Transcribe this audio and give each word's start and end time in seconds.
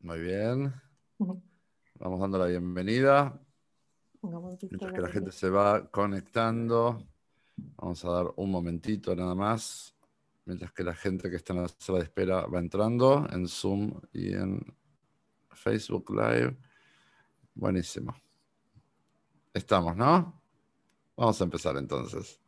Muy 0.00 0.20
bien. 0.20 0.72
Vamos 2.00 2.20
dando 2.20 2.38
la 2.38 2.46
bienvenida. 2.46 3.38
Mientras 4.22 4.92
que 4.92 5.00
la 5.00 5.08
gente 5.08 5.32
se 5.32 5.50
va 5.50 5.90
conectando, 5.90 7.06
vamos 7.76 8.04
a 8.04 8.10
dar 8.10 8.32
un 8.36 8.50
momentito 8.50 9.14
nada 9.14 9.34
más. 9.34 9.94
Mientras 10.44 10.72
que 10.72 10.84
la 10.84 10.94
gente 10.94 11.30
que 11.30 11.36
está 11.36 11.52
en 11.54 11.62
la 11.62 11.68
sala 11.68 11.98
de 11.98 12.04
espera 12.04 12.46
va 12.46 12.58
entrando 12.58 13.26
en 13.30 13.48
Zoom 13.48 13.98
y 14.12 14.34
en 14.34 14.60
Facebook 15.50 16.10
Live. 16.10 16.56
Buenísimo. 17.54 18.14
Estamos, 19.52 19.96
¿no? 19.96 20.42
Vamos 21.16 21.40
a 21.40 21.44
empezar 21.44 21.76
entonces. 21.76 22.40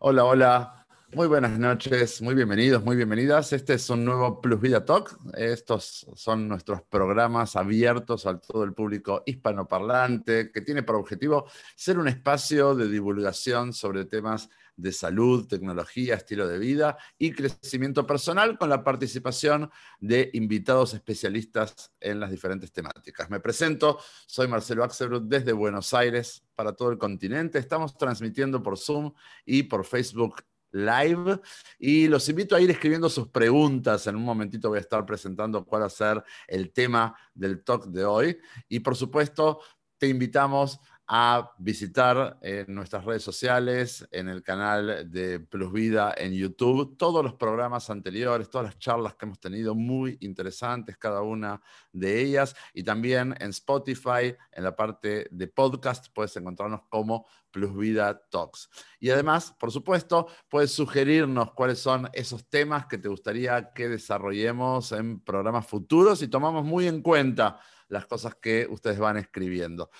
Hola, 0.00 0.24
hola. 0.24 0.77
Muy 1.14 1.26
buenas 1.26 1.58
noches, 1.58 2.20
muy 2.20 2.34
bienvenidos, 2.34 2.84
muy 2.84 2.94
bienvenidas. 2.94 3.54
Este 3.54 3.72
es 3.72 3.88
un 3.88 4.04
nuevo 4.04 4.42
Plus 4.42 4.60
Vida 4.60 4.84
Talk. 4.84 5.18
Estos 5.38 6.06
son 6.14 6.46
nuestros 6.46 6.82
programas 6.82 7.56
abiertos 7.56 8.26
a 8.26 8.38
todo 8.38 8.62
el 8.62 8.74
público 8.74 9.22
hispanoparlante 9.24 10.52
que 10.52 10.60
tiene 10.60 10.82
por 10.82 10.96
objetivo 10.96 11.46
ser 11.74 11.98
un 11.98 12.08
espacio 12.08 12.74
de 12.74 12.90
divulgación 12.90 13.72
sobre 13.72 14.04
temas 14.04 14.50
de 14.76 14.92
salud, 14.92 15.48
tecnología, 15.48 16.14
estilo 16.14 16.46
de 16.46 16.58
vida 16.58 16.98
y 17.16 17.32
crecimiento 17.32 18.06
personal 18.06 18.58
con 18.58 18.68
la 18.68 18.84
participación 18.84 19.70
de 20.00 20.28
invitados 20.34 20.92
especialistas 20.92 21.90
en 22.00 22.20
las 22.20 22.30
diferentes 22.30 22.70
temáticas. 22.70 23.30
Me 23.30 23.40
presento, 23.40 23.98
soy 24.26 24.46
Marcelo 24.46 24.84
Axelrod 24.84 25.22
desde 25.22 25.54
Buenos 25.54 25.94
Aires 25.94 26.44
para 26.54 26.74
todo 26.74 26.90
el 26.90 26.98
continente. 26.98 27.58
Estamos 27.58 27.96
transmitiendo 27.96 28.62
por 28.62 28.76
Zoom 28.76 29.14
y 29.46 29.62
por 29.62 29.86
Facebook 29.86 30.42
Live 30.70 31.40
y 31.78 32.08
los 32.08 32.28
invito 32.28 32.54
a 32.54 32.60
ir 32.60 32.70
escribiendo 32.70 33.08
sus 33.08 33.28
preguntas. 33.28 34.06
En 34.06 34.16
un 34.16 34.24
momentito 34.24 34.68
voy 34.68 34.78
a 34.78 34.82
estar 34.82 35.04
presentando 35.06 35.64
cuál 35.64 35.82
va 35.82 35.86
a 35.86 35.90
ser 35.90 36.22
el 36.46 36.72
tema 36.72 37.16
del 37.34 37.62
talk 37.64 37.86
de 37.86 38.04
hoy. 38.04 38.38
Y 38.68 38.80
por 38.80 38.96
supuesto, 38.96 39.60
te 39.98 40.08
invitamos 40.08 40.78
a 41.10 41.52
visitar 41.56 42.38
en 42.42 42.74
nuestras 42.74 43.02
redes 43.06 43.22
sociales, 43.22 44.06
en 44.10 44.28
el 44.28 44.42
canal 44.42 45.10
de 45.10 45.40
Plus 45.40 45.72
Vida 45.72 46.14
en 46.14 46.34
YouTube, 46.34 46.98
todos 46.98 47.24
los 47.24 47.32
programas 47.32 47.88
anteriores, 47.88 48.50
todas 48.50 48.66
las 48.66 48.78
charlas 48.78 49.14
que 49.14 49.24
hemos 49.24 49.40
tenido, 49.40 49.74
muy 49.74 50.18
interesantes 50.20 50.98
cada 50.98 51.22
una 51.22 51.62
de 51.92 52.20
ellas, 52.20 52.54
y 52.74 52.82
también 52.82 53.34
en 53.40 53.50
Spotify, 53.50 54.36
en 54.52 54.64
la 54.64 54.76
parte 54.76 55.28
de 55.30 55.48
podcast, 55.48 56.08
puedes 56.12 56.36
encontrarnos 56.36 56.82
como 56.90 57.26
Plus 57.50 57.74
Vida 57.74 58.20
Talks. 58.30 58.68
Y 59.00 59.08
además, 59.08 59.54
por 59.58 59.72
supuesto, 59.72 60.28
puedes 60.50 60.72
sugerirnos 60.72 61.52
cuáles 61.52 61.78
son 61.78 62.10
esos 62.12 62.46
temas 62.50 62.84
que 62.84 62.98
te 62.98 63.08
gustaría 63.08 63.72
que 63.72 63.88
desarrollemos 63.88 64.92
en 64.92 65.20
programas 65.20 65.66
futuros 65.66 66.20
y 66.20 66.28
tomamos 66.28 66.66
muy 66.66 66.86
en 66.86 67.00
cuenta 67.00 67.58
las 67.88 68.06
cosas 68.06 68.34
que 68.36 68.66
ustedes 68.70 68.98
van 68.98 69.16
escribiendo. 69.16 69.90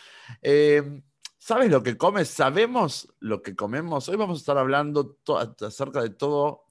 Eh, 0.42 1.02
¿Sabes 1.40 1.70
lo 1.70 1.84
que 1.84 1.96
comes? 1.96 2.28
¿Sabemos 2.28 3.08
lo 3.20 3.42
que 3.42 3.54
comemos? 3.54 4.08
Hoy 4.08 4.16
vamos 4.16 4.38
a 4.38 4.40
estar 4.40 4.58
hablando 4.58 5.18
acerca 5.60 6.02
de 6.02 6.10
todo, 6.10 6.64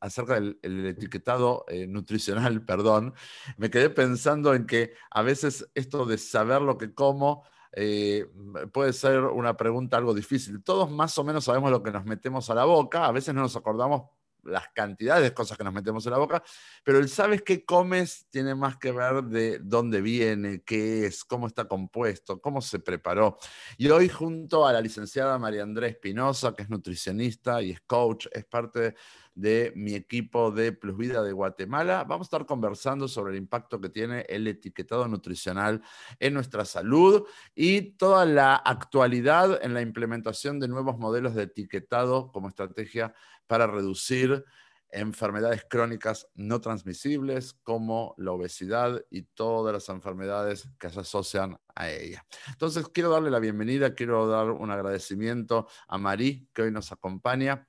acerca 0.00 0.40
del 0.40 0.58
etiquetado 0.62 1.66
eh, 1.68 1.86
nutricional, 1.86 2.62
perdón. 2.66 3.14
Me 3.58 3.70
quedé 3.70 3.90
pensando 3.90 4.54
en 4.54 4.66
que 4.66 4.94
a 5.10 5.22
veces 5.22 5.70
esto 5.74 6.06
de 6.06 6.16
saber 6.16 6.62
lo 6.62 6.78
que 6.78 6.94
como 6.94 7.44
eh, 7.72 8.26
puede 8.72 8.94
ser 8.94 9.20
una 9.20 9.56
pregunta 9.56 9.98
algo 9.98 10.14
difícil. 10.14 10.64
Todos 10.64 10.90
más 10.90 11.16
o 11.18 11.22
menos 11.22 11.44
sabemos 11.44 11.70
lo 11.70 11.82
que 11.82 11.92
nos 11.92 12.06
metemos 12.06 12.48
a 12.48 12.54
la 12.54 12.64
boca, 12.64 13.04
a 13.04 13.12
veces 13.12 13.34
no 13.34 13.42
nos 13.42 13.56
acordamos 13.56 14.04
las 14.48 14.68
cantidades 14.74 15.24
de 15.24 15.34
cosas 15.34 15.56
que 15.56 15.64
nos 15.64 15.72
metemos 15.72 16.04
en 16.06 16.12
la 16.12 16.18
boca, 16.18 16.42
pero 16.84 16.98
el 16.98 17.08
sabes 17.08 17.42
qué 17.42 17.64
comes 17.64 18.26
tiene 18.30 18.54
más 18.54 18.76
que 18.76 18.92
ver 18.92 19.24
de 19.24 19.58
dónde 19.60 20.00
viene, 20.00 20.62
qué 20.64 21.06
es, 21.06 21.24
cómo 21.24 21.46
está 21.46 21.66
compuesto, 21.66 22.40
cómo 22.40 22.60
se 22.60 22.78
preparó. 22.78 23.38
Y 23.76 23.88
hoy 23.88 24.08
junto 24.08 24.66
a 24.66 24.72
la 24.72 24.80
licenciada 24.80 25.38
María 25.38 25.62
Andrés 25.62 25.92
Espinosa, 25.92 26.54
que 26.54 26.62
es 26.62 26.70
nutricionista 26.70 27.62
y 27.62 27.72
es 27.72 27.80
coach, 27.82 28.26
es 28.32 28.44
parte 28.44 28.94
de 29.38 29.72
mi 29.76 29.94
equipo 29.94 30.50
de 30.50 30.72
Plus 30.72 30.96
Vida 30.96 31.22
de 31.22 31.32
Guatemala, 31.32 32.02
vamos 32.02 32.26
a 32.26 32.28
estar 32.28 32.44
conversando 32.44 33.06
sobre 33.06 33.32
el 33.32 33.38
impacto 33.38 33.80
que 33.80 33.88
tiene 33.88 34.26
el 34.28 34.48
etiquetado 34.48 35.06
nutricional 35.06 35.80
en 36.18 36.34
nuestra 36.34 36.64
salud 36.64 37.24
y 37.54 37.92
toda 37.92 38.26
la 38.26 38.56
actualidad 38.56 39.60
en 39.62 39.74
la 39.74 39.80
implementación 39.80 40.58
de 40.58 40.66
nuevos 40.66 40.98
modelos 40.98 41.36
de 41.36 41.44
etiquetado 41.44 42.32
como 42.32 42.48
estrategia 42.48 43.14
para 43.48 43.66
reducir 43.66 44.44
enfermedades 44.90 45.66
crónicas 45.68 46.28
no 46.34 46.60
transmisibles 46.60 47.54
como 47.62 48.14
la 48.16 48.32
obesidad 48.32 49.02
y 49.10 49.22
todas 49.22 49.72
las 49.72 49.88
enfermedades 49.88 50.68
que 50.78 50.88
se 50.88 51.00
asocian 51.00 51.58
a 51.74 51.90
ella. 51.90 52.24
Entonces, 52.48 52.88
quiero 52.88 53.10
darle 53.10 53.30
la 53.30 53.38
bienvenida, 53.38 53.94
quiero 53.94 54.26
dar 54.28 54.50
un 54.50 54.70
agradecimiento 54.70 55.68
a 55.88 55.98
Marí, 55.98 56.48
que 56.54 56.62
hoy 56.62 56.70
nos 56.70 56.92
acompaña. 56.92 57.68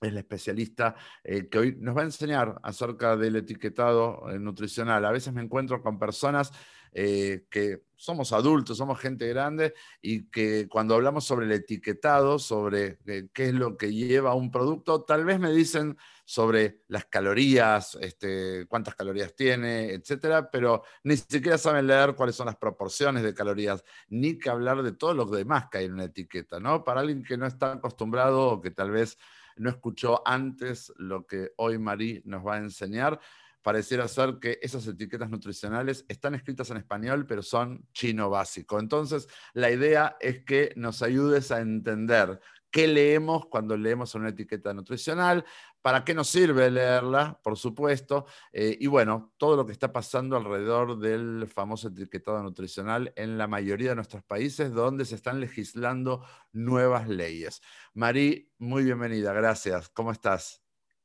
Es 0.00 0.12
la 0.12 0.20
especialista 0.20 0.96
eh, 1.22 1.48
que 1.48 1.58
hoy 1.58 1.76
nos 1.78 1.96
va 1.96 2.00
a 2.00 2.04
enseñar 2.04 2.58
acerca 2.64 3.16
del 3.16 3.36
etiquetado 3.36 4.30
eh, 4.30 4.38
nutricional. 4.38 5.04
A 5.04 5.12
veces 5.12 5.32
me 5.32 5.42
encuentro 5.42 5.80
con 5.80 5.98
personas 5.98 6.50
eh, 6.92 7.46
que 7.50 7.82
somos 7.96 8.32
adultos, 8.32 8.76
somos 8.76 8.98
gente 8.98 9.28
grande 9.28 9.74
y 10.00 10.24
que 10.24 10.66
cuando 10.68 10.94
hablamos 10.94 11.24
sobre 11.24 11.46
el 11.46 11.52
etiquetado, 11.52 12.38
sobre 12.38 12.98
eh, 13.06 13.28
qué 13.32 13.46
es 13.46 13.54
lo 13.54 13.76
que 13.76 13.94
lleva 13.94 14.34
un 14.34 14.50
producto, 14.50 15.02
tal 15.04 15.24
vez 15.24 15.38
me 15.38 15.52
dicen 15.52 15.96
sobre 16.24 16.80
las 16.88 17.04
calorías, 17.06 17.96
este, 18.00 18.66
cuántas 18.66 18.94
calorías 18.94 19.34
tiene, 19.34 19.92
etcétera, 19.92 20.50
pero 20.50 20.82
ni 21.04 21.16
siquiera 21.16 21.58
saben 21.58 21.86
leer 21.86 22.14
cuáles 22.14 22.34
son 22.34 22.46
las 22.46 22.56
proporciones 22.56 23.22
de 23.22 23.34
calorías, 23.34 23.84
ni 24.08 24.36
que 24.38 24.50
hablar 24.50 24.82
de 24.82 24.92
todo 24.92 25.14
lo 25.14 25.24
demás 25.26 25.66
que 25.70 25.78
hay 25.78 25.84
en 25.84 25.94
una 25.94 26.04
etiqueta, 26.04 26.58
¿no? 26.58 26.82
Para 26.84 27.00
alguien 27.00 27.22
que 27.22 27.36
no 27.36 27.46
está 27.46 27.72
acostumbrado 27.72 28.48
o 28.48 28.60
que 28.60 28.70
tal 28.70 28.90
vez 28.90 29.16
no 29.56 29.70
escuchó 29.70 30.26
antes 30.26 30.92
lo 30.96 31.26
que 31.26 31.52
hoy 31.56 31.78
Marí 31.78 32.22
nos 32.24 32.44
va 32.46 32.56
a 32.56 32.58
enseñar, 32.58 33.20
pareciera 33.62 34.08
ser 34.08 34.38
que 34.40 34.58
esas 34.60 34.86
etiquetas 34.86 35.30
nutricionales 35.30 36.04
están 36.08 36.34
escritas 36.34 36.70
en 36.70 36.78
español, 36.78 37.26
pero 37.26 37.42
son 37.42 37.86
chino 37.92 38.28
básico. 38.28 38.78
Entonces, 38.78 39.28
la 39.54 39.70
idea 39.70 40.16
es 40.20 40.44
que 40.44 40.72
nos 40.76 41.02
ayudes 41.02 41.50
a 41.52 41.60
entender 41.60 42.40
qué 42.72 42.88
leemos 42.88 43.46
cuando 43.46 43.76
leemos 43.76 44.14
una 44.14 44.30
etiqueta 44.30 44.72
nutricional, 44.72 45.44
para 45.82 46.04
qué 46.04 46.14
nos 46.14 46.28
sirve 46.28 46.70
leerla, 46.70 47.38
por 47.42 47.58
supuesto, 47.58 48.24
eh, 48.52 48.76
y 48.80 48.86
bueno, 48.86 49.32
todo 49.36 49.56
lo 49.56 49.66
que 49.66 49.72
está 49.72 49.92
pasando 49.92 50.36
alrededor 50.36 50.98
del 50.98 51.46
famoso 51.46 51.88
etiquetado 51.88 52.42
nutricional 52.42 53.12
en 53.16 53.36
la 53.36 53.46
mayoría 53.46 53.90
de 53.90 53.96
nuestros 53.96 54.24
países 54.24 54.72
donde 54.72 55.04
se 55.04 55.16
están 55.16 55.38
legislando 55.38 56.24
nuevas 56.52 57.08
leyes. 57.08 57.60
Marí, 57.94 58.50
muy 58.58 58.84
bienvenida, 58.84 59.32
gracias. 59.32 59.88
¿Cómo 59.90 60.10
estás? 60.10 60.61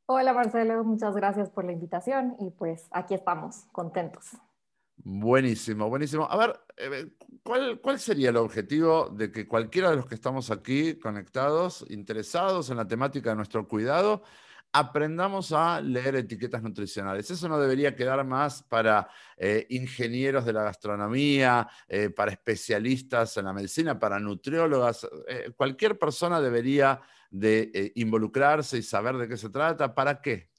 Hola 0.10 0.32
Marcelo, 0.32 0.86
muchas 0.86 1.14
gracias 1.18 1.50
por 1.50 1.66
la 1.66 1.74
invitación 1.74 2.38
y 2.40 2.50
pues 2.52 2.88
aquí 2.92 3.14
estamos, 3.14 3.66
contentos. 3.74 4.38
Buenísimo, 4.96 5.90
buenísimo. 5.90 6.26
A 6.32 6.38
ver, 6.38 6.60
eh, 6.78 7.12
¿cuál, 7.44 7.82
¿cuál, 7.82 8.00
sería 8.00 8.30
el 8.30 8.38
objetivo 8.38 9.10
de 9.10 9.34
que 9.34 9.46
cualquiera 9.46 9.90
de 9.90 9.98
los 9.98 10.06
que 10.06 10.16
estamos 10.16 10.50
aquí 10.50 10.98
conectados, 10.98 11.86
interesados 11.90 12.70
en 12.70 12.78
la 12.78 12.88
temática 12.88 13.32
de 13.32 13.36
nuestro 13.36 13.68
cuidado, 13.68 14.24
aprendamos 14.72 15.52
a 15.52 15.82
leer 15.82 16.16
etiquetas 16.16 16.64
nutricionales. 16.64 17.30
Eso 17.30 17.50
no 17.50 17.60
debería 17.60 17.94
quedar 17.94 18.24
más 18.26 18.64
para 18.64 19.10
eh, 19.36 19.68
ingenieros 19.72 20.46
de 20.46 20.54
la 20.54 20.64
gastronomía, 20.64 21.68
eh, 21.86 22.12
para 22.12 22.32
especialistas 22.32 23.36
en 23.36 23.44
la 23.44 23.52
medicina, 23.52 24.00
para 24.00 24.20
nutriólogas. 24.20 25.06
cualquier 25.58 26.00
persona 26.00 26.40
debería 26.40 27.02
de 27.32 27.72
eh, 27.74 27.92
involucrarse 27.96 28.78
y 28.78 28.82
saber 28.82 29.18
de 29.18 29.28
qué 29.28 29.38
se 29.38 29.50
trata? 29.50 29.94
¿Para 29.94 30.22
qué? 30.22 30.50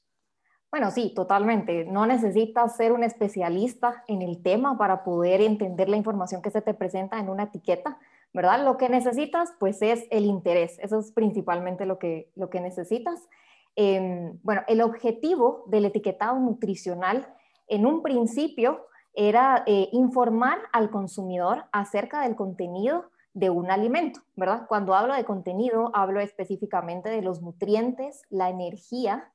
Bueno, 0.71 0.91
sí, 0.91 1.13
totalmente. 1.15 1.87
No 1.87 2.07
necesitas 2.07 2.77
ser 2.77 2.93
un 2.93 3.03
especialista 3.03 4.05
en 4.07 4.21
el 4.21 4.43
tema 4.43 4.77
para 4.77 5.03
poder 5.03 5.41
entender 5.41 5.89
la 5.89 5.97
información 5.97 6.43
que 6.43 6.51
se 6.51 6.61
te 6.61 6.75
presenta 6.75 7.19
en 7.19 7.31
una 7.31 7.45
etiqueta, 7.45 7.99
¿verdad? 8.35 8.63
Lo 8.65 8.77
que 8.77 8.91
necesitas, 8.91 9.55
pues, 9.59 9.81
es 9.81 10.07
el 10.11 10.27
interés. 10.27 10.79
Eso 10.81 10.99
es 10.99 11.13
principalmente 11.13 11.87
lo 11.87 11.99
que, 11.99 12.31
lo 12.37 12.51
que 12.51 12.61
necesitas. 12.61 13.29
Em, 13.77 14.39
bueno, 14.43 14.63
el 14.69 14.83
objetivo 14.83 15.65
del 15.69 15.87
etiquetado 15.87 16.39
nutricional 16.39 17.35
en 17.67 17.87
un 17.87 18.03
principio 18.03 18.87
era 19.15 19.65
eh, 19.67 19.89
informar 19.93 20.59
al 20.73 20.91
consumidor 20.91 21.65
acerca 21.73 22.23
del 22.23 22.37
contenido 22.37 23.11
de 23.35 23.51
un 23.51 23.71
alimento, 23.71 24.21
¿verdad? 24.37 24.67
Cuando 24.69 24.95
hablo 24.95 25.15
de 25.15 25.25
contenido, 25.25 25.91
hablo 25.95 26.21
específicamente 26.21 27.09
de 27.11 27.23
los 27.23 27.43
nutrientes, 27.43 28.23
la 28.31 28.51
energía, 28.51 29.33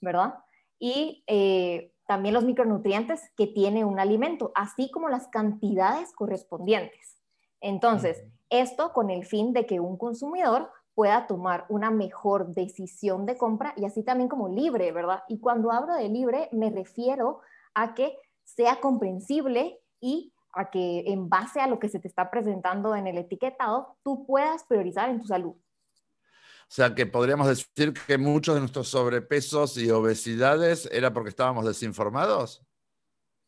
¿verdad? 0.00 0.34
Y 0.78 1.24
eh, 1.26 1.92
también 2.06 2.34
los 2.34 2.44
micronutrientes 2.44 3.30
que 3.36 3.46
tiene 3.46 3.84
un 3.84 3.98
alimento, 3.98 4.52
así 4.54 4.90
como 4.90 5.08
las 5.08 5.28
cantidades 5.28 6.12
correspondientes. 6.12 7.18
Entonces, 7.60 8.24
esto 8.50 8.92
con 8.92 9.10
el 9.10 9.24
fin 9.24 9.52
de 9.52 9.66
que 9.66 9.80
un 9.80 9.96
consumidor 9.96 10.70
pueda 10.94 11.26
tomar 11.26 11.64
una 11.68 11.90
mejor 11.90 12.48
decisión 12.48 13.24
de 13.24 13.36
compra 13.38 13.72
y 13.76 13.84
así 13.84 14.02
también 14.02 14.28
como 14.28 14.48
libre, 14.48 14.92
¿verdad? 14.92 15.22
Y 15.28 15.38
cuando 15.38 15.72
hablo 15.72 15.94
de 15.94 16.08
libre 16.08 16.48
me 16.52 16.70
refiero 16.70 17.40
a 17.74 17.94
que 17.94 18.18
sea 18.44 18.80
comprensible 18.80 19.80
y 20.00 20.32
a 20.52 20.70
que 20.70 21.04
en 21.06 21.28
base 21.28 21.60
a 21.60 21.66
lo 21.66 21.78
que 21.78 21.88
se 21.88 21.98
te 21.98 22.08
está 22.08 22.30
presentando 22.30 22.94
en 22.94 23.06
el 23.06 23.18
etiquetado, 23.18 23.96
tú 24.02 24.26
puedas 24.26 24.64
priorizar 24.64 25.08
en 25.08 25.20
tu 25.20 25.26
salud. 25.26 25.54
O 26.72 26.74
sea 26.74 26.94
que 26.94 27.04
podríamos 27.04 27.46
decir 27.48 27.92
que 28.06 28.16
muchos 28.16 28.54
de 28.54 28.60
nuestros 28.60 28.88
sobrepesos 28.88 29.76
y 29.76 29.90
obesidades 29.90 30.88
era 30.90 31.12
porque 31.12 31.28
estábamos 31.28 31.66
desinformados. 31.66 32.66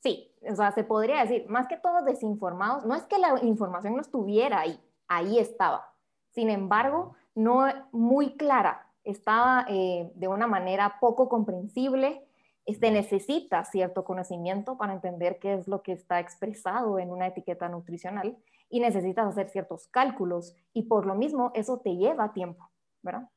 Sí, 0.02 0.30
o 0.46 0.54
sea, 0.54 0.72
se 0.72 0.84
podría 0.84 1.22
decir, 1.22 1.46
más 1.48 1.66
que 1.66 1.78
todos 1.78 2.04
desinformados, 2.04 2.84
no 2.84 2.94
es 2.94 3.04
que 3.04 3.18
la 3.18 3.42
información 3.42 3.94
no 3.94 4.02
estuviera 4.02 4.60
ahí, 4.60 4.78
ahí 5.08 5.38
estaba. 5.38 5.94
Sin 6.34 6.50
embargo, 6.50 7.16
no 7.34 7.66
muy 7.92 8.36
clara, 8.36 8.92
estaba 9.04 9.64
eh, 9.68 10.12
de 10.14 10.28
una 10.28 10.46
manera 10.46 10.98
poco 11.00 11.30
comprensible, 11.30 12.26
se 12.66 12.90
necesita 12.90 13.64
cierto 13.64 14.04
conocimiento 14.04 14.78
para 14.78 14.94
entender 14.94 15.38
qué 15.38 15.54
es 15.54 15.68
lo 15.68 15.82
que 15.82 15.92
está 15.92 16.18
expresado 16.20 16.98
en 16.98 17.10
una 17.10 17.26
etiqueta 17.26 17.68
nutricional 17.68 18.38
y 18.70 18.80
necesitas 18.80 19.26
hacer 19.26 19.50
ciertos 19.50 19.86
cálculos 19.88 20.54
y 20.72 20.84
por 20.84 21.04
lo 21.06 21.14
mismo 21.14 21.52
eso 21.54 21.78
te 21.78 21.94
lleva 21.96 22.32
tiempo, 22.32 22.70
¿verdad? 23.02 23.28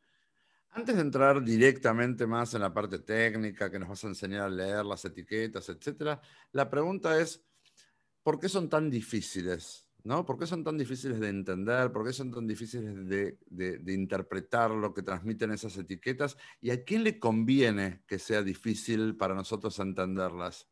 Antes 0.72 0.96
de 0.96 1.02
entrar 1.02 1.44
directamente 1.44 2.28
más 2.28 2.54
en 2.54 2.62
la 2.62 2.74
parte 2.74 3.00
técnica, 3.00 3.70
que 3.70 3.80
nos 3.80 3.90
vas 3.90 4.04
a 4.04 4.08
enseñar 4.08 4.42
a 4.44 4.50
leer 4.50 4.86
las 4.86 5.04
etiquetas, 5.06 5.68
etcétera, 5.70 6.22
la 6.52 6.70
pregunta 6.70 7.20
es, 7.20 7.44
¿por 8.24 8.40
qué 8.40 8.48
son 8.48 8.70
tan 8.70 8.90
difíciles? 8.90 9.87
¿No? 10.04 10.26
¿Por 10.26 10.38
qué 10.38 10.46
son 10.46 10.64
tan 10.64 10.78
difíciles 10.78 11.20
de 11.20 11.30
entender? 11.30 11.92
¿Por 11.92 12.06
qué 12.06 12.14
son 12.14 12.32
tan 12.32 12.48
difíciles 12.48 13.08
de, 13.08 13.94
interpretar 13.94 14.72
lo 14.72 14.94
que 14.94 15.02
transmiten 15.02 15.52
esas 15.52 15.78
etiquetas? 15.78 16.38
¿Y 16.62 16.72
a 16.72 16.84
quién 16.84 17.04
le 17.04 17.20
conviene 17.20 18.04
que 18.08 18.20
sea 18.20 18.42
difícil 18.42 19.18
para 19.18 19.34
nosotros 19.34 19.78
entenderlas? 19.80 20.68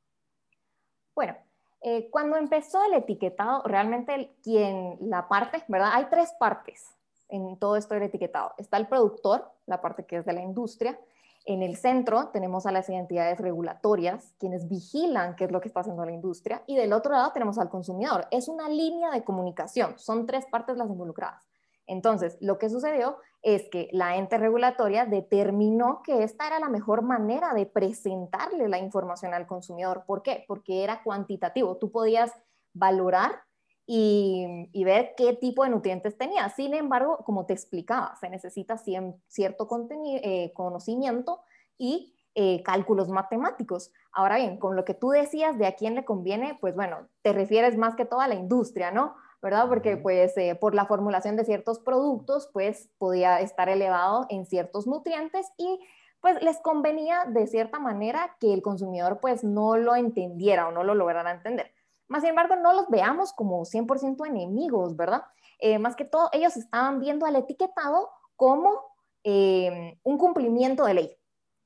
Bueno, 1.14 1.36
eh, 1.82 2.10
cuando 2.10 2.38
empezó 2.38 2.84
el 2.86 2.96
etiquetado, 2.96 3.64
realmente 3.66 4.36
quien 4.44 4.98
la 5.02 5.28
parte, 5.28 5.64
¿verdad? 5.68 5.92
Hay 5.94 6.06
tres 6.10 6.34
partes 6.40 6.96
en 7.30 7.58
todo 7.58 7.76
esto 7.76 7.94
del 7.94 8.04
etiquetado. 8.04 8.54
Está 8.58 8.78
el 8.78 8.88
productor, 8.88 9.52
la 9.66 9.82
parte 9.82 10.06
que 10.06 10.18
es 10.18 10.26
de 10.26 10.34
la 10.34 10.42
industria. 10.42 11.00
En 11.48 11.62
el 11.62 11.78
centro 11.78 12.30
tenemos 12.30 12.66
a 12.66 12.72
las 12.72 12.90
entidades 12.90 13.40
regulatorias, 13.40 14.34
quienes 14.40 14.68
vigilan 14.68 15.36
qué 15.36 15.46
es 15.46 15.52
lo 15.52 15.62
que 15.62 15.68
está 15.68 15.82
haciendo 15.82 16.04
la 16.04 16.12
industria. 16.12 16.64
Y 16.66 16.76
del 16.76 16.92
otro 16.92 17.12
lado 17.12 17.32
tenemos 17.34 17.60
al 17.60 17.70
consumidor. 17.70 18.28
Es 18.32 18.48
una 18.48 18.68
línea 18.68 19.12
de 19.12 19.24
comunicación. 19.24 19.94
Son 20.00 20.26
tres 20.26 20.46
partes 20.48 20.76
las 20.76 20.90
involucradas. 20.90 21.48
Entonces, 21.86 22.38
lo 22.42 22.58
que 22.58 22.70
sucedió 22.70 23.18
es 23.44 23.70
que 23.70 23.90
la 23.92 24.18
ente 24.18 24.40
regulatoria 24.40 25.06
determinó 25.06 26.02
que 26.04 26.24
esta 26.24 26.48
era 26.48 26.60
la 26.60 26.70
mejor 26.70 27.04
manera 27.04 27.54
de 27.54 27.68
presentarle 27.68 28.68
la 28.68 28.80
información 28.80 29.36
al 29.36 29.46
consumidor. 29.46 30.04
¿Por 30.08 30.24
qué? 30.24 30.46
Porque 30.48 30.84
era 30.84 31.04
cuantitativo. 31.04 31.78
Tú 31.78 31.92
podías 31.92 32.32
valorar 32.74 33.45
y, 33.88 34.84
ver 34.84 35.14
qué 35.16 35.34
tipo 35.34 35.64
de 35.64 35.70
nutrientes 35.70 36.18
tenía. 36.18 36.50
Sin 36.50 36.74
embargo, 36.74 37.20
como 37.26 37.46
te 37.46 37.54
explicaba, 37.54 38.16
se 38.16 38.30
necesita 38.30 38.78
cierto 38.78 39.68
eh, 40.06 40.52
conocimiento 40.54 41.42
y 41.78 42.16
eh, 42.36 42.64
cálculos 42.64 43.10
matemáticos. 43.10 43.92
Ahora 44.12 44.38
bien, 44.38 44.58
con 44.58 44.76
lo 44.76 44.86
que 44.86 44.94
tú 44.94 45.10
decías 45.10 45.58
de 45.58 45.68
a 45.68 45.76
quién 45.76 45.96
le 45.96 46.06
conviene, 46.06 46.58
pues 46.60 46.76
bueno, 46.76 47.08
te 47.22 47.34
refieres 47.34 47.78
más 47.78 47.96
que 47.96 48.06
todo 48.06 48.20
a 48.20 48.28
la 48.28 48.36
industria, 48.36 48.92
¿no? 48.92 49.16
¿verdad? 49.42 49.68
Porque 49.70 49.96
pues 49.96 50.36
eh, 50.38 50.56
por 50.56 50.74
la 50.74 50.88
formulación 50.88 51.36
de 51.36 51.46
ciertos 51.46 51.78
productos, 51.78 52.50
pues 52.52 52.90
podía 52.98 53.42
estar 53.42 53.70
elevado 53.70 54.26
en 54.30 54.48
ciertos 54.48 54.88
nutrientes 54.88 55.46
y 55.56 55.80
pues 56.20 56.42
les 56.42 56.58
convenía 56.62 57.26
de 57.28 57.46
cierta 57.46 57.78
manera 57.78 58.36
que 58.40 58.52
el 58.52 58.64
consumidor 58.64 59.20
pues 59.22 59.44
no 59.44 59.78
lo 59.78 59.96
entendiera 59.96 60.68
o 60.68 60.72
no 60.72 60.84
lo 60.84 60.96
lograra 60.96 61.30
entender. 61.30 61.75
Más 62.08 62.22
sin 62.22 62.30
embargo, 62.30 62.56
no 62.56 62.74
los 62.74 62.88
veamos 62.90 63.34
como 63.34 63.66
100% 63.66 64.28
enemigos, 64.28 64.96
¿verdad? 64.96 65.24
Eh, 65.60 65.80
más 65.80 65.96
que 65.96 66.06
todo, 66.06 66.30
ellos 66.34 66.56
estaban 66.58 67.00
viendo 67.00 67.26
al 67.26 67.36
etiquetado 67.36 68.10
como 68.36 68.96
eh, 69.24 69.98
un 70.04 70.18
cumplimiento 70.18 70.86
de 70.86 70.94
ley. 70.94 71.18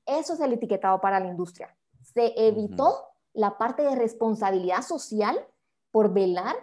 Eso 0.05 0.33
es 0.33 0.39
el 0.39 0.53
etiquetado 0.53 1.01
para 1.01 1.19
la 1.19 1.27
industria. 1.27 1.75
Se 2.01 2.33
evitó 2.37 3.05
la 3.33 3.57
parte 3.57 3.83
de 3.83 3.95
responsabilidad 3.95 4.81
social 4.81 5.37
por 5.91 6.13
velar 6.13 6.55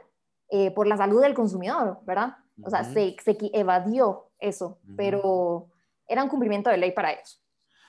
eh, 0.49 0.71
por 0.71 0.87
la 0.87 0.97
salud 0.97 1.21
del 1.21 1.35
consumidor, 1.35 1.99
¿verdad? 2.05 2.37
O 2.63 2.71
sea, 2.71 2.85
se, 2.85 3.17
se, 3.23 3.37
evadió 3.53 4.31
eso, 4.39 4.79
pero 4.97 5.69
era 6.09 6.23
un 6.23 6.31
cumplimiento 6.31 6.71
de 6.71 6.79
ley 6.79 6.93
para 6.93 7.13
ellos. 7.13 7.43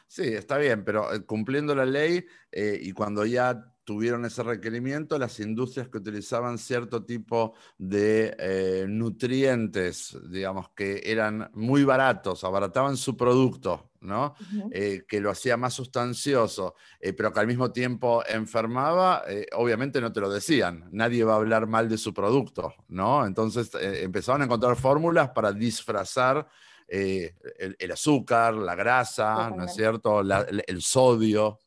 Sí, 0.07 0.33
está 0.33 0.57
bien, 0.57 0.83
pero 0.83 1.07
cumpliendo 1.25 1.73
la 1.75 1.85
ley 1.85 2.25
y 2.51 2.91
cuando 2.91 3.25
ya 3.25 3.63
tuvieron 3.87 4.25
ese 4.25 4.43
requerimiento 4.43 5.17
las 5.17 5.39
industrias 5.39 5.87
que 5.87 5.99
utilizaban 5.99 6.57
cierto 6.57 7.05
tipo 7.05 7.53
de 7.77 8.35
eh, 8.37 8.85
nutrientes, 8.85 10.17
digamos, 10.29 10.71
que 10.71 11.03
eran 11.05 11.49
muy 11.53 11.85
baratos, 11.85 12.43
abarataban 12.43 12.97
su 12.97 13.15
producto, 13.15 13.91
¿no? 14.01 14.35
Eh, 14.71 15.05
que 15.07 15.21
lo 15.21 15.31
hacía 15.31 15.55
más 15.55 15.73
sustancioso, 15.73 16.75
eh, 16.99 17.13
pero 17.13 17.31
que 17.31 17.39
al 17.39 17.47
mismo 17.47 17.71
tiempo 17.71 18.21
enfermaba, 18.27 19.23
obviamente 19.55 20.01
no 20.01 20.11
te 20.11 20.19
lo 20.19 20.29
decían, 20.29 20.89
nadie 20.91 21.23
va 21.23 21.35
a 21.35 21.37
hablar 21.37 21.65
mal 21.65 21.87
de 21.87 21.97
su 21.97 22.13
producto, 22.13 22.73
¿no? 22.89 23.25
Entonces 23.25 23.71
empezaron 23.73 24.41
a 24.41 24.45
encontrar 24.45 24.75
fórmulas 24.75 25.29
para 25.29 25.53
disfrazar 25.53 26.45
el, 26.89 27.89
azúcar, 27.89 28.53
la 28.53 28.75
grasa, 28.75 29.49
¿no 29.49 29.63
es 29.63 29.73
cierto? 29.73 30.19
el 30.19 30.81
sodio. 30.81 31.57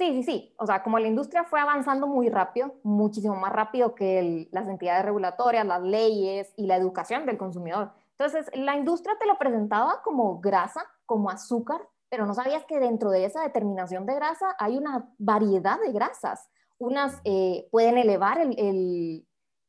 Sí, 0.00 0.12
sí, 0.12 0.22
sí. 0.22 0.54
O 0.56 0.64
sea, 0.64 0.82
como 0.82 0.98
la 0.98 1.08
industria 1.08 1.44
fue 1.44 1.60
avanzando 1.60 2.06
muy 2.06 2.30
rápido, 2.30 2.74
muchísimo 2.82 3.36
más 3.36 3.52
rápido 3.52 3.94
que 3.94 4.48
las 4.50 4.66
entidades 4.66 5.04
regulatorias, 5.04 5.66
las 5.66 5.82
leyes 5.82 6.54
y 6.56 6.64
la 6.64 6.76
educación 6.76 7.26
del 7.26 7.36
consumidor. 7.36 7.92
Entonces, 8.12 8.50
la 8.54 8.76
industria 8.76 9.14
te 9.20 9.26
lo 9.26 9.36
presentaba 9.36 10.00
como 10.02 10.40
grasa, 10.40 10.86
como 11.04 11.28
azúcar, 11.28 11.86
pero 12.08 12.24
no 12.24 12.32
sabías 12.32 12.64
que 12.64 12.80
dentro 12.80 13.10
de 13.10 13.26
esa 13.26 13.42
determinación 13.42 14.06
de 14.06 14.14
grasa 14.14 14.56
hay 14.58 14.78
una 14.78 15.12
variedad 15.18 15.78
de 15.78 15.92
grasas. 15.92 16.48
Unas 16.78 17.20
eh, 17.24 17.68
pueden 17.70 17.98
elevar 17.98 18.38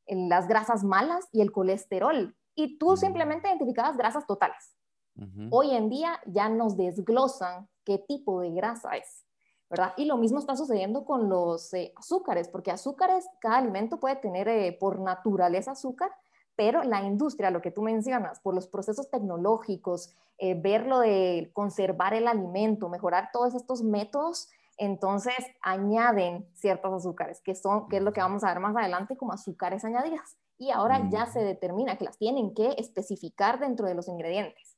las 0.08 0.48
grasas 0.48 0.86
malas 0.86 1.28
y 1.34 1.42
el 1.42 1.52
colesterol, 1.52 2.34
y 2.56 2.78
tú 2.78 2.96
simplemente 2.96 3.50
identificabas 3.50 3.98
grasas 3.98 4.26
totales. 4.26 4.78
Hoy 5.50 5.76
en 5.76 5.90
día 5.90 6.22
ya 6.26 6.48
nos 6.48 6.78
desglosan 6.78 7.68
qué 7.84 7.98
tipo 7.98 8.40
de 8.40 8.52
grasa 8.52 8.92
es. 8.96 9.26
Y 9.96 10.06
lo 10.06 10.18
mismo 10.18 10.40
está 10.40 10.56
sucediendo 10.56 11.06
con 11.06 11.30
los 11.30 11.74
eh, 11.74 11.94
azúcares, 11.96 12.50
porque 12.50 12.72
azúcares, 12.72 13.28
cada 13.40 13.58
alimento 13.58 14.00
puede 14.00 14.18
tener 14.18 14.48
eh, 14.48 14.76
por 14.78 15.00
naturaleza 15.00 15.72
azúcar, 15.72 16.12
pero 16.56 16.84
la 16.84 17.04
industria, 17.04 17.52
lo 17.52 17.62
que 17.62 17.72
tú 17.72 17.82
mencionas, 17.82 18.40
por 18.42 18.54
los 18.54 18.68
procesos 18.68 19.10
tecnológicos, 19.10 20.14
eh, 20.38 20.56
ver 20.60 20.86
lo 20.86 21.00
de 21.00 21.52
conservar 21.54 22.14
el 22.14 22.28
alimento, 22.28 22.90
mejorar 22.90 23.30
todos 23.32 23.56
estos 23.56 23.82
métodos, 23.82 24.50
entonces 24.78 25.36
añaden 25.62 26.48
ciertos 26.54 26.94
azúcares, 26.94 27.42
que, 27.42 27.56
son, 27.56 27.88
que 27.88 27.98
es 27.98 28.04
lo 28.04 28.12
que 28.12 28.22
vamos 28.22 28.44
a 28.44 28.48
ver 28.48 28.60
más 28.60 28.76
adelante 28.76 29.16
como 29.16 29.32
azúcares 29.32 29.86
añadidas. 29.86 30.38
Y 30.58 30.72
ahora 30.72 31.08
ya 31.10 31.26
se 31.28 31.40
determina 31.40 31.98
que 31.98 32.06
las 32.06 32.18
tienen 32.18 32.54
que 32.54 32.76
especificar 32.78 33.60
dentro 33.60 33.88
de 33.88 33.96
los 33.96 34.08
ingredientes, 34.08 34.78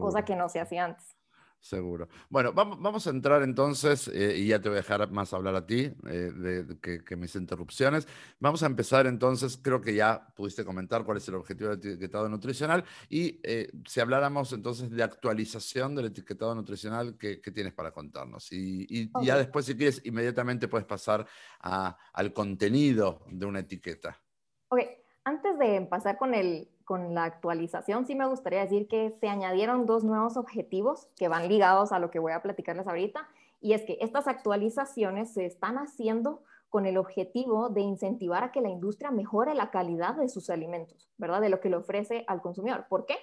cosa 0.00 0.24
que 0.24 0.36
no 0.36 0.48
se 0.48 0.60
hacía 0.60 0.84
antes. 0.84 1.16
Seguro. 1.64 2.08
Bueno, 2.28 2.52
vamos, 2.52 2.78
vamos 2.78 3.06
a 3.06 3.10
entrar 3.10 3.42
entonces, 3.42 4.08
eh, 4.08 4.36
y 4.36 4.48
ya 4.48 4.60
te 4.60 4.68
voy 4.68 4.76
a 4.76 4.82
dejar 4.82 5.10
más 5.10 5.32
hablar 5.32 5.54
a 5.54 5.66
ti 5.66 5.90
eh, 6.10 6.30
de, 6.30 6.78
que, 6.78 7.16
mis 7.16 7.34
interrupciones. 7.36 8.06
Vamos 8.38 8.62
a 8.62 8.66
empezar 8.66 9.06
entonces, 9.06 9.56
creo 9.56 9.80
que 9.80 9.94
ya 9.94 10.26
pudiste 10.36 10.62
comentar 10.62 11.04
cuál 11.04 11.16
es 11.16 11.28
el 11.28 11.36
objetivo 11.36 11.70
del 11.70 11.78
etiquetado 11.78 12.28
nutricional 12.28 12.84
y 13.08 13.40
eh, 13.42 13.70
si 13.86 14.00
habláramos 14.00 14.52
entonces 14.52 14.90
de 14.90 15.02
actualización 15.02 15.94
del 15.94 16.04
etiquetado 16.04 16.54
nutricional, 16.54 17.16
¿qué, 17.16 17.36
tienes 17.38 17.72
para 17.72 17.92
contarnos? 17.92 18.52
Y, 18.52 19.10
ya 19.22 19.38
después, 19.38 19.64
si 19.64 19.74
quieres, 19.74 20.02
inmediatamente 20.04 20.68
puedes 20.68 20.86
pasar 20.86 21.26
al 21.60 22.32
contenido 22.34 23.24
de 23.30 23.46
una 23.46 23.60
etiqueta. 23.60 24.20
Ok, 24.68 24.80
antes 25.24 25.58
de 25.58 25.80
pasar 25.88 26.18
con 26.18 26.34
el, 26.34 26.68
con 26.84 27.14
la 27.14 27.24
actualización, 27.24 28.06
sí 28.06 28.14
me 28.14 28.26
gustaría 28.26 28.60
decir 28.60 28.88
que 28.88 29.16
se 29.20 29.28
añadieron 29.28 29.86
dos 29.86 30.04
nuevos 30.04 30.36
objetivos 30.36 31.08
que 31.16 31.28
van 31.28 31.48
ligados 31.48 31.92
a 31.92 31.98
lo 31.98 32.10
que 32.10 32.18
voy 32.18 32.32
a 32.32 32.42
platicarles 32.42 32.86
ahorita, 32.86 33.28
y 33.60 33.72
es 33.72 33.82
que 33.82 33.96
estas 34.00 34.28
actualizaciones 34.28 35.32
se 35.32 35.46
están 35.46 35.76
haciendo 35.78 36.42
con 36.68 36.86
el 36.86 36.98
objetivo 36.98 37.70
de 37.70 37.80
incentivar 37.80 38.42
a 38.42 38.52
que 38.52 38.60
la 38.60 38.68
industria 38.68 39.10
mejore 39.10 39.54
la 39.54 39.70
calidad 39.70 40.16
de 40.16 40.28
sus 40.28 40.50
alimentos, 40.50 41.08
¿verdad? 41.16 41.40
De 41.40 41.48
lo 41.48 41.60
que 41.60 41.70
le 41.70 41.76
ofrece 41.76 42.24
al 42.26 42.42
consumidor. 42.42 42.86
¿Por 42.88 43.06
qué? 43.06 43.14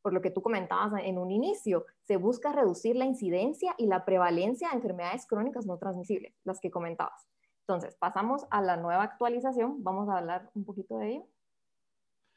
Por 0.00 0.14
lo 0.14 0.22
que 0.22 0.30
tú 0.30 0.42
comentabas 0.42 0.92
en 1.04 1.18
un 1.18 1.30
inicio, 1.30 1.84
se 2.04 2.16
busca 2.16 2.52
reducir 2.52 2.96
la 2.96 3.04
incidencia 3.04 3.74
y 3.76 3.86
la 3.86 4.04
prevalencia 4.04 4.68
de 4.68 4.76
enfermedades 4.76 5.26
crónicas 5.26 5.66
no 5.66 5.76
transmisibles, 5.76 6.32
las 6.44 6.60
que 6.60 6.70
comentabas. 6.70 7.28
Entonces, 7.66 7.96
pasamos 7.96 8.46
a 8.50 8.62
la 8.62 8.76
nueva 8.76 9.02
actualización, 9.02 9.82
vamos 9.84 10.08
a 10.08 10.18
hablar 10.18 10.48
un 10.54 10.64
poquito 10.64 10.96
de 10.96 11.08
ello. 11.10 11.26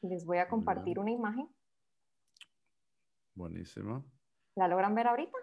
Les 0.04 0.26
voy 0.26 0.36
a 0.36 0.48
compartir 0.48 0.98
una 0.98 1.10
imagen. 1.10 1.48
Buenísimo. 3.34 4.04
¿La 4.54 4.68
logran 4.68 4.94
ver 4.94 5.06
ahorita? 5.06 5.38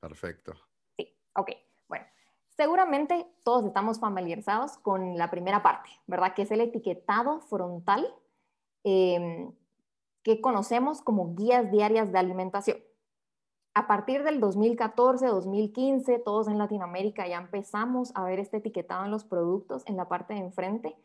Perfecto. 0.00 0.54
Sí, 0.96 1.12
ok. 1.34 1.50
Bueno, 1.88 2.06
seguramente 2.50 3.26
todos 3.42 3.64
estamos 3.64 3.98
familiarizados 3.98 4.78
con 4.78 5.18
la 5.18 5.28
primera 5.28 5.60
parte, 5.60 5.90
¿verdad? 6.06 6.34
Que 6.34 6.42
es 6.42 6.50
el 6.52 6.60
etiquetado 6.60 7.40
frontal 7.40 8.06
em, 8.84 9.52
que 10.22 10.40
conocemos 10.40 11.02
como 11.02 11.34
guías 11.34 11.70
diarias 11.72 12.12
de 12.12 12.18
alimentación. 12.18 12.78
A 13.74 13.88
partir 13.88 14.22
del 14.22 14.38
2014, 14.38 15.26
2015, 15.26 16.20
todos 16.20 16.46
en 16.46 16.58
Latinoamérica 16.58 17.26
ya 17.26 17.38
empezamos 17.38 18.12
a 18.14 18.22
ver 18.22 18.38
este 18.38 18.58
etiquetado 18.58 19.04
en 19.04 19.10
los 19.10 19.24
productos 19.24 19.82
en 19.86 19.96
la 19.96 20.08
parte 20.08 20.34
de 20.34 20.40
enfrente. 20.40 20.96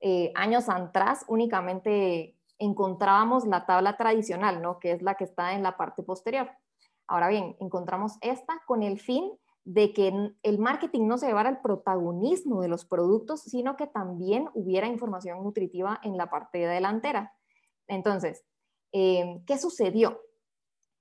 Eh, 0.00 0.32
años 0.34 0.68
atrás 0.68 1.24
únicamente 1.28 2.36
encontrábamos 2.58 3.46
la 3.46 3.66
tabla 3.66 3.96
tradicional, 3.96 4.62
¿no? 4.62 4.78
que 4.78 4.92
es 4.92 5.02
la 5.02 5.14
que 5.14 5.24
está 5.24 5.54
en 5.54 5.62
la 5.62 5.76
parte 5.76 6.02
posterior. 6.02 6.50
Ahora 7.06 7.28
bien, 7.28 7.56
encontramos 7.60 8.18
esta 8.20 8.62
con 8.66 8.82
el 8.82 8.98
fin 8.98 9.30
de 9.64 9.92
que 9.92 10.32
el 10.42 10.58
marketing 10.58 11.06
no 11.06 11.18
se 11.18 11.26
llevara 11.26 11.50
el 11.50 11.58
protagonismo 11.58 12.62
de 12.62 12.68
los 12.68 12.84
productos, 12.84 13.42
sino 13.42 13.76
que 13.76 13.86
también 13.86 14.48
hubiera 14.54 14.86
información 14.86 15.42
nutritiva 15.42 16.00
en 16.02 16.16
la 16.16 16.30
parte 16.30 16.58
delantera. 16.58 17.34
Entonces, 17.88 18.44
eh, 18.92 19.42
¿qué 19.44 19.58
sucedió? 19.58 20.20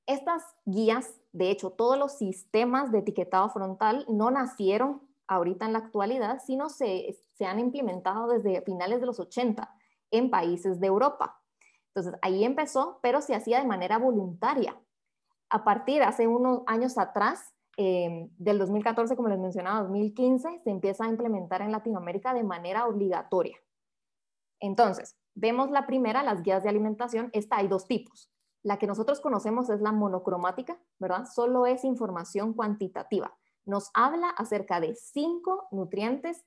Estas 0.08 0.44
guías, 0.66 1.22
de 1.32 1.52
hecho, 1.52 1.72
todos 1.72 1.98
los 1.98 2.18
sistemas 2.18 2.92
de 2.92 3.00
etiquetado 3.00 3.50
frontal 3.50 4.06
no 4.08 4.32
nacieron 4.32 5.02
ahorita 5.27 5.65
en 5.65 5.74
la 5.74 5.79
actualidad, 5.79 6.39
sino 6.46 6.70
se, 6.70 7.17
se 7.34 7.46
han 7.46 7.60
implementado 7.60 8.27
desde 8.27 8.62
finales 8.62 9.00
de 9.00 9.05
los 9.05 9.20
80 9.20 9.74
en 10.12 10.29
países 10.29 10.79
de 10.79 10.88
Europa. 10.88 11.41
Entonces, 11.94 12.20
ahí 12.22 12.44
empezó, 12.44 13.00
pero 13.01 13.22
se 13.22 13.36
hacía 13.36 13.60
de 13.60 13.67
manera 13.67 13.98
voluntaria. 13.98 14.79
A 15.50 15.63
partir 15.63 16.03
hace 16.03 16.27
unos 16.27 16.63
años 16.67 16.98
atrás, 16.98 17.53
eh, 17.77 18.29
del 18.38 18.58
2014, 18.60 19.15
como 19.15 19.29
les 19.29 19.39
mencionaba, 19.39 19.82
2015, 19.82 20.62
se 20.63 20.70
empieza 20.70 21.05
a 21.05 21.10
implementar 21.10 21.62
en 21.62 21.72
Latinoamérica 21.72 22.34
de 22.34 22.44
manera 22.44 22.88
obligatoria. 22.88 23.58
Entonces, 24.60 25.17
vemos 25.34 25.72
la 25.72 25.86
primera, 25.86 26.24
las 26.24 26.41
guías 26.41 26.63
de 26.63 26.70
alimentación. 26.70 27.29
Esta 27.34 27.58
hay 27.58 27.67
dos 27.67 27.88
tipos. 27.88 28.32
La 28.63 28.77
que 28.77 28.88
nosotros 28.88 29.22
conocemos 29.22 29.70
es 29.70 29.82
la 29.82 29.91
monocromática, 29.91 30.79
¿verdad? 31.00 31.25
Solo 31.25 31.65
es 31.65 31.84
información 31.84 32.53
cuantitativa. 32.53 33.38
Nos 33.66 33.90
habla 33.94 34.30
acerca 34.30 34.80
de 34.80 34.96
cinco 34.96 35.68
nutrientes, 35.72 36.46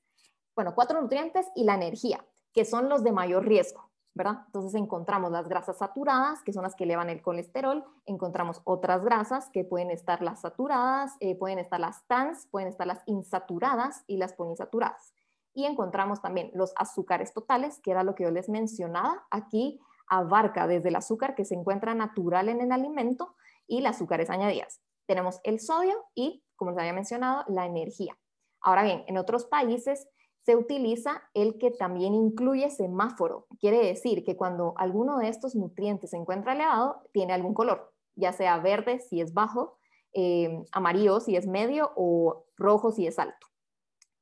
bueno, 0.55 0.73
cuatro 0.75 1.01
nutrientes 1.01 1.47
y 1.55 1.63
la 1.63 1.75
energía, 1.75 2.25
que 2.53 2.65
son 2.65 2.89
los 2.89 3.03
de 3.03 3.11
mayor 3.11 3.45
riesgo, 3.45 3.89
¿verdad? 4.13 4.43
Entonces 4.47 4.73
encontramos 4.75 5.31
las 5.31 5.47
grasas 5.47 5.77
saturadas, 5.77 6.41
que 6.43 6.53
son 6.53 6.63
las 6.63 6.75
que 6.75 6.85
elevan 6.85 7.09
el 7.09 7.21
colesterol, 7.21 7.83
encontramos 8.05 8.61
otras 8.63 9.03
grasas 9.03 9.49
que 9.51 9.63
pueden 9.63 9.91
estar 9.91 10.21
las 10.21 10.41
saturadas, 10.41 11.15
eh, 11.19 11.35
pueden 11.35 11.59
estar 11.59 11.79
las 11.79 12.05
trans, 12.07 12.47
pueden 12.47 12.69
estar 12.69 12.87
las 12.87 13.03
insaturadas 13.05 14.03
y 14.07 14.17
las 14.17 14.33
poliinsaturadas. 14.33 15.13
Y 15.53 15.65
encontramos 15.65 16.21
también 16.21 16.51
los 16.53 16.73
azúcares 16.77 17.33
totales, 17.33 17.79
que 17.79 17.91
era 17.91 18.03
lo 18.03 18.15
que 18.15 18.23
yo 18.23 18.31
les 18.31 18.49
mencionaba. 18.49 19.25
Aquí 19.31 19.79
abarca 20.07 20.67
desde 20.67 20.89
el 20.89 20.95
azúcar 20.95 21.35
que 21.35 21.45
se 21.45 21.55
encuentra 21.55 21.93
natural 21.93 22.49
en 22.49 22.61
el 22.61 22.71
alimento 22.71 23.35
y 23.67 23.81
las 23.81 23.97
azúcares 23.97 24.29
añadidas. 24.29 24.81
Tenemos 25.09 25.39
el 25.43 25.59
sodio 25.59 25.95
y, 26.13 26.43
como 26.55 26.69
les 26.69 26.79
había 26.81 26.93
mencionado, 26.93 27.43
la 27.47 27.65
energía. 27.65 28.15
Ahora 28.61 28.83
bien, 28.83 29.03
en 29.07 29.17
otros 29.17 29.45
países 29.45 30.07
se 30.45 30.55
utiliza 30.55 31.23
el 31.33 31.57
que 31.57 31.71
también 31.71 32.13
incluye 32.13 32.69
semáforo. 32.69 33.47
Quiere 33.59 33.83
decir 33.83 34.23
que 34.23 34.37
cuando 34.37 34.75
alguno 34.77 35.17
de 35.17 35.29
estos 35.29 35.55
nutrientes 35.55 36.11
se 36.11 36.17
encuentra 36.17 36.53
elevado, 36.53 37.01
tiene 37.11 37.33
algún 37.33 37.55
color, 37.55 37.91
ya 38.13 38.33
sea 38.33 38.59
verde 38.59 38.99
si 38.99 39.19
es 39.19 39.33
bajo, 39.33 39.79
eh, 40.13 40.63
amarillo 40.73 41.19
si 41.21 41.35
es 41.35 41.47
medio 41.47 41.91
o 41.95 42.45
rojo 42.55 42.91
si 42.91 43.07
es 43.07 43.17
alto. 43.17 43.47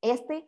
Este 0.02 0.48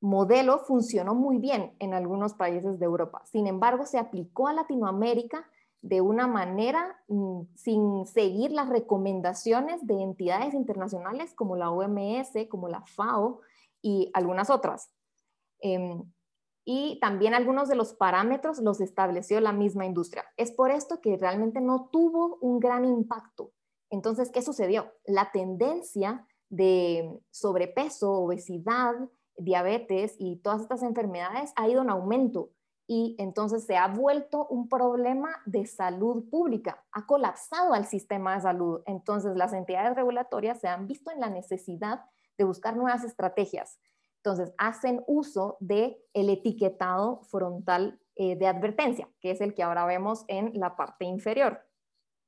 modelo 0.00 0.58
funcionó 0.58 1.14
muy 1.14 1.38
bien 1.38 1.76
en 1.78 1.94
algunos 1.94 2.34
países 2.34 2.80
de 2.80 2.86
Europa. 2.86 3.22
Sin 3.24 3.46
embargo, 3.46 3.86
se 3.86 3.98
aplicó 3.98 4.48
a 4.48 4.52
Latinoamérica 4.52 5.48
de 5.82 6.00
una 6.00 6.26
manera 6.26 6.98
mm, 7.08 7.42
sin 7.54 8.06
seguir 8.06 8.52
las 8.52 8.68
recomendaciones 8.68 9.86
de 9.86 10.02
entidades 10.02 10.54
internacionales 10.54 11.34
como 11.34 11.56
la 11.56 11.70
OMS, 11.70 12.46
como 12.48 12.68
la 12.68 12.82
FAO 12.82 13.40
y 13.80 14.10
algunas 14.12 14.50
otras. 14.50 14.90
Em, 15.60 16.02
y 16.64 16.98
también 17.00 17.34
algunos 17.34 17.68
de 17.68 17.76
los 17.76 17.94
parámetros 17.94 18.58
los 18.58 18.80
estableció 18.80 19.40
la 19.40 19.52
misma 19.52 19.86
industria. 19.86 20.24
Es 20.36 20.52
por 20.52 20.70
esto 20.70 21.00
que 21.00 21.16
realmente 21.16 21.60
no 21.60 21.88
tuvo 21.90 22.36
un 22.40 22.60
gran 22.60 22.84
impacto. 22.84 23.52
Entonces, 23.88 24.30
¿qué 24.30 24.42
sucedió? 24.42 24.92
La 25.04 25.32
tendencia 25.32 26.26
de 26.48 27.18
sobrepeso, 27.30 28.12
obesidad, 28.12 28.94
diabetes 29.36 30.14
y 30.18 30.36
todas 30.36 30.60
estas 30.60 30.82
enfermedades 30.82 31.52
ha 31.56 31.68
ido 31.68 31.82
en 31.82 31.90
aumento 31.90 32.50
y 32.92 33.14
entonces 33.20 33.66
se 33.66 33.76
ha 33.76 33.86
vuelto 33.86 34.48
un 34.48 34.68
problema 34.68 35.40
de 35.46 35.64
salud 35.64 36.28
pública, 36.28 36.84
ha 36.90 37.06
colapsado 37.06 37.72
al 37.72 37.86
sistema 37.86 38.34
de 38.34 38.40
salud. 38.40 38.82
Entonces 38.84 39.36
las 39.36 39.52
entidades 39.52 39.94
regulatorias 39.94 40.58
se 40.58 40.66
han 40.66 40.88
visto 40.88 41.12
en 41.12 41.20
la 41.20 41.30
necesidad 41.30 42.04
de 42.36 42.42
buscar 42.42 42.76
nuevas 42.76 43.04
estrategias. 43.04 43.78
Entonces 44.16 44.52
hacen 44.58 45.04
uso 45.06 45.56
de 45.60 46.04
el 46.14 46.30
etiquetado 46.30 47.20
frontal 47.22 48.00
eh, 48.16 48.34
de 48.34 48.48
advertencia, 48.48 49.08
que 49.20 49.30
es 49.30 49.40
el 49.40 49.54
que 49.54 49.62
ahora 49.62 49.86
vemos 49.86 50.24
en 50.26 50.58
la 50.58 50.74
parte 50.74 51.04
inferior. 51.04 51.64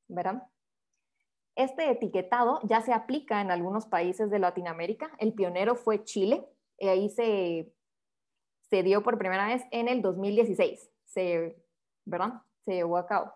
¿Verán? 0.06 0.44
Este 1.56 1.90
etiquetado 1.90 2.60
ya 2.62 2.82
se 2.82 2.92
aplica 2.92 3.40
en 3.40 3.50
algunos 3.50 3.86
países 3.86 4.30
de 4.30 4.38
Latinoamérica. 4.38 5.10
El 5.18 5.32
pionero 5.32 5.74
fue 5.74 6.04
Chile, 6.04 6.46
ahí 6.80 7.08
se, 7.08 7.74
se 8.72 8.82
dio 8.82 9.02
por 9.02 9.18
primera 9.18 9.48
vez 9.48 9.62
en 9.70 9.86
el 9.86 10.00
2016, 10.00 10.90
se, 11.04 11.62
¿verdad? 12.06 12.40
Se 12.64 12.72
llevó 12.72 12.96
a 12.96 13.06
cabo. 13.06 13.34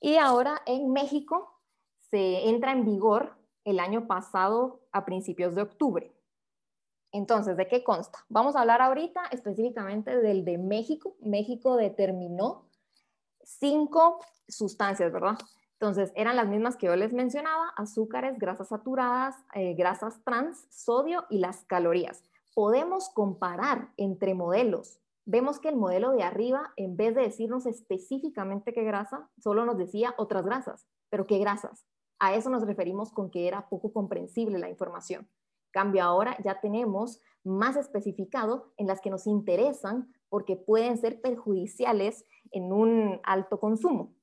Y 0.00 0.16
ahora 0.16 0.62
en 0.64 0.94
México 0.94 1.60
se 2.10 2.48
entra 2.48 2.72
en 2.72 2.86
vigor 2.86 3.36
el 3.64 3.80
año 3.80 4.06
pasado 4.06 4.80
a 4.90 5.04
principios 5.04 5.54
de 5.54 5.60
octubre. 5.60 6.16
Entonces, 7.12 7.58
¿de 7.58 7.68
qué 7.68 7.84
consta? 7.84 8.24
Vamos 8.30 8.56
a 8.56 8.60
hablar 8.60 8.80
ahorita 8.80 9.24
específicamente 9.30 10.18
del 10.22 10.42
de 10.46 10.56
México. 10.56 11.16
México 11.20 11.76
determinó 11.76 12.64
cinco 13.42 14.24
sustancias, 14.48 15.12
¿verdad? 15.12 15.36
Entonces, 15.74 16.12
eran 16.14 16.36
las 16.36 16.48
mismas 16.48 16.76
que 16.78 16.86
yo 16.86 16.96
les 16.96 17.12
mencionaba, 17.12 17.74
azúcares, 17.76 18.38
grasas 18.38 18.68
saturadas, 18.68 19.34
eh, 19.52 19.74
grasas 19.74 20.24
trans, 20.24 20.66
sodio 20.70 21.26
y 21.28 21.40
las 21.40 21.62
calorías 21.66 22.24
podemos 22.54 23.08
comparar 23.10 23.92
entre 23.96 24.34
modelos. 24.34 25.00
Vemos 25.24 25.60
que 25.60 25.68
el 25.68 25.76
modelo 25.76 26.10
de 26.12 26.22
arriba, 26.22 26.72
en 26.76 26.96
vez 26.96 27.14
de 27.14 27.22
decirnos 27.22 27.66
específicamente 27.66 28.72
qué 28.72 28.82
grasa, 28.82 29.30
solo 29.38 29.64
nos 29.64 29.78
decía 29.78 30.14
otras 30.18 30.44
grasas. 30.44 30.86
Pero 31.10 31.26
¿qué 31.26 31.38
grasas? 31.38 31.86
A 32.18 32.34
eso 32.34 32.50
nos 32.50 32.66
referimos 32.66 33.12
con 33.12 33.30
que 33.30 33.46
era 33.46 33.68
poco 33.68 33.92
comprensible 33.92 34.58
la 34.58 34.68
información. 34.68 35.28
Cambio 35.70 36.02
ahora 36.02 36.36
ya 36.44 36.60
tenemos 36.60 37.20
más 37.44 37.76
especificado 37.76 38.72
en 38.76 38.86
las 38.86 39.00
que 39.00 39.10
nos 39.10 39.26
interesan 39.26 40.12
porque 40.28 40.56
pueden 40.56 40.98
ser 40.98 41.20
perjudiciales 41.20 42.24
en 42.50 42.72
un 42.72 43.20
alto 43.24 43.58
consumo. 43.58 44.14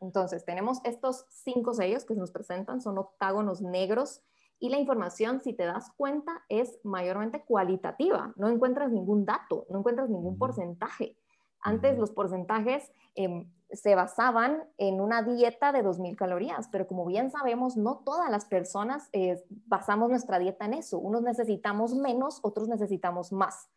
Entonces, 0.00 0.44
tenemos 0.44 0.80
estos 0.84 1.26
cinco 1.30 1.74
sellos 1.74 2.04
que 2.04 2.14
se 2.14 2.20
nos 2.20 2.30
presentan, 2.30 2.80
son 2.80 2.98
octágonos 2.98 3.62
negros 3.62 4.22
y 4.58 4.70
la 4.70 4.78
información, 4.78 5.40
si 5.40 5.52
te 5.52 5.64
das 5.64 5.90
cuenta, 5.96 6.42
es 6.48 6.78
mayormente 6.82 7.44
cualitativa. 7.44 8.32
No 8.36 8.48
encuentras 8.48 8.90
ningún 8.90 9.24
dato, 9.24 9.66
no 9.68 9.80
encuentras 9.80 10.08
ningún 10.08 10.38
porcentaje. 10.38 11.16
Antes 11.60 11.98
los 11.98 12.10
porcentajes 12.10 12.90
em, 13.14 13.50
se 13.70 13.94
basaban 13.94 14.64
en 14.78 15.00
una 15.00 15.22
dieta 15.22 15.72
de 15.72 15.82
2.000 15.82 16.16
calorías, 16.16 16.68
pero 16.70 16.86
como 16.86 17.04
bien 17.04 17.30
sabemos, 17.30 17.76
no 17.76 18.02
todas 18.04 18.30
las 18.30 18.44
personas 18.44 19.08
eh, 19.12 19.42
basamos 19.66 20.08
nuestra 20.08 20.38
dieta 20.38 20.64
en 20.64 20.74
eso. 20.74 20.98
Unos 20.98 21.22
necesitamos 21.22 21.94
menos, 21.94 22.40
otros 22.42 22.68
necesitamos 22.68 23.32
más. 23.32 23.68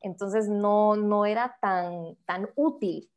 Entonces 0.00 0.48
no, 0.48 0.96
no 0.96 1.26
era 1.26 1.58
tan, 1.60 2.16
tan 2.24 2.48
útil 2.54 3.10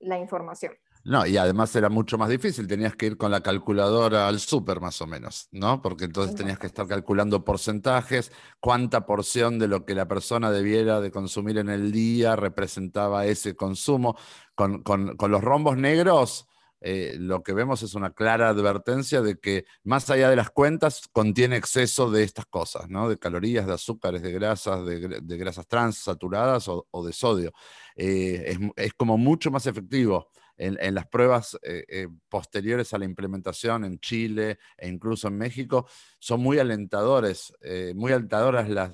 la 0.00 0.18
información. 0.18 0.72
No, 1.08 1.26
y 1.26 1.38
además 1.38 1.74
era 1.74 1.88
mucho 1.88 2.18
más 2.18 2.28
difícil, 2.28 2.66
tenías 2.66 2.94
que 2.94 3.06
ir 3.06 3.16
con 3.16 3.30
la 3.30 3.40
calculadora 3.40 4.28
al 4.28 4.40
súper 4.40 4.78
más 4.78 5.00
o 5.00 5.06
menos, 5.06 5.48
¿no? 5.52 5.80
Porque 5.80 6.04
entonces 6.04 6.36
tenías 6.36 6.58
que 6.58 6.66
estar 6.66 6.86
calculando 6.86 7.46
porcentajes, 7.46 8.30
cuánta 8.60 9.06
porción 9.06 9.58
de 9.58 9.68
lo 9.68 9.86
que 9.86 9.94
la 9.94 10.06
persona 10.06 10.50
debiera 10.50 11.00
de 11.00 11.10
consumir 11.10 11.56
en 11.56 11.70
el 11.70 11.92
día 11.92 12.36
representaba 12.36 13.24
ese 13.24 13.56
consumo. 13.56 14.18
Con, 14.54 14.82
los 15.18 15.42
rombos 15.42 15.78
negros, 15.78 16.46
eh, 16.82 17.16
lo 17.18 17.42
que 17.42 17.54
vemos 17.54 17.82
es 17.82 17.94
una 17.94 18.10
clara 18.10 18.50
advertencia 18.50 19.22
de 19.22 19.38
que 19.38 19.64
más 19.84 20.10
allá 20.10 20.28
de 20.28 20.36
las 20.36 20.50
cuentas 20.50 21.08
contiene 21.10 21.56
exceso 21.56 22.10
de 22.10 22.22
estas 22.22 22.44
cosas, 22.44 22.90
¿no? 22.90 23.08
De 23.08 23.18
calorías, 23.18 23.66
de 23.66 23.72
azúcares, 23.72 24.20
de 24.20 24.32
grasas, 24.32 24.84
de, 24.84 25.22
grasas 25.38 25.66
trans 25.66 25.96
saturadas 25.96 26.68
o, 26.68 26.86
o 26.90 27.06
de 27.06 27.14
sodio. 27.14 27.50
es, 27.96 28.58
es, 28.76 28.92
como 28.92 29.16
mucho 29.16 29.50
más 29.50 29.66
efectivo 29.66 30.28
en, 30.58 30.94
las 30.94 31.06
pruebas 31.06 31.58
eh, 31.62 31.84
eh, 31.88 32.08
posteriores 32.28 32.92
a 32.92 32.98
la 32.98 33.04
implementación 33.04 33.84
en 33.84 33.98
Chile 34.00 34.58
e 34.76 34.88
incluso 34.88 35.28
en 35.28 35.38
México, 35.38 35.86
son 36.18 36.40
muy 36.40 36.58
alentadores, 36.58 37.52
eh, 37.62 37.92
muy 37.94 38.12
alentadoras 38.12 38.68
las, 38.68 38.92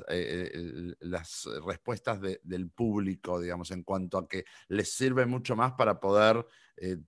las 1.01 1.49
respuestas 1.67 2.21
del 2.21 2.71
público, 2.71 3.41
digamos, 3.41 3.71
en 3.71 3.83
cuanto 3.83 4.19
a 4.19 4.29
que 4.29 4.45
les 4.69 4.93
sirve 4.93 5.27
mucho 5.27 5.57
más 5.57 5.73
para 5.73 5.99
poder 6.01 6.47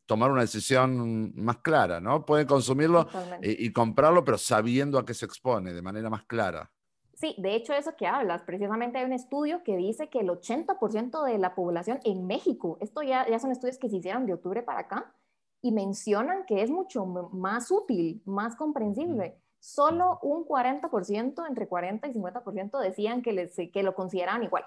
tomar 0.07 0.31
una 0.31 0.43
decisión 0.43 1.33
más 1.35 1.59
clara, 1.59 2.01
¿no? 2.01 2.25
Pueden 2.25 2.47
consumirlo 2.47 3.09
y 3.43 3.73
comprarlo, 3.73 4.25
pero 4.25 4.39
sabiendo 4.39 4.99
a 4.99 5.05
qué 5.05 5.13
se 5.13 5.27
expone 5.27 5.73
de 5.73 5.83
manera 5.83 6.09
más 6.09 6.25
clara. 6.25 6.71
Sí, 7.17 7.35
de 7.39 7.55
hecho 7.55 7.73
eso 7.73 7.97
que 7.97 8.07
hablas, 8.07 8.43
precisamente 8.43 8.99
hay 8.99 9.07
un 9.07 9.15
estudio 9.15 9.63
que 9.65 9.75
dice 9.75 10.09
que 10.09 10.21
el 10.21 10.29
80% 10.29 11.25
de 11.25 11.39
la 11.39 11.55
población 11.55 11.99
en 12.05 12.27
México, 12.27 12.77
esto 12.81 13.03
ya, 13.03 13.27
ya 13.27 13.39
son 13.39 13.51
estudios 13.51 13.79
que 13.79 13.89
se 13.89 13.97
hicieron 13.97 14.27
de 14.27 14.35
octubre 14.35 14.63
para 14.63 14.81
acá, 14.81 15.15
y 15.63 15.73
mencionan 15.73 16.45
que 16.45 16.63
es 16.63 16.71
mucho 16.71 17.07
más 17.07 17.71
útil, 17.71 18.21
más 18.27 18.55
comprensible. 18.55 19.41
Solo 19.59 20.19
un 20.23 20.45
40%, 20.45 21.49
entre 21.49 21.67
40 21.67 22.07
y 22.07 22.13
50% 22.13 22.79
decían 22.81 23.23
que, 23.23 23.33
les, 23.33 23.57
que 23.57 23.83
lo 23.83 23.95
consideraban 23.95 24.45
igual, 24.45 24.65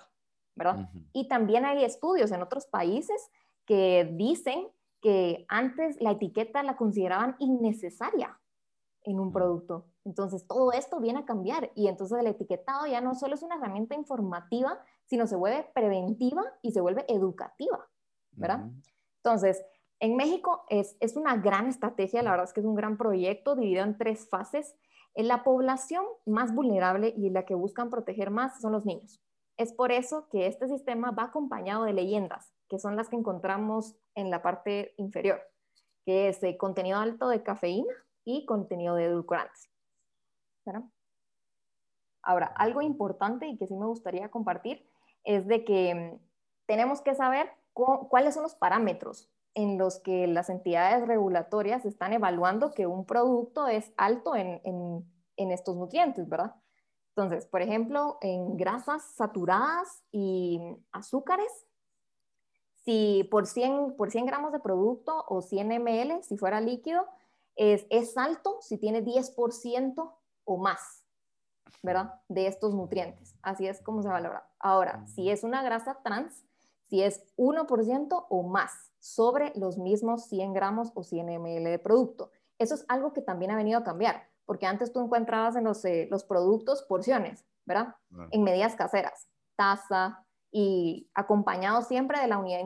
¿verdad? 0.55 0.89
Y 1.13 1.27
también 1.27 1.65
hay 1.65 1.85
estudios 1.85 2.31
en 2.31 2.41
otros 2.41 2.65
países 2.65 3.29
que 3.65 4.09
dicen 4.11 4.67
que 5.01 5.45
antes 5.47 6.01
la 6.01 6.11
etiqueta 6.11 6.63
la 6.63 6.75
consideraban 6.75 7.35
innecesaria 7.37 8.39
en 9.03 9.19
un 9.19 9.31
producto. 9.31 9.85
Entonces, 10.05 10.47
todo 10.47 10.71
esto 10.71 10.99
viene 10.99 11.19
a 11.19 11.25
cambiar 11.25 11.71
y 11.75 11.87
entonces 11.87 12.19
el 12.19 12.27
etiquetado 12.27 12.87
ya 12.87 13.01
no 13.01 13.15
solo 13.15 13.35
es 13.35 13.43
una 13.43 13.55
herramienta 13.55 13.95
informativa, 13.95 14.79
sino 15.05 15.27
se 15.27 15.35
vuelve 15.35 15.69
preventiva 15.73 16.43
y 16.61 16.71
se 16.71 16.81
vuelve 16.81 17.05
educativa, 17.07 17.87
¿verdad? 18.31 18.69
Entonces, 19.17 19.63
en 19.99 20.15
México 20.15 20.65
es, 20.69 20.95
es, 20.99 21.15
una 21.15 21.35
gran 21.37 21.67
estrategia, 21.67 22.23
la 22.23 22.31
verdad 22.31 22.45
es 22.45 22.53
que 22.53 22.61
es 22.61 22.65
un 22.65 22.75
gran 22.75 22.97
proyecto 22.97 23.55
dividido 23.55 23.83
en 23.83 23.97
tres 23.97 24.29
fases. 24.29 24.75
En 25.15 25.27
la 25.27 25.43
población 25.43 26.05
más 26.25 26.53
vulnerable 26.53 27.13
y 27.17 27.29
la 27.29 27.45
que 27.45 27.55
buscan 27.55 27.89
proteger 27.89 28.29
más 28.29 28.61
son 28.61 28.71
los 28.71 28.85
niños. 28.85 29.19
Es 29.57 29.73
por 29.73 29.91
eso 29.91 30.29
que 30.29 30.47
este 30.47 30.69
sistema 30.69 31.11
va 31.11 31.23
acompañado 31.23 31.83
de 31.83 31.91
leyendas, 31.91 32.53
que 32.69 32.79
son 32.79 32.95
las 32.95 33.09
que 33.09 33.17
encontramos 33.17 33.95
en 34.15 34.29
la 34.29 34.41
parte 34.41 34.93
inferior, 34.97 35.41
que 36.05 36.29
es 36.29 36.39
contenido 36.57 36.97
alto 36.99 37.27
de 37.27 37.43
cafeína 37.43 37.93
y 38.29 38.45
contenido 38.45 38.95
de 38.95 39.05
edulcorantes. 39.05 39.69
Ahora, 42.21 42.47
algo 42.55 42.81
importante 42.81 43.47
y 43.47 43.57
que 43.57 43.65
sí 43.65 43.75
me 43.75 43.87
gustaría 43.87 44.29
compartir 44.29 44.87
es 45.23 45.47
de 45.47 45.65
que 45.65 45.95
mm, 45.95 46.19
tenemos 46.67 47.01
que 47.01 47.15
saber 47.15 47.51
cuáles 47.73 48.35
son 48.35 48.43
los 48.43 48.55
parámetros 48.55 49.31
en 49.55 49.77
los 49.77 49.99
que 49.99 50.27
las 50.27 50.49
entidades 50.49 51.07
regulatorias 51.07 51.85
están 51.85 52.13
evaluando 52.13 52.73
que 52.73 52.85
un 52.85 53.05
producto 53.05 53.67
es 53.67 53.91
alto 53.97 54.35
en, 54.35 54.61
estos 55.37 55.75
nutrientes, 55.75 56.27
¿verdad? 56.27 56.55
Entonces, 57.15 57.47
por 57.47 57.61
ejemplo, 57.61 58.17
en 58.21 58.57
grasas 58.57 59.03
saturadas 59.15 60.03
y 60.11 60.61
azúcares, 60.91 61.65
si 62.83 63.27
por 63.31 63.47
100, 63.47 63.95
por 63.95 64.11
100 64.11 64.25
gramos 64.25 64.51
de 64.51 64.59
producto 64.59 65.25
o 65.27 65.41
100 65.41 65.81
ml, 65.81 66.23
si 66.23 66.37
fuera 66.37 66.61
líquido, 66.61 67.07
es, 67.59 67.85
es 67.89 68.17
alto 68.17 68.57
si 68.61 68.77
tiene 68.77 69.03
10% 69.03 70.13
o 70.45 70.57
más, 70.57 71.05
¿verdad? 71.83 72.21
De 72.29 72.47
estos 72.47 72.73
nutrientes. 72.73 73.35
Así 73.41 73.67
es 73.67 73.81
como 73.81 74.01
se 74.01 74.07
valora. 74.07 74.49
Ahora, 74.59 75.05
si 75.07 75.29
es 75.29 75.43
una 75.43 75.61
grasa 75.61 75.99
trans, 76.01 76.45
si 76.87 77.03
es 77.03 77.21
1% 77.35 78.25
o 78.29 78.43
más 78.43 78.93
sobre 78.99 79.51
los 79.55 79.77
mismos 79.77 80.25
100 80.27 80.53
gramos 80.53 80.91
o 80.95 81.03
100 81.03 81.27
ml 81.27 81.69
de 81.69 81.79
producto. 81.79 82.31
Eso 82.57 82.75
es 82.75 82.85
algo 82.87 83.11
que 83.11 83.21
también 83.21 83.51
ha 83.51 83.57
venido 83.57 83.79
a 83.79 83.83
cambiar, 83.83 84.23
porque 84.45 84.65
antes 84.65 84.93
tú 84.93 85.01
encontrabas 85.01 85.57
en 85.57 85.65
los, 85.65 85.83
eh, 85.83 86.07
los 86.09 86.23
productos 86.23 86.83
porciones, 86.83 87.45
¿verdad? 87.65 87.95
En 88.31 88.43
medidas 88.43 88.75
caseras, 88.75 89.27
taza 89.57 90.25
y 90.49 91.09
acompañado 91.13 91.81
siempre 91.81 92.21
de 92.21 92.27
la 92.27 92.37
unidad 92.37 92.61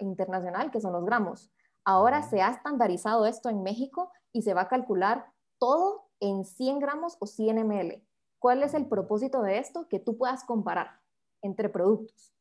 internacional 0.00 0.70
que 0.72 0.80
son 0.80 0.92
los 0.92 1.04
gramos. 1.04 1.52
Ahora 1.84 2.22
se 2.22 2.40
ha 2.42 2.50
estandarizado 2.50 3.26
esto 3.26 3.48
en 3.48 3.62
México 3.62 4.12
y 4.32 4.42
se 4.42 4.54
va 4.54 4.62
a 4.62 4.68
calcular 4.68 5.26
todo 5.58 6.08
en 6.20 6.44
100 6.44 6.78
gramos 6.78 7.16
o 7.20 7.26
100 7.26 7.66
ml. 7.66 8.02
¿Cuál 8.38 8.62
es 8.62 8.74
el 8.74 8.86
propósito 8.86 9.42
de 9.42 9.58
esto? 9.58 9.88
Que 9.88 9.98
tú 9.98 10.16
puedas 10.16 10.44
comparar 10.44 11.00
entre 11.42 11.68
productos. 11.68 12.32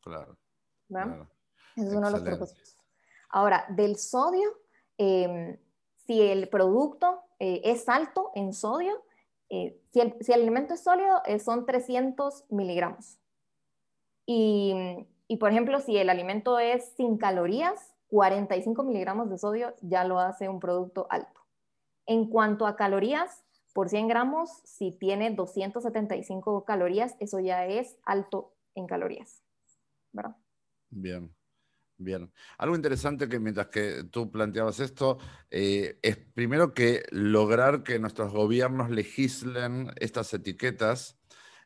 Claro. 0.00 0.36
¿verdad? 0.88 1.28
Ese 1.76 1.88
es 1.88 1.94
uno 1.94 2.06
de 2.06 2.12
los 2.12 2.22
propósitos. 2.22 2.76
Ahora, 3.30 3.64
del 3.70 3.96
sodio, 3.96 4.48
em, 4.98 5.56
si 6.06 6.20
el 6.20 6.48
producto 6.48 7.22
eh, 7.38 7.62
es 7.64 7.88
alto 7.88 8.30
en 8.34 8.52
sodio, 8.52 9.02
eh, 9.48 9.80
si, 9.90 10.00
el, 10.00 10.16
si, 10.20 10.32
el, 10.32 10.42
alimento 10.42 10.74
es 10.74 10.82
sólido, 10.82 11.22
eh, 11.24 11.38
son 11.38 11.66
300 11.66 12.44
miligramos. 12.50 13.18
Y, 14.26 14.74
y, 15.28 15.36
por 15.38 15.50
ejemplo, 15.50 15.80
si 15.80 15.96
el 15.96 16.10
alimento 16.10 16.58
es 16.58 16.92
sin 16.96 17.16
calorías, 17.16 17.91
45 18.12 18.82
miligramos 18.82 19.30
de 19.30 19.38
sodio 19.38 19.74
ya 19.80 20.04
lo 20.04 20.18
hace 20.18 20.50
un 20.50 20.60
producto 20.60 21.06
alto. 21.08 21.40
En 22.04 22.28
cuanto 22.28 22.66
a 22.66 22.76
calorías, 22.76 23.42
por 23.72 23.88
100 23.88 24.06
gramos, 24.06 24.50
si 24.64 24.92
tiene 24.92 25.30
275 25.30 26.66
calorías, 26.66 27.16
eso 27.20 27.40
ya 27.40 27.64
es 27.64 27.96
alto 28.04 28.52
en 28.74 28.86
calorías. 28.86 29.42
¿verdad? 30.12 30.36
Bien. 30.90 31.34
Bien. 31.96 32.30
Algo 32.58 32.76
interesante 32.76 33.30
que 33.30 33.38
mientras 33.38 33.68
que 33.68 34.04
tú 34.10 34.30
planteabas 34.30 34.80
esto, 34.80 35.16
eh, 35.50 35.98
es 36.02 36.18
primero 36.18 36.74
que 36.74 37.04
lograr 37.12 37.82
que 37.82 37.98
nuestros 37.98 38.30
gobiernos 38.30 38.90
legislen 38.90 39.90
estas 39.96 40.34
etiquetas 40.34 41.16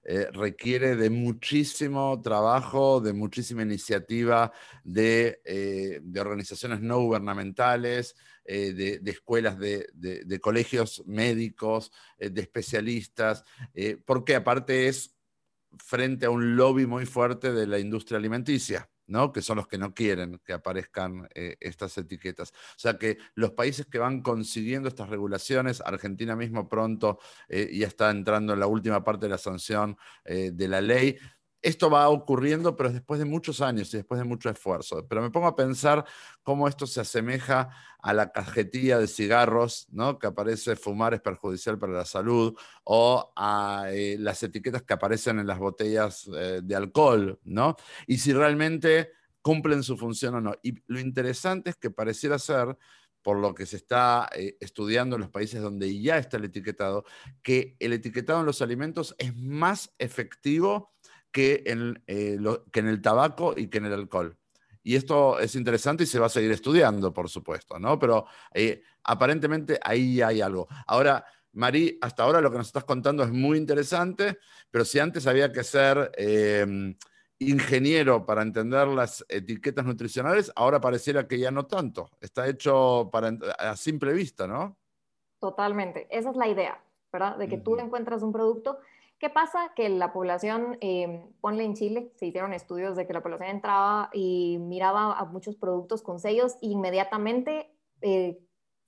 eh, 0.09 0.29
requiere 0.33 0.95
de 0.95 1.11
muchísimo 1.11 2.21
trabajo, 2.23 3.01
de 3.01 3.12
muchísima 3.12 3.62
iniciativa 3.62 4.53
de, 4.85 5.40
eh, 5.45 6.01
organizaciones 6.16 6.81
no 6.81 7.01
gubernamentales, 7.01 8.14
eh, 8.45 8.73
de, 8.73 9.11
escuelas, 9.11 9.59
de, 9.59 9.88
de, 9.92 10.38
colegios 10.38 11.03
médicos, 11.07 11.90
de 12.21 12.40
especialistas, 12.40 13.42
porque 14.05 14.37
aparte 14.37 14.87
es 14.87 15.16
frente 15.77 16.27
a 16.27 16.31
un 16.31 16.55
lobby 16.55 16.87
muy 16.87 17.05
fuerte 17.05 17.53
de 17.53 17.66
la 17.66 17.81
industria 17.81 18.19
alimenticia 18.19 18.88
que 19.33 19.42
son 19.42 19.57
los 19.57 19.69
que 19.69 19.79
no 19.79 19.95
quieren 19.95 20.40
que 20.45 20.53
aparezcan 20.53 21.29
eh, 21.35 21.57
estas 21.61 21.97
etiquetas. 21.99 22.51
O 22.51 22.79
sea 22.79 22.99
que 22.99 23.19
los 23.35 23.53
países 23.53 23.87
que 23.87 23.99
van 23.99 24.21
consiguiendo 24.23 24.88
estas 24.88 25.09
regulaciones, 25.09 25.81
Argentina 25.81 26.35
mismo 26.35 26.69
pronto 26.69 27.19
eh, 27.49 27.71
ya 27.73 27.87
está 27.87 28.11
entrando 28.11 28.53
en 28.55 28.61
la 28.61 28.66
última 28.66 29.05
parte 29.05 29.27
de 29.27 29.31
la 29.31 29.38
sanción 29.38 29.97
eh, 30.25 30.51
de 30.53 30.69
la 30.69 30.81
ley, 30.81 31.19
esto 31.62 31.90
va 31.90 32.09
ocurriendo, 32.09 32.77
pero 32.77 32.92
después 32.92 33.19
de 33.19 33.25
muchos 33.25 33.61
años 33.61 33.92
y 33.92 33.99
después 33.99 34.19
de 34.19 34.25
mucho 34.25 34.49
esfuerzo. 34.51 35.07
Pero 35.09 35.23
me 35.23 35.31
pongo 35.31 35.47
a 35.47 35.57
pensar 35.57 36.05
cómo 36.42 36.69
esto 36.69 36.87
se 36.87 37.01
asemeja 37.01 37.71
a 37.99 38.12
la 38.12 38.31
cajetilla 38.31 38.99
de 38.99 39.09
cigarros, 39.09 39.87
¿no? 39.90 40.19
que 40.19 40.29
aparece 40.29 40.77
fumar 40.77 41.14
es 41.14 41.21
perjudicial 41.21 41.79
para 41.79 41.92
la 41.92 42.05
salud, 42.05 42.57
o 42.85 43.33
a 43.35 43.87
eh, 43.90 44.16
las 44.19 44.42
etiquetas 44.42 44.83
que 44.83 44.95
aparecen 44.95 45.38
en 45.38 45.47
las 45.47 45.59
botellas 45.59 46.29
eh, 46.35 46.61
de 46.62 46.77
alcohol, 46.77 47.40
¿no? 47.45 47.77
Y 48.07 48.19
si 48.19 48.33
realmente 48.33 49.11
cumplen 49.42 49.83
su 49.83 49.97
función 49.97 50.35
o 50.37 50.40
no. 50.40 50.55
Y 50.62 50.75
lo 50.87 51.01
interesante 51.01 51.71
es 51.71 51.77
que 51.77 51.90
pareciera 51.90 52.38
ser 52.38 52.77
por 53.23 53.38
lo 53.38 53.55
que 53.57 53.66
se 53.66 53.75
está 53.75 54.29
eh, 54.37 54.57
estudiando 54.61 55.16
en 55.16 55.23
los 55.23 55.31
países 55.31 55.61
donde 55.61 56.01
ya 56.01 56.16
está 56.16 56.37
el 56.37 56.45
etiquetado, 56.45 57.05
que 57.42 57.77
el 57.81 57.92
etiquetado 57.92 58.38
en 58.38 58.47
los 58.47 58.62
alimentos 58.62 59.16
es 59.19 59.37
más 59.37 59.92
efectivo 59.99 60.96
que 61.37 61.64
en, 61.66 62.03
eh, 62.07 62.38
que 62.72 62.81
en 62.81 62.88
el 62.88 63.03
tabaco 63.03 63.53
y 63.55 63.66
que 63.68 63.77
en 63.77 63.85
el 63.85 63.92
alcohol. 63.92 64.38
Y 64.83 64.96
esto 64.96 65.38
es 65.38 65.55
interesante 65.55 66.05
y 66.05 66.07
se 66.07 66.18
va 66.18 66.27
a 66.27 66.31
seguir 66.31 66.51
estudiando, 66.51 67.12
por 67.12 67.29
supuesto, 67.29 67.79
¿no? 67.79 67.99
Pero 67.99 68.25
eh, 68.55 68.81
aparentemente 69.05 69.79
ahí 69.85 70.22
hay 70.22 70.40
algo. 70.40 70.66
Ahora, 70.87 71.27
Marí, 71.53 71.99
hasta 72.01 72.22
ahora 72.22 72.40
lo 72.40 72.51
que 72.51 72.57
nos 72.57 72.68
estás 72.68 72.85
contando 72.85 73.22
es 73.22 73.31
muy 73.31 73.59
interesante, 73.59 74.38
pero 74.70 74.87
si 74.87 74.99
antes 74.99 75.27
había 75.27 75.53
que 75.53 75.62
ser 75.62 76.11
em, 76.16 76.96
ingeniero 77.38 78.25
para 78.25 78.40
entender 78.40 78.88
las 78.88 79.22
etiquetas 79.29 79.85
nutricionales, 79.85 80.51
ahora 80.57 80.81
pareciera 80.81 81.29
que 81.29 81.38
ya 81.38 81.51
no 81.51 81.66
tanto. 81.66 82.09
Está 82.18 82.49
hecho 82.49 83.11
para, 83.12 83.37
a 83.59 83.77
simple 83.77 84.14
vista, 84.14 84.46
¿no? 84.46 84.79
Totalmente. 85.38 86.07
Esa 86.09 86.31
es 86.31 86.37
la 86.37 86.49
idea, 86.49 86.83
¿verdad? 87.12 87.37
De 87.37 87.46
que 87.46 87.59
tú 87.59 87.79
encuentras 87.79 88.22
un 88.22 88.33
producto 88.33 88.79
¿Qué 89.18 89.31
pasa? 89.31 89.72
Que 89.74 89.88
la 89.88 90.12
población, 90.12 90.76
eh, 90.83 91.26
ponle 91.40 91.64
en 91.64 91.74
Chile, 91.74 92.12
se 92.16 92.26
hicieron 92.26 92.52
estudios 92.52 92.96
de 92.96 93.07
que 93.07 93.14
la 93.14 93.22
población 93.22 93.48
entraba 93.48 94.11
y 94.12 94.59
miraba 94.61 95.18
a 95.18 95.24
muchos 95.24 95.57
productos 95.57 96.02
con 96.02 96.20
sellos 96.20 96.57
e 96.61 96.66
inmediatamente 96.66 97.74
eh, 98.02 98.38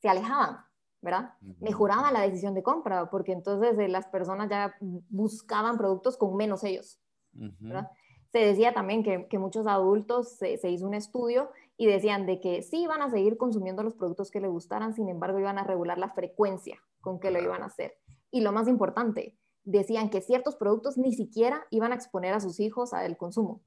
se 0.01 0.09
alejaban, 0.09 0.59
¿verdad? 1.01 1.33
Mejoraba 1.61 2.13
la 2.13 2.21
decisión 2.21 2.55
de 2.55 2.63
compra, 2.63 3.09
porque 3.09 3.33
entonces 3.33 3.79
eh, 3.79 3.89
las 3.89 4.07
personas 4.07 4.51
ya 4.51 4.77
buscaban 4.81 5.79
productos 5.79 6.19
con 6.19 6.37
menos 6.37 6.61
sellos, 6.61 7.01
¿verdad? 7.33 7.91
Se 8.31 8.41
decía 8.41 8.75
también 8.75 9.03
que, 9.03 9.27
que 9.29 9.39
muchos 9.39 9.67
adultos, 9.67 10.37
se, 10.37 10.59
se, 10.59 10.71
hizo 10.71 10.87
un 10.87 10.93
estudio 10.93 11.51
y 11.79 11.87
decían 11.87 12.27
de 12.27 12.39
que 12.39 12.61
sí 12.61 12.83
iban 12.83 13.01
a 13.01 13.09
seguir 13.09 13.39
consumiendo 13.39 13.83
los 13.83 13.95
productos 13.95 14.31
que 14.31 14.43
les 14.43 14.51
gustaran, 14.51 14.93
sin 14.93 15.09
embargo 15.09 15.39
iban 15.39 15.59
a 15.59 15.65
regular 15.65 15.97
la 15.97 16.11
frecuencia 16.11 16.79
con 17.01 17.19
que 17.19 17.31
lo 17.31 17.41
iban 17.41 17.63
a 17.63 17.67
hacer. 17.67 17.97
Y 18.31 18.43
lo 18.43 18.53
más 18.53 18.69
importante, 18.69 19.39
decían 19.71 20.11
que 20.11 20.21
ciertos 20.21 20.57
productos 20.57 20.97
ni 20.97 21.13
siquiera 21.13 21.67
iban 21.71 21.93
a 21.93 21.95
exponer 21.95 22.35
a 22.35 22.41
sus 22.41 22.61
hijos 22.61 22.93
al 22.93 23.17
consumo. 23.17 23.63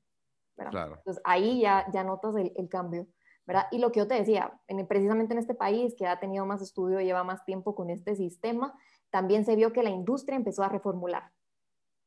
Claro. 0.55 0.95
Entonces 0.97 1.21
ahí 1.25 1.61
ya, 1.61 1.85
ya 1.91 2.03
notas 2.03 2.35
el, 2.35 2.53
el 2.55 2.69
cambio. 2.69 3.07
¿verdad? 3.45 3.67
Y 3.71 3.79
lo 3.79 3.91
que 3.91 3.99
yo 3.99 4.07
te 4.07 4.15
decía, 4.15 4.59
en, 4.67 4.85
precisamente 4.87 5.33
en 5.33 5.39
este 5.39 5.55
país 5.55 5.95
que 5.97 6.07
ha 6.07 6.19
tenido 6.19 6.45
más 6.45 6.61
estudio, 6.61 6.99
lleva 7.01 7.23
más 7.23 7.43
tiempo 7.43 7.75
con 7.75 7.89
este 7.89 8.15
sistema, 8.15 8.77
también 9.09 9.45
se 9.45 9.55
vio 9.55 9.73
que 9.73 9.83
la 9.83 9.89
industria 9.89 10.37
empezó 10.37 10.63
a 10.63 10.69
reformular, 10.69 11.31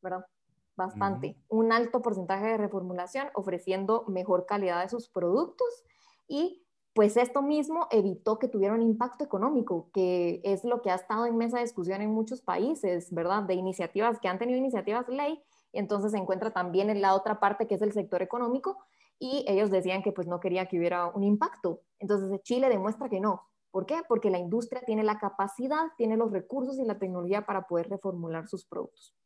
¿verdad? 0.01 0.27
Bastante. 0.77 1.37
Un 1.49 1.73
alto 1.73 2.03
porcentaje 2.03 2.47
de 2.47 2.57
reformulación 2.57 3.29
ofreciendo 3.35 4.05
mejor 4.09 4.47
calidad 4.47 4.83
de 4.83 4.89
sus 4.89 5.09
productos 5.09 5.85
y 6.27 6.64
pues 6.95 7.17
esto 7.17 7.43
mismo 7.43 7.89
evitó 7.91 8.39
que 8.39 8.49
tuviera 8.49 8.73
un 8.73 8.83
impacto 8.83 9.25
económico, 9.25 9.91
que 9.93 10.41
es 10.45 10.65
lo 10.65 10.81
que 10.81 10.91
ha 10.91 10.95
estado 10.95 11.27
en 11.27 11.37
mesa 11.37 11.57
de 11.57 11.65
discusión 11.65 12.01
en 12.01 12.11
muchos 12.11 12.41
países, 12.41 13.13
¿verdad? 13.13 13.43
De 13.43 13.55
iniciativas 13.55 14.21
que 14.21 14.29
han 14.29 14.39
tenido 14.39 14.59
iniciativas 14.59 15.09
ley, 15.09 15.43
y 15.73 15.79
entonces 15.81 16.13
se 16.13 16.19
encuentra 16.19 16.53
también 16.53 16.91
en 16.91 17.03
la 17.03 17.15
otra 17.15 17.41
parte 17.41 17.67
que 17.67 17.75
es 17.75 17.83
el 17.83 17.93
sector 17.93 18.23
económico, 18.23 18.79
y 19.19 19.45
ellos 19.49 19.71
decían 19.71 20.03
que 20.03 20.13
pues 20.13 20.29
no 20.29 20.39
quería 20.39 20.67
que 20.67 20.79
hubiera 20.79 21.09
un 21.09 21.25
impacto. 21.25 21.83
Entonces 21.99 22.41
Chile 22.43 22.69
demuestra 22.69 23.09
que 23.09 23.21
no. 23.21 23.43
¿Por 23.73 23.87
qué? 23.87 24.03
Porque 24.09 24.31
la 24.31 24.39
industria 24.39 24.83
tiene 24.87 25.03
la 25.03 25.19
capacidad, 25.19 25.89
tiene 25.97 26.17
los 26.17 26.31
recursos 26.31 26.79
y 26.79 26.85
la 26.85 26.99
tecnología 26.99 27.45
para 27.45 27.67
poder 27.67 27.89
reformular 27.89 28.47
sus 28.47 28.65
productos. 28.65 29.17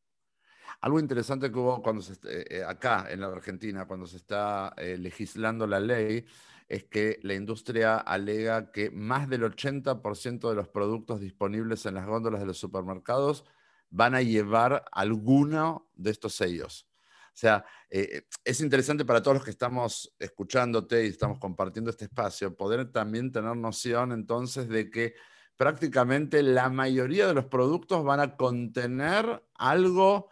Algo 0.81 1.01
interesante 1.01 1.51
que 1.51 1.59
hubo 1.59 1.83
cuando 1.83 2.01
se, 2.01 2.15
eh, 2.25 2.65
acá 2.65 3.07
en 3.11 3.21
la 3.21 3.27
Argentina, 3.27 3.87
cuando 3.87 4.07
se 4.07 4.17
está 4.17 4.73
eh, 4.77 4.97
legislando 4.97 5.67
la 5.67 5.81
ley, 5.81 6.25
es 6.69 6.85
que 6.85 7.19
la 7.23 7.35
industria 7.35 7.97
alega 7.97 8.71
que 8.73 8.91
más 8.91 9.29
del 9.29 9.43
80% 9.43 10.49
de 10.49 10.55
los 10.55 10.69
productos 10.69 11.21
disponibles 11.21 11.87
en 11.87 11.95
las 11.95 12.07
góndolas 12.07 12.41
de 12.41 12.47
los 12.47 12.59
supermercados 12.59 13.45
van 13.91 14.15
a 14.15 14.23
llevar 14.23 14.85
alguno 14.93 15.89
de 15.95 16.11
estos 16.11 16.35
sellos. 16.35 16.87
O 17.29 17.41
sea, 17.41 17.65
eh, 17.89 18.23
es 18.45 18.61
interesante 18.61 19.05
para 19.05 19.23
todos 19.23 19.37
los 19.37 19.45
que 19.45 19.53
estamos 19.53 20.15
escuchándote 20.19 21.07
y 21.07 21.09
estamos 21.09 21.39
compartiendo 21.39 21.91
este 21.91 22.07
espacio, 22.07 22.57
poder 22.57 22.91
también 22.91 23.33
tener 23.33 23.57
noción 23.57 24.13
entonces 24.13 24.69
de 24.69 24.91
que 24.91 25.15
prácticamente 25.57 26.43
la 26.43 26.69
mayoría 26.69 27.27
de 27.27 27.35
los 27.35 27.47
productos 27.47 28.05
van 28.05 28.21
a 28.21 28.37
contener 28.37 29.43
algo 29.55 30.29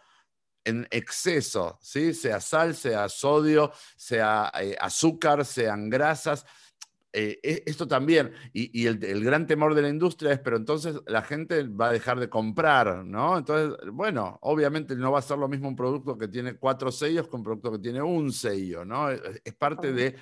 en 0.67 0.87
exceso, 0.91 1.79
¿sí? 1.81 2.13
sea 2.13 2.41
sal, 2.41 2.75
sea 2.75 3.07
sodio, 3.07 3.71
sea 3.95 4.51
eh, 4.61 4.75
azúcar, 4.79 5.45
sean 5.45 5.89
grasas. 5.89 6.45
Eh, 7.13 7.39
e, 7.41 7.63
esto 7.65 7.87
también, 7.87 8.33
y, 8.51 8.85
el, 8.85 9.23
gran 9.23 9.47
temor 9.47 9.73
de 9.73 9.81
la 9.81 9.89
industria 9.89 10.33
es, 10.33 10.39
pero 10.39 10.57
entonces 10.57 10.99
la 11.07 11.21
gente 11.21 11.63
va 11.63 11.87
a 11.87 11.93
dejar 11.93 12.19
de 12.19 12.29
comprar, 12.29 13.05
¿no? 13.05 13.37
Entonces, 13.37 13.79
bueno, 13.91 14.37
obviamente 14.41 14.95
no 14.95 15.11
va 15.11 15.19
a 15.19 15.23
ser 15.23 15.37
lo 15.37 15.47
mismo 15.47 15.69
un 15.69 15.75
producto 15.75 16.17
que 16.17 16.27
tiene 16.27 16.57
cuatro 16.57 16.91
sellos 16.91 17.27
que 17.27 17.35
un 17.37 17.43
producto 17.43 17.71
que 17.71 17.79
tiene 17.79 18.01
un 18.01 18.31
sello, 18.33 18.83
¿no? 18.83 19.09
Es, 19.09 19.53
parte 19.57 19.93
de 19.93 20.15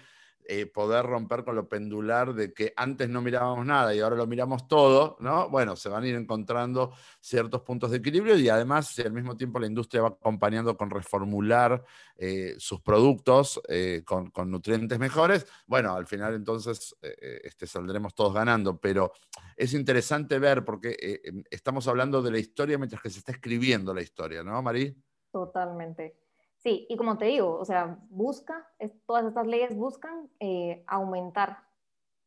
eh, 0.47 0.65
poder 0.65 1.05
romper 1.05 1.43
con 1.43 1.55
lo 1.55 1.67
pendular 1.67 2.33
de 2.33 2.53
que 2.53 2.73
antes 2.75 3.09
no 3.09 3.21
mirábamos 3.21 3.65
nada 3.65 3.95
y 3.95 3.99
ahora 3.99 4.15
lo 4.15 4.27
miramos 4.27 4.67
todo, 4.67 5.17
¿no? 5.19 5.49
Bueno, 5.49 5.75
se 5.75 5.89
van 5.89 6.03
a 6.03 6.07
ir 6.07 6.15
encontrando 6.15 6.93
ciertos 7.19 7.61
puntos 7.61 7.91
de 7.91 7.97
equilibrio 7.97 8.37
y 8.37 8.49
además, 8.49 8.87
si 8.87 9.01
al 9.01 9.13
mismo 9.13 9.35
tiempo 9.35 9.59
la 9.59 9.67
industria 9.67 10.03
va 10.03 10.09
acompañando 10.09 10.77
con 10.77 10.89
reformular 10.89 11.83
eh, 12.15 12.55
sus 12.57 12.81
productos 12.81 13.61
eh, 13.67 14.03
con, 14.05 14.31
nutrientes 14.49 14.99
mejores, 14.99 15.47
bueno, 15.67 15.93
al 15.93 16.07
final 16.07 16.35
entonces 16.35 16.95
este, 17.01 17.67
saldremos 17.67 18.13
todos 18.13 18.33
ganando, 18.33 18.79
pero 18.79 19.11
es 19.55 19.73
interesante 19.73 20.39
ver 20.39 20.63
porque 20.63 21.21
em, 21.23 21.43
estamos 21.49 21.87
hablando 21.87 22.21
de 22.21 22.31
la 22.31 22.39
historia 22.39 22.77
mientras 22.77 23.01
que 23.01 23.09
se 23.09 23.19
está 23.19 23.31
escribiendo 23.31 23.93
la 23.93 24.01
historia, 24.01 24.43
¿no, 24.43 24.61
Marí? 24.61 24.95
Totalmente. 25.31 26.24
Sí, 26.65 26.87
y 26.89 26.97
como 26.97 27.19
te 27.19 27.25
digo, 27.25 27.59
o 27.59 27.63
sea, 27.63 27.99
busca, 28.09 28.67
todas 29.05 29.23
estas 29.23 29.45
leyes 29.45 29.77
buscan 29.77 30.31
eh, 30.39 30.83
aumentar 30.87 31.59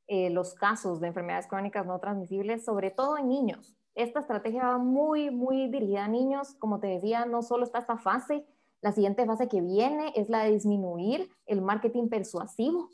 eh, 0.07 0.31
los 0.31 0.55
casos 0.55 1.01
de 1.01 1.09
enfermedades 1.09 1.49
crónicas 1.49 1.85
no 1.85 1.99
transmisibles, 1.99 2.65
sobre 2.65 2.93
todo 2.93 3.19
en 3.19 3.29
niños. 3.29 3.75
Esta 3.97 4.21
estrategia 4.21 4.63
va 4.63 4.79
muy, 4.79 5.33
muy 5.33 5.69
dirigida 5.69 6.05
a 6.05 6.09
niños. 6.09 6.55
Como 6.61 6.79
te 6.79 6.87
decía, 6.87 7.25
no 7.25 7.43
solo 7.43 7.65
está 7.65 7.81
esta 7.81 7.99
fase, 7.99 8.47
la 8.81 8.93
siguiente 8.93 9.27
fase 9.27 9.49
que 9.49 9.61
viene 9.61 10.13
es 10.15 10.29
la 10.29 10.45
de 10.45 10.53
disminuir 10.53 11.29
el 11.47 11.61
marketing 11.61 12.09
persuasivo 12.09 12.91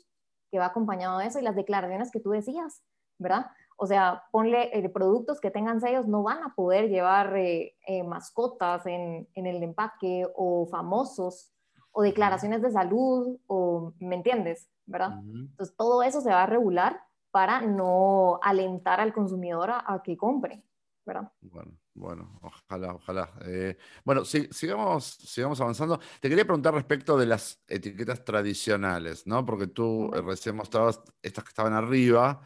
que 0.49 0.57
va 0.57 0.65
acompañado 0.65 1.19
de 1.19 1.27
eso 1.27 1.37
y 1.37 1.43
las 1.43 1.55
declaraciones 1.55 2.09
que 2.09 2.21
tú 2.21 2.31
decías, 2.31 2.81
¿verdad? 3.19 3.45
O 3.77 3.87
sea, 3.87 4.23
ponle 4.31 4.69
eh, 4.77 4.89
productos 4.89 5.41
que 5.41 5.51
tengan 5.51 5.81
sellos, 5.81 6.07
no 6.07 6.23
van 6.23 6.43
a 6.43 6.55
poder 6.55 6.89
llevar 6.89 7.35
eh, 7.35 7.75
eh, 7.85 8.03
mascotas 8.03 8.85
en, 8.85 9.27
el 9.33 9.63
empaque 9.63 10.25
o 10.35 10.65
famosos 10.67 11.51
o 11.91 12.01
declaraciones 12.01 12.61
de 12.61 12.71
salud 12.71 13.37
o, 13.47 13.93
¿me 13.99 14.15
entiendes? 14.15 14.69
¿Verdad? 14.85 15.19
Entonces, 15.23 15.75
todo 15.75 16.03
eso 16.03 16.21
se 16.21 16.29
va 16.29 16.43
a 16.43 16.45
regular 16.45 17.01
para 17.31 17.61
no 17.61 18.39
alentar 18.41 19.01
al 19.01 19.13
consumidor 19.13 19.71
a, 19.71 20.01
que 20.03 20.15
compre, 20.15 20.63
¿verdad? 21.05 21.31
Bueno, 21.41 21.71
bueno, 21.93 22.39
ojalá, 22.41 22.93
ojalá. 22.93 23.33
bueno, 24.05 24.23
sigamos, 24.23 25.05
sigamos 25.05 25.59
avanzando. 25.59 25.99
Te 26.21 26.29
quería 26.29 26.45
preguntar 26.45 26.73
respecto 26.73 27.17
de 27.17 27.25
las 27.25 27.61
etiquetas 27.67 28.23
tradicionales, 28.23 29.25
¿no? 29.25 29.45
Porque 29.45 29.67
tú 29.67 30.11
recién 30.11 30.55
mostrabas 30.55 31.01
estas 31.23 31.43
que 31.43 31.49
estaban 31.49 31.73
arriba. 31.73 32.41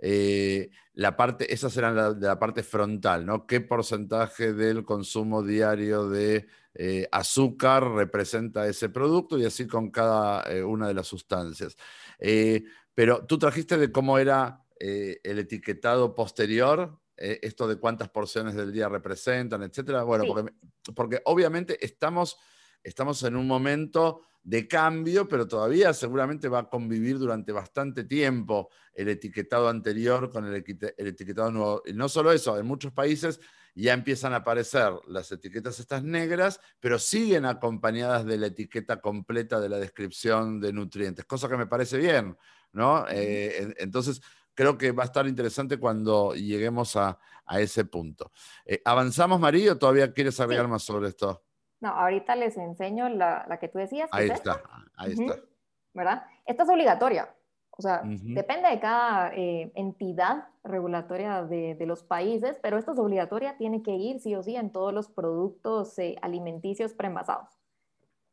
Eh, 0.00 0.70
la 0.94 1.16
parte, 1.16 1.52
esas 1.52 1.76
eran 1.76 1.94
la, 1.94 2.14
de 2.14 2.26
la 2.26 2.38
parte 2.38 2.62
frontal, 2.62 3.26
¿no? 3.26 3.46
¿Qué 3.46 3.60
porcentaje 3.60 4.52
del 4.52 4.84
consumo 4.84 5.42
diario 5.42 6.08
de 6.08 6.46
eh, 6.74 7.06
azúcar 7.12 7.86
representa 7.92 8.66
ese 8.66 8.88
producto? 8.88 9.38
Y 9.38 9.44
así 9.44 9.66
con 9.66 9.90
cada 9.90 10.42
eh, 10.50 10.62
una 10.62 10.88
de 10.88 10.94
las 10.94 11.06
sustancias. 11.06 11.76
pero 12.94 13.26
tú 13.26 13.38
trajiste 13.38 13.76
de 13.76 13.92
cómo 13.92 14.18
era 14.18 14.64
el 14.78 15.38
etiquetado 15.38 16.14
posterior, 16.14 16.98
esto 17.16 17.68
de 17.68 17.76
cuántas 17.76 18.08
porciones 18.08 18.54
del 18.54 18.72
día 18.72 18.88
representan, 18.88 19.62
etcétera. 19.62 20.04
Bueno, 20.04 20.24
porque, 20.26 20.54
porque, 20.94 21.22
obviamente 21.26 21.84
estamos, 21.84 22.38
estamos 22.82 23.22
en 23.24 23.36
un 23.36 23.46
momento 23.46 24.22
de 24.42 24.66
cambio, 24.66 25.28
pero 25.28 25.46
todavía 25.46 25.92
seguramente 25.92 26.48
va 26.48 26.60
a 26.60 26.68
convivir 26.68 27.18
durante 27.18 27.52
bastante 27.52 28.04
tiempo 28.04 28.70
el 28.94 29.08
etiquetado 29.08 29.68
anterior 29.68 30.30
con 30.30 30.46
el, 30.46 30.54
etiquetado 30.54 31.50
nuevo. 31.50 31.82
Y 31.86 31.92
no 31.92 32.08
solo 32.08 32.32
eso, 32.32 32.58
en 32.58 32.66
muchos 32.66 32.92
países 32.92 33.40
ya 33.74 33.92
empiezan 33.92 34.32
a 34.32 34.36
aparecer 34.36 34.92
las 35.06 35.30
etiquetas 35.30 35.78
estas 35.78 36.02
negras, 36.02 36.60
pero 36.80 36.98
siguen 36.98 37.44
acompañadas 37.44 38.24
de 38.24 38.38
la 38.38 38.46
etiqueta 38.46 39.00
completa 39.00 39.60
de 39.60 39.68
la 39.68 39.78
descripción 39.78 40.60
de 40.60 40.72
nutrientes, 40.72 41.24
cosa 41.24 41.48
que 41.48 41.56
me 41.56 41.66
parece 41.66 41.98
bien, 41.98 42.36
¿no? 42.72 43.06
Eh, 43.08 43.74
entonces, 43.78 44.20
creo 44.54 44.76
que 44.76 44.92
va 44.92 45.04
a 45.04 45.06
estar 45.06 45.26
interesante 45.26 45.78
cuando 45.78 46.34
lleguemos 46.34 46.96
a, 46.96 47.18
ese 47.58 47.84
punto. 47.84 48.30
Eh, 48.64 48.80
¿Avanzamos, 48.84 49.40
María, 49.40 49.72
o 49.72 49.76
todavía 49.76 50.12
quieres 50.12 50.38
agregar 50.38 50.68
más 50.68 50.84
sobre 50.84 51.08
esto? 51.08 51.42
No, 51.80 51.88
ahorita 51.88 52.36
les 52.36 52.56
enseño 52.56 53.08
la, 53.08 53.46
la 53.48 53.58
que 53.58 53.68
tú 53.68 53.78
decías. 53.78 54.08
Ahí 54.12 54.28
está, 54.28 54.62
ahí 54.96 55.12
está. 55.12 55.36
¿Verdad? 55.94 56.24
Esta 56.44 56.62
es 56.62 56.68
obligatoria. 56.68 57.34
O 57.80 57.82
sea, 57.82 58.02
depende 58.04 58.68
de 58.68 58.78
cada 58.78 59.34
eh, 59.34 59.72
entidad 59.74 60.48
regulatoria 60.64 61.44
de, 61.44 61.74
de, 61.76 61.86
los 61.86 62.02
países, 62.02 62.58
pero 62.62 62.76
esta 62.76 62.92
es 62.92 62.98
obligatoria, 62.98 63.56
tiene 63.56 63.82
que 63.82 63.92
ir 63.92 64.20
sí 64.20 64.34
o 64.34 64.42
sí 64.42 64.54
en 64.54 64.70
todos 64.70 64.92
los 64.92 65.08
productos 65.08 65.98
eh, 65.98 66.16
alimenticios 66.20 66.92
preenvasados. 66.92 67.48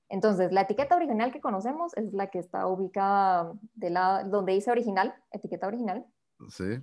Entonces, 0.10 0.52
la 0.52 0.62
etiqueta 0.62 0.98
original 0.98 1.32
que 1.32 1.40
conocemos 1.40 1.96
es 1.96 2.12
la 2.12 2.28
que 2.28 2.40
está 2.40 2.68
ubicada 2.68 3.54
de 3.76 3.90
la, 3.90 4.26
donde 4.26 4.52
dice 4.52 4.70
original, 4.70 5.16
etiqueta 5.32 5.68
original. 5.68 6.06
Sí. 6.50 6.80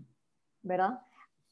¿Verdad? 0.63 1.03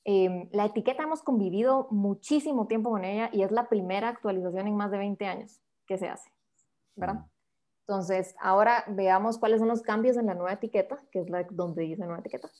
Em, 0.05 0.49
la 0.53 0.67
etiqueta 0.67 1.05
hemos 1.05 1.23
convivido 1.23 1.87
muchísimo 1.91 2.67
tiempo 2.67 2.91
con 2.91 3.05
ella 3.05 3.31
y 3.33 3.43
es 3.43 3.53
la 3.53 3.69
primera 3.69 4.09
actualización 4.09 4.67
en 4.67 4.77
más 4.77 4.91
de 4.91 4.99
20 4.99 5.27
años 5.27 5.61
que 5.87 5.99
se 5.99 6.09
hace, 6.09 6.31
¿verdad? 6.97 7.15
Mm. 7.15 7.31
Entonces, 7.87 8.35
ahora 8.41 8.85
veamos 8.89 9.39
cuáles 9.39 9.61
son 9.61 9.69
los 9.69 9.83
cambios 9.83 10.17
en 10.17 10.27
la 10.27 10.35
nueva 10.35 10.53
etiqueta, 10.53 11.03
que 11.11 11.21
es 11.21 11.31
la 11.31 11.45
donde 11.51 11.83
dice 11.83 12.05
nueva 12.05 12.21
etiqueta. 12.21 12.51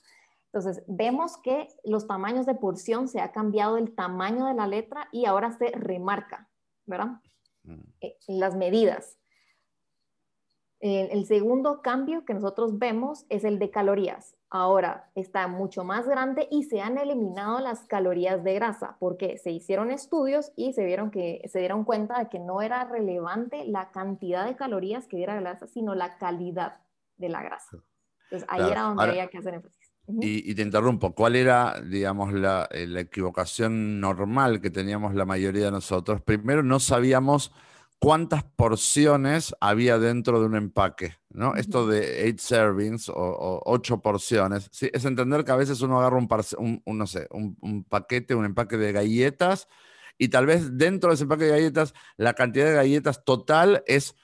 Entonces, 0.53 0.83
vemos 0.87 1.37
que 1.37 1.67
los 1.83 2.07
tamaños 2.07 2.45
de 2.45 2.55
porción 2.55 3.07
se 3.07 3.19
ha 3.19 3.31
cambiado 3.31 3.77
el 3.77 3.95
tamaño 3.95 4.45
de 4.45 4.53
la 4.53 4.67
letra 4.67 5.07
y 5.11 5.25
ahora 5.25 5.51
se 5.51 5.71
remarca, 5.71 6.49
¿verdad? 6.85 7.19
Mm. 7.63 7.81
Eh, 8.01 8.17
las 8.27 8.55
medidas. 8.55 9.17
El, 10.79 11.25
segundo 11.25 11.81
cambio 11.81 12.25
que 12.25 12.33
nosotros 12.33 12.77
vemos 12.77 13.25
es 13.29 13.45
el 13.45 13.57
de 13.57 13.71
calorías. 13.71 14.35
Ahora 14.55 15.09
está 15.15 15.47
mucho 15.47 15.83
más 15.83 16.07
grande 16.07 16.47
y 16.51 16.65
se 16.65 16.79
han 16.79 16.99
eliminado 16.99 17.59
las 17.59 17.85
calorías 17.85 18.43
de 18.43 18.53
grasa 18.53 18.97
porque 18.99 19.39
se 19.39 19.49
hicieron 19.49 19.89
estudios 19.89 20.51
y 20.55 20.73
se 20.73 20.85
vieron 20.85 21.09
que 21.09 21.41
se 21.51 21.57
dieron 21.57 21.83
cuenta 21.83 22.19
de 22.19 22.29
que 22.29 22.37
no 22.37 22.61
era 22.61 22.85
relevante 22.85 23.65
la 23.65 23.89
cantidad 23.89 24.45
de 24.45 24.55
calorías 24.55 25.07
que 25.07 25.17
diera 25.17 25.41
grasa, 25.41 25.65
sino 25.65 25.95
la 25.95 26.19
calidad 26.19 26.81
de 27.17 27.29
la 27.29 27.41
grasa. 27.41 27.79
Entonces 28.25 28.47
ahí 28.47 28.69
era 28.69 28.83
donde 28.83 29.03
había 29.05 29.27
que 29.27 29.39
hacer 29.39 29.55
énfasis. 29.55 29.91
y, 30.07 30.53
te 30.53 30.61
interrumpo, 30.61 31.15
¿cuál 31.15 31.35
era, 31.35 31.81
digamos, 31.81 32.31
la, 32.31 32.69
eh, 32.69 32.85
la 32.85 32.99
equivocación 32.99 33.99
normal 33.99 34.61
que 34.61 34.69
teníamos 34.69 35.15
la 35.15 35.25
mayoría 35.25 35.65
de 35.65 35.71
nosotros? 35.71 36.21
Primero, 36.21 36.61
no 36.61 36.79
sabíamos 36.79 37.51
cuántas 38.03 38.43
porciones 38.43 39.55
había 39.61 39.97
dentro 39.97 40.41
de 40.41 40.47
un 40.47 40.57
empaque, 40.57 41.15
¿no? 41.29 41.55
Esto 41.55 41.87
de 41.87 42.25
eight 42.25 42.37
servings 42.37 43.07
o, 43.07 43.61
ocho 43.63 44.01
porciones, 44.01 44.67
¿sí? 44.73 44.89
es 44.91 45.05
entender 45.05 45.45
que 45.45 45.53
a 45.53 45.55
veces 45.55 45.79
uno 45.79 46.01
agarra 46.01 46.17
un, 46.17 46.83
no 46.85 47.07
sé, 47.07 47.29
un, 47.31 47.85
paquete, 47.87 48.35
un 48.35 48.43
empaque 48.43 48.75
de 48.75 48.91
galletas 48.91 49.69
y 50.17 50.27
tal 50.27 50.45
vez 50.45 50.77
dentro 50.77 51.11
de 51.11 51.15
ese 51.15 51.23
empaque 51.23 51.45
de 51.45 51.51
galletas 51.51 51.93
la 52.17 52.33
cantidad 52.33 52.65
de 52.65 52.73
galletas 52.73 53.23
total 53.23 53.85
es 53.87 54.15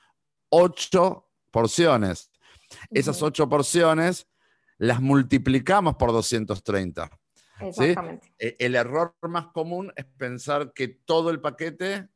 ocho 0.50 1.30
porciones. 1.50 2.32
Esas 2.92 3.24
ocho 3.24 3.48
porciones 3.48 4.28
las 4.78 5.00
multiplicamos 5.00 5.96
por 5.96 6.12
230. 6.12 7.10
Exactamente. 7.62 8.34
E, 8.38 8.58
el 8.60 8.76
error 8.76 9.16
más 9.22 9.48
común 9.54 9.94
es 9.96 10.04
pensar 10.04 10.74
que 10.74 10.90
todo 10.90 11.30
el 11.30 11.40
paquete 11.40 12.10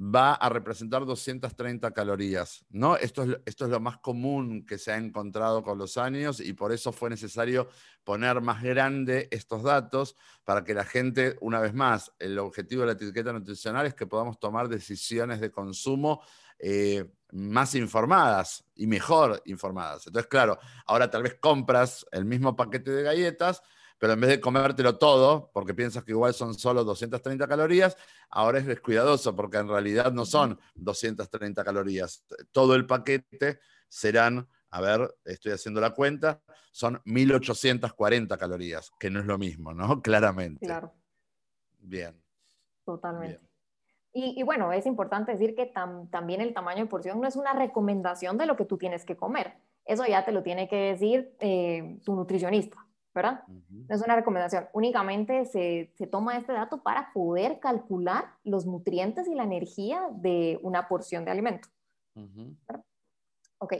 va 0.00 0.34
a 0.34 0.48
representar 0.48 1.04
230 1.04 1.90
calorías, 1.90 2.64
¿no? 2.70 2.96
Esto 2.96 3.24
es, 3.44 3.60
lo 3.60 3.80
más 3.80 3.98
común 3.98 4.64
que 4.64 4.78
se 4.78 4.92
ha 4.92 4.96
encontrado 4.96 5.64
con 5.64 5.76
los 5.76 5.96
años 5.96 6.38
y 6.38 6.52
por 6.52 6.72
eso 6.72 6.92
fue 6.92 7.10
necesario 7.10 7.68
poner 8.04 8.40
más 8.40 8.62
grande 8.62 9.28
estos 9.32 9.64
datos 9.64 10.14
para 10.44 10.62
que 10.62 10.72
la 10.72 10.84
gente, 10.84 11.36
una 11.40 11.58
vez 11.58 11.74
más, 11.74 12.12
el 12.20 12.38
objetivo 12.38 12.82
de 12.82 12.86
la 12.86 12.92
etiqueta 12.92 13.32
nutricional 13.32 13.86
es 13.86 13.94
que 13.94 14.06
podamos 14.06 14.38
tomar 14.38 14.68
decisiones 14.68 15.40
de 15.40 15.50
consumo 15.50 16.22
eh, 16.60 17.04
más 17.32 17.74
informadas 17.74 18.64
y 18.76 18.86
mejor 18.86 19.42
informadas. 19.46 20.06
Entonces, 20.06 20.28
claro, 20.28 20.58
ahora 20.86 21.10
tal 21.10 21.24
vez 21.24 21.34
compras 21.40 22.06
el 22.12 22.24
mismo 22.24 22.54
paquete 22.54 22.92
de 22.92 23.02
galletas, 23.02 23.62
pero 23.98 24.12
en 24.12 24.20
vez 24.20 24.30
de 24.30 24.40
comértelo 24.40 24.96
todo, 24.96 25.50
porque 25.52 25.74
piensas 25.74 26.04
que 26.04 26.12
igual 26.12 26.32
son 26.32 26.54
solo 26.54 26.84
230 26.84 27.46
calorías, 27.48 27.96
ahora 28.30 28.58
es 28.58 28.66
descuidadoso, 28.66 29.34
porque 29.34 29.58
en 29.58 29.68
realidad 29.68 30.12
no 30.12 30.24
son 30.24 30.58
230 30.76 31.64
calorías. 31.64 32.24
Todo 32.52 32.74
el 32.74 32.86
paquete 32.86 33.58
serán, 33.88 34.48
a 34.70 34.80
ver, 34.80 35.14
estoy 35.24 35.52
haciendo 35.52 35.80
la 35.80 35.90
cuenta, 35.90 36.40
son 36.70 37.00
1840 37.04 38.38
calorías, 38.38 38.92
que 39.00 39.10
no 39.10 39.20
es 39.20 39.26
lo 39.26 39.36
mismo, 39.36 39.74
¿no? 39.74 40.00
Claramente. 40.02 40.64
Claro. 40.64 40.94
Bien. 41.80 42.22
Totalmente. 42.84 43.48
Y, 44.14 44.42
bueno, 44.42 44.72
es 44.72 44.86
importante 44.86 45.30
decir 45.30 45.54
que 45.54 45.66
también 45.66 46.40
el 46.40 46.52
tamaño 46.52 46.82
de 46.82 46.88
porción 46.88 47.20
no 47.20 47.28
es 47.28 47.36
una 47.36 47.52
recomendación 47.52 48.36
de 48.36 48.46
lo 48.46 48.56
que 48.56 48.64
tú 48.64 48.76
tienes 48.76 49.04
que 49.04 49.16
comer. 49.16 49.58
Eso 49.84 50.04
ya 50.06 50.24
te 50.24 50.32
lo 50.32 50.42
tiene 50.42 50.66
que 50.66 50.76
decir 50.76 51.36
eh, 51.38 52.00
tu 52.04 52.16
nutricionista. 52.16 52.87
¿Verdad? 53.14 53.42
No 53.46 53.94
es 53.94 54.02
una 54.02 54.16
recomendación. 54.16 54.68
Únicamente 54.72 55.44
se, 55.44 55.92
toma 56.10 56.36
este 56.36 56.52
dato 56.52 56.82
para 56.82 57.12
poder 57.12 57.58
calcular 57.60 58.26
los 58.44 58.66
nutrientes 58.66 59.28
y 59.28 59.34
la 59.34 59.44
energía 59.44 60.08
de 60.12 60.58
una 60.62 60.88
porción 60.88 61.24
de 61.24 61.30
alimento. 61.30 61.68
Ok. 63.58 63.74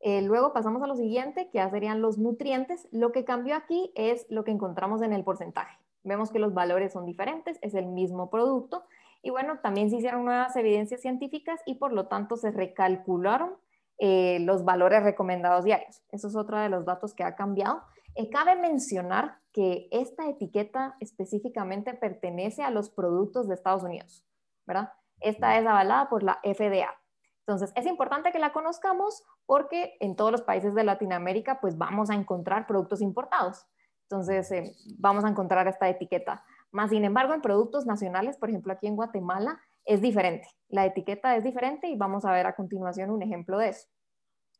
Eh, 0.00 0.22
luego 0.22 0.52
pasamos 0.52 0.82
a 0.82 0.86
lo 0.86 0.94
siguiente, 0.94 1.50
que 1.50 1.58
ya 1.58 1.70
serían 1.70 2.00
los 2.00 2.18
nutrientes. 2.18 2.88
Lo 2.92 3.12
que 3.12 3.24
cambió 3.24 3.56
aquí 3.56 3.92
es 3.94 4.26
lo 4.28 4.44
que 4.44 4.52
encontramos 4.52 5.02
en 5.02 5.12
el 5.12 5.24
porcentaje. 5.24 5.78
Vemos 6.04 6.30
que 6.30 6.38
los 6.38 6.54
valores 6.54 6.92
son 6.92 7.04
diferentes, 7.04 7.58
es 7.62 7.74
el 7.74 7.86
mismo 7.86 8.30
producto. 8.30 8.84
Y 9.22 9.30
bueno, 9.30 9.58
también 9.58 9.90
se 9.90 9.96
hicieron 9.96 10.24
nuevas 10.24 10.54
evidencias 10.56 11.00
científicas 11.00 11.60
y 11.66 11.74
por 11.74 11.92
lo 11.92 12.06
tanto 12.06 12.36
se 12.36 12.50
recalcularon 12.50 13.50
eh, 13.98 14.38
los 14.40 14.64
valores 14.64 15.02
recomendados 15.02 15.64
diarios. 15.64 16.02
Eso 16.10 16.28
es 16.28 16.36
otro 16.36 16.56
de 16.58 16.68
los 16.68 16.84
datos 16.84 17.14
que 17.14 17.24
ha 17.24 17.34
cambiado. 17.34 17.82
Eh, 18.14 18.30
cabe 18.30 18.56
mencionar 18.56 19.38
que 19.52 19.88
esta 19.90 20.28
etiqueta 20.28 20.96
específicamente 21.00 21.94
pertenece 21.94 22.62
a 22.62 22.70
los 22.70 22.90
productos 22.90 23.48
de 23.48 23.54
Estados 23.54 23.82
Unidos, 23.82 24.24
¿verdad? 24.66 24.92
Esta 25.20 25.58
es 25.58 25.66
avalada 25.66 26.08
por 26.08 26.22
la 26.22 26.40
FDA. 26.42 26.94
Entonces, 27.40 27.72
es 27.74 27.86
importante 27.86 28.30
que 28.30 28.38
la 28.38 28.52
conozcamos 28.52 29.24
porque 29.46 29.96
en 30.00 30.16
todos 30.16 30.30
los 30.30 30.42
países 30.42 30.74
de 30.74 30.84
Latinoamérica, 30.84 31.60
pues 31.60 31.78
vamos 31.78 32.10
a 32.10 32.14
encontrar 32.14 32.66
productos 32.66 33.00
importados. 33.00 33.66
Entonces, 34.02 34.50
eh, 34.52 34.72
vamos 34.98 35.24
a 35.24 35.28
encontrar 35.28 35.66
esta 35.66 35.88
etiqueta. 35.88 36.44
Más 36.70 36.90
sin 36.90 37.04
embargo, 37.04 37.34
en 37.34 37.40
productos 37.40 37.86
nacionales, 37.86 38.36
por 38.36 38.50
ejemplo, 38.50 38.72
aquí 38.72 38.86
en 38.86 38.96
Guatemala, 38.96 39.60
es 39.84 40.02
diferente. 40.02 40.48
La 40.68 40.84
etiqueta 40.84 41.36
es 41.36 41.44
diferente 41.44 41.88
y 41.88 41.96
vamos 41.96 42.26
a 42.26 42.32
ver 42.32 42.46
a 42.46 42.54
continuación 42.54 43.10
un 43.10 43.22
ejemplo 43.22 43.56
de 43.58 43.70
eso. 43.70 43.88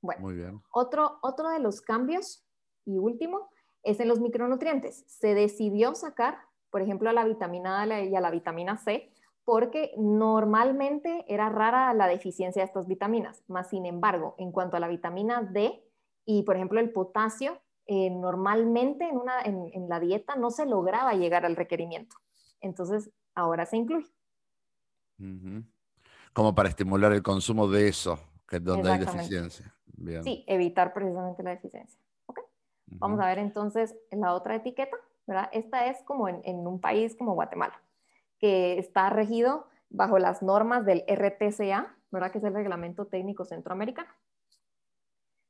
Bueno, 0.01 0.23
Muy 0.23 0.37
bien. 0.37 0.63
Otro, 0.73 1.19
otro 1.23 1.51
de 1.51 1.59
los 1.59 1.83
cambios 1.83 2.48
y 2.89 2.99
último, 2.99 3.51
es 3.83 4.01
en 4.01 4.09
los 4.09 4.21
micronutrientes. 4.21 5.05
Se 5.07 5.35
decidió 5.35 5.95
sacar, 5.95 6.39
por 6.71 6.83
ejemplo, 6.83 7.11
a 7.11 7.13
la 7.13 7.25
vitamina 7.25 7.83
A 7.83 8.03
y 8.03 8.15
a 8.17 8.21
la 8.21 8.31
vitamina 8.31 8.77
C, 8.79 9.13
porque 9.45 9.93
normalmente 9.97 11.25
era 11.29 11.49
rara 11.49 11.95
la 11.95 12.07
deficiencia 12.07 12.63
de 12.63 12.67
estas 12.67 12.87
vitaminas. 12.87 13.43
Más 13.49 13.71
sin 13.71 13.87
embargo, 13.87 14.35
en 14.39 14.53
cuanto 14.53 14.77
a 14.77 14.81
la 14.81 14.89
vitamina 14.89 15.43
D 15.43 15.83
y, 16.25 16.43
por 16.43 16.57
ejemplo, 16.57 16.81
el 16.81 16.91
potasio, 16.91 17.61
eh, 17.87 18.11
normalmente 18.11 19.09
en, 19.09 19.17
una, 19.17 19.41
en, 19.43 19.89
la 19.89 20.01
dieta 20.01 20.37
no 20.37 20.51
se 20.51 20.67
lograba 20.67 21.15
llegar 21.15 21.47
al 21.47 21.57
requerimiento. 21.57 22.17
Entonces, 22.61 23.11
ahora 23.35 23.65
se 23.65 23.79
incluye. 23.79 24.09
Como 26.35 26.55
para 26.55 26.69
estimular 26.69 27.13
el 27.13 27.23
consumo 27.23 27.69
de 27.69 27.89
eso, 27.89 28.19
que 28.47 28.57
es 28.57 28.65
donde 28.65 28.91
hay 28.91 28.99
deficiencia. 28.99 29.75
Sí, 30.23 30.45
evitar 30.47 30.93
precisamente 30.93 31.43
la 31.43 31.51
deficiencia. 31.51 31.99
Vamos 32.93 33.21
a 33.21 33.27
ver 33.27 33.39
entonces 33.39 33.95
la 34.11 34.35
otra 34.35 34.57
etiqueta, 34.57 34.97
¿verdad? 35.27 35.49
Esta 35.53 35.87
es 35.87 36.03
como 36.03 36.29
en, 36.29 36.67
un 36.67 36.81
país 36.81 37.15
como 37.17 37.35
Guatemala, 37.35 37.81
que 38.39 38.79
está 38.79 39.11
regido 39.11 39.67
bajo 39.91 40.19
las 40.19 40.43
normas 40.43 40.85
del 40.85 41.05
RTCA, 41.07 41.95
¿verdad? 42.11 42.33
Que 42.33 42.39
es 42.39 42.45
el 42.45 42.55
Reglamento 42.55 43.07
Técnico 43.07 43.45
Centroamericano. 43.45 44.09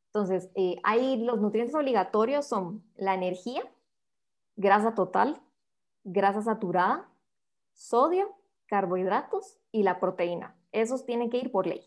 Entonces, 0.06 0.50
eh, 0.54 0.76
ahí 0.84 1.22
los 1.24 1.40
nutrientes 1.40 1.74
obligatorios 1.74 2.46
son 2.46 2.82
la 2.96 3.14
energía, 3.14 3.62
grasa 4.56 4.94
total, 4.94 5.40
grasa 6.04 6.42
saturada, 6.42 7.08
sodio, 7.72 8.34
carbohidratos 8.66 9.58
y 9.70 9.82
la 9.82 10.00
proteína. 10.00 10.56
Esos 10.72 11.04
tienen 11.06 11.30
que 11.30 11.38
ir 11.38 11.52
por 11.52 11.66
ley. 11.66 11.86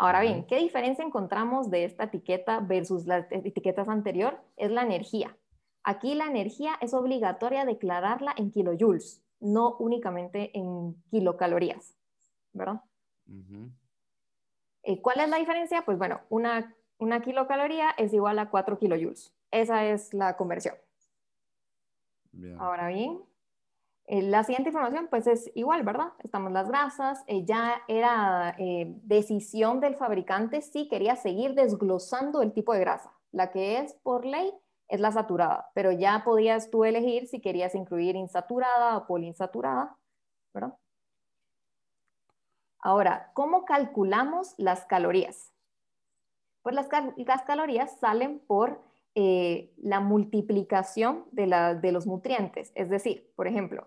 Ahora 0.00 0.22
bien, 0.22 0.46
¿qué 0.46 0.56
diferencia 0.56 1.04
encontramos 1.04 1.70
de 1.70 1.84
esta 1.84 2.04
etiqueta 2.04 2.60
versus 2.60 3.04
las 3.04 3.30
etiquetas 3.30 3.86
anteriores? 3.86 4.40
Es 4.56 4.70
la 4.70 4.80
energía. 4.80 5.36
Aquí 5.82 6.14
la 6.14 6.24
energía 6.24 6.72
es 6.80 6.94
obligatoria 6.94 7.66
declararla 7.66 8.32
en 8.38 8.50
kilojoules, 8.50 9.22
no 9.40 9.76
únicamente 9.76 10.56
en 10.56 10.94
kilocalorías, 11.10 11.98
¿verdad? 12.54 12.80
Eh, 14.84 15.02
¿Cuál 15.02 15.20
es 15.20 15.28
la 15.28 15.36
diferencia? 15.36 15.82
Pues 15.84 15.98
bueno, 15.98 16.22
una, 16.30 16.74
una 16.96 17.20
kilocaloría 17.20 17.90
es 17.98 18.14
igual 18.14 18.38
a 18.38 18.48
4 18.48 18.78
kilojoules. 18.78 19.34
Esa 19.50 19.84
es 19.84 20.14
la 20.14 20.34
conversión. 20.38 20.76
Ahora 22.58 22.88
bien, 22.88 23.20
eh, 24.12 24.22
la 24.22 24.42
siguiente 24.42 24.70
información 24.70 25.06
pues 25.08 25.28
es 25.28 25.52
igual, 25.54 25.84
¿verdad? 25.84 26.12
Estamos 26.24 26.50
las 26.50 26.66
grasas, 26.66 27.22
eh, 27.28 27.44
ya 27.44 27.80
era 27.86 28.56
eh, 28.58 28.92
decisión 29.04 29.78
del 29.78 29.94
fabricante 29.94 30.62
si 30.62 30.88
quería 30.88 31.14
seguir 31.14 31.54
desglosando 31.54 32.42
el 32.42 32.52
tipo 32.52 32.72
de 32.72 32.80
grasa. 32.80 33.12
La 33.30 33.52
que 33.52 33.78
es 33.78 33.94
por 34.02 34.24
ley 34.24 34.52
es 34.88 34.98
la 34.98 35.12
saturada, 35.12 35.70
pero 35.74 35.92
ya 35.92 36.24
podías 36.24 36.70
tú 36.72 36.84
elegir 36.84 37.28
si 37.28 37.40
querías 37.40 37.76
incluir 37.76 38.16
insaturada 38.16 38.96
o 38.96 39.06
poliinsaturada, 39.06 39.96
¿verdad? 40.52 40.74
Ahora, 42.80 43.30
¿cómo 43.34 43.64
calculamos 43.64 44.54
las 44.58 44.86
calorías? 44.86 45.52
Pues 46.62 46.74
las, 46.74 46.88
calorías 47.46 47.96
salen 48.00 48.40
por 48.40 48.82
la 49.14 50.00
multiplicación 50.00 51.26
de 51.30 51.92
los 51.92 52.08
nutrientes. 52.08 52.72
Es 52.74 52.90
decir, 52.90 53.30
por 53.36 53.46
ejemplo, 53.46 53.86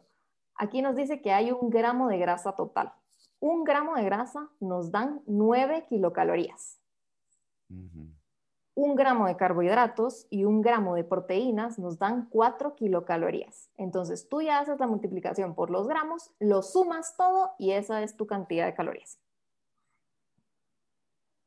Aquí 0.55 0.81
nos 0.81 0.95
dice 0.95 1.21
que 1.21 1.31
hay 1.31 1.51
un 1.51 1.69
gramo 1.69 2.07
de 2.07 2.17
grasa 2.17 2.53
total. 2.53 2.93
Un 3.39 3.63
gramo 3.63 3.95
de 3.95 4.03
grasa 4.03 4.49
nos 4.59 4.91
dan 4.91 5.21
9 5.25 5.85
kilocalorías. 5.89 6.79
Un 8.75 8.95
gramo 8.95 9.27
de 9.27 9.35
carbohidratos 9.35 10.27
y 10.29 10.45
un 10.45 10.61
gramo 10.61 10.95
de 10.95 11.03
proteínas 11.03 11.77
nos 11.77 11.99
dan 11.99 12.27
4 12.29 12.75
kilocalorías. 12.75 13.69
Entonces 13.77 14.29
tú 14.29 14.41
ya 14.41 14.59
haces 14.59 14.79
la 14.79 14.87
multiplicación 14.87 15.55
por 15.55 15.69
los 15.69 15.87
gramos, 15.87 16.31
lo 16.39 16.61
sumas 16.61 17.17
todo 17.17 17.51
y 17.59 17.71
esa 17.71 18.01
es 18.03 18.15
tu 18.15 18.27
cantidad 18.27 18.65
de 18.65 18.73
calorías. 18.73 19.19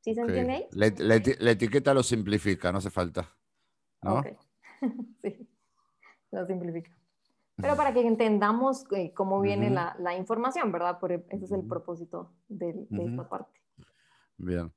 ¿Sí 0.01 0.15
se 0.15 0.21
entiende 0.21 0.53
ahí? 0.53 0.69
La, 0.71 1.51
etiqueta 1.51 1.93
lo 1.93 2.03
simplifica, 2.03 2.71
no 2.71 2.79
hace 2.79 2.91
falta. 2.91 3.35
¿no? 4.03 4.23
sí, 5.23 5.49
lo 6.31 6.47
simplifica. 6.47 6.96
Pero 7.57 7.75
para 7.75 7.93
que 7.93 8.07
entendamos 8.07 8.85
eh, 8.93 9.13
cómo 9.15 9.41
viene 9.41 9.71
la, 9.71 9.97
la, 9.99 10.15
información, 10.15 10.71
¿verdad? 10.73 10.99
Por, 10.99 11.13
ese 11.13 11.45
es 11.45 11.53
el 11.53 11.67
propósito 11.67 12.31
de, 12.49 12.87
esta 12.91 13.29
parte. 13.29 13.59
Bien. 14.37 14.71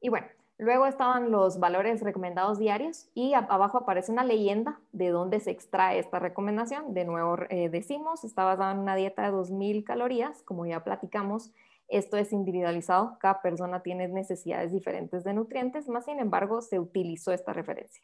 Y 0.00 0.08
bueno, 0.08 0.26
luego 0.58 0.86
estaban 0.86 1.30
los 1.30 1.60
valores 1.60 2.02
recomendados 2.02 2.58
diarios 2.58 3.08
y 3.14 3.32
abajo 3.34 3.78
aparece 3.78 4.10
una 4.10 4.24
leyenda 4.24 4.80
de 4.92 5.10
dónde 5.10 5.38
se 5.38 5.52
extrae 5.52 6.00
esta 6.00 6.18
recomendación. 6.18 6.94
De 6.94 7.04
nuevo 7.04 7.38
eh, 7.50 7.68
decimos, 7.70 8.24
está 8.24 8.44
basada 8.44 8.72
en 8.72 8.80
una 8.80 8.96
dieta 8.96 9.22
de 9.22 9.30
2.000 9.30 9.84
calorías, 9.84 10.42
como 10.42 10.66
ya 10.66 10.82
platicamos. 10.82 11.52
Esto 11.86 12.16
es 12.16 12.32
individualizado, 12.32 13.18
cada 13.20 13.40
persona 13.40 13.82
tiene 13.82 14.08
necesidades 14.08 14.72
diferentes 14.72 15.22
de 15.22 15.32
nutrientes, 15.32 15.88
más 15.88 16.06
sin 16.06 16.18
embargo 16.18 16.60
se 16.60 16.80
utilizó 16.80 17.30
esta 17.32 17.52
referencia. 17.52 18.02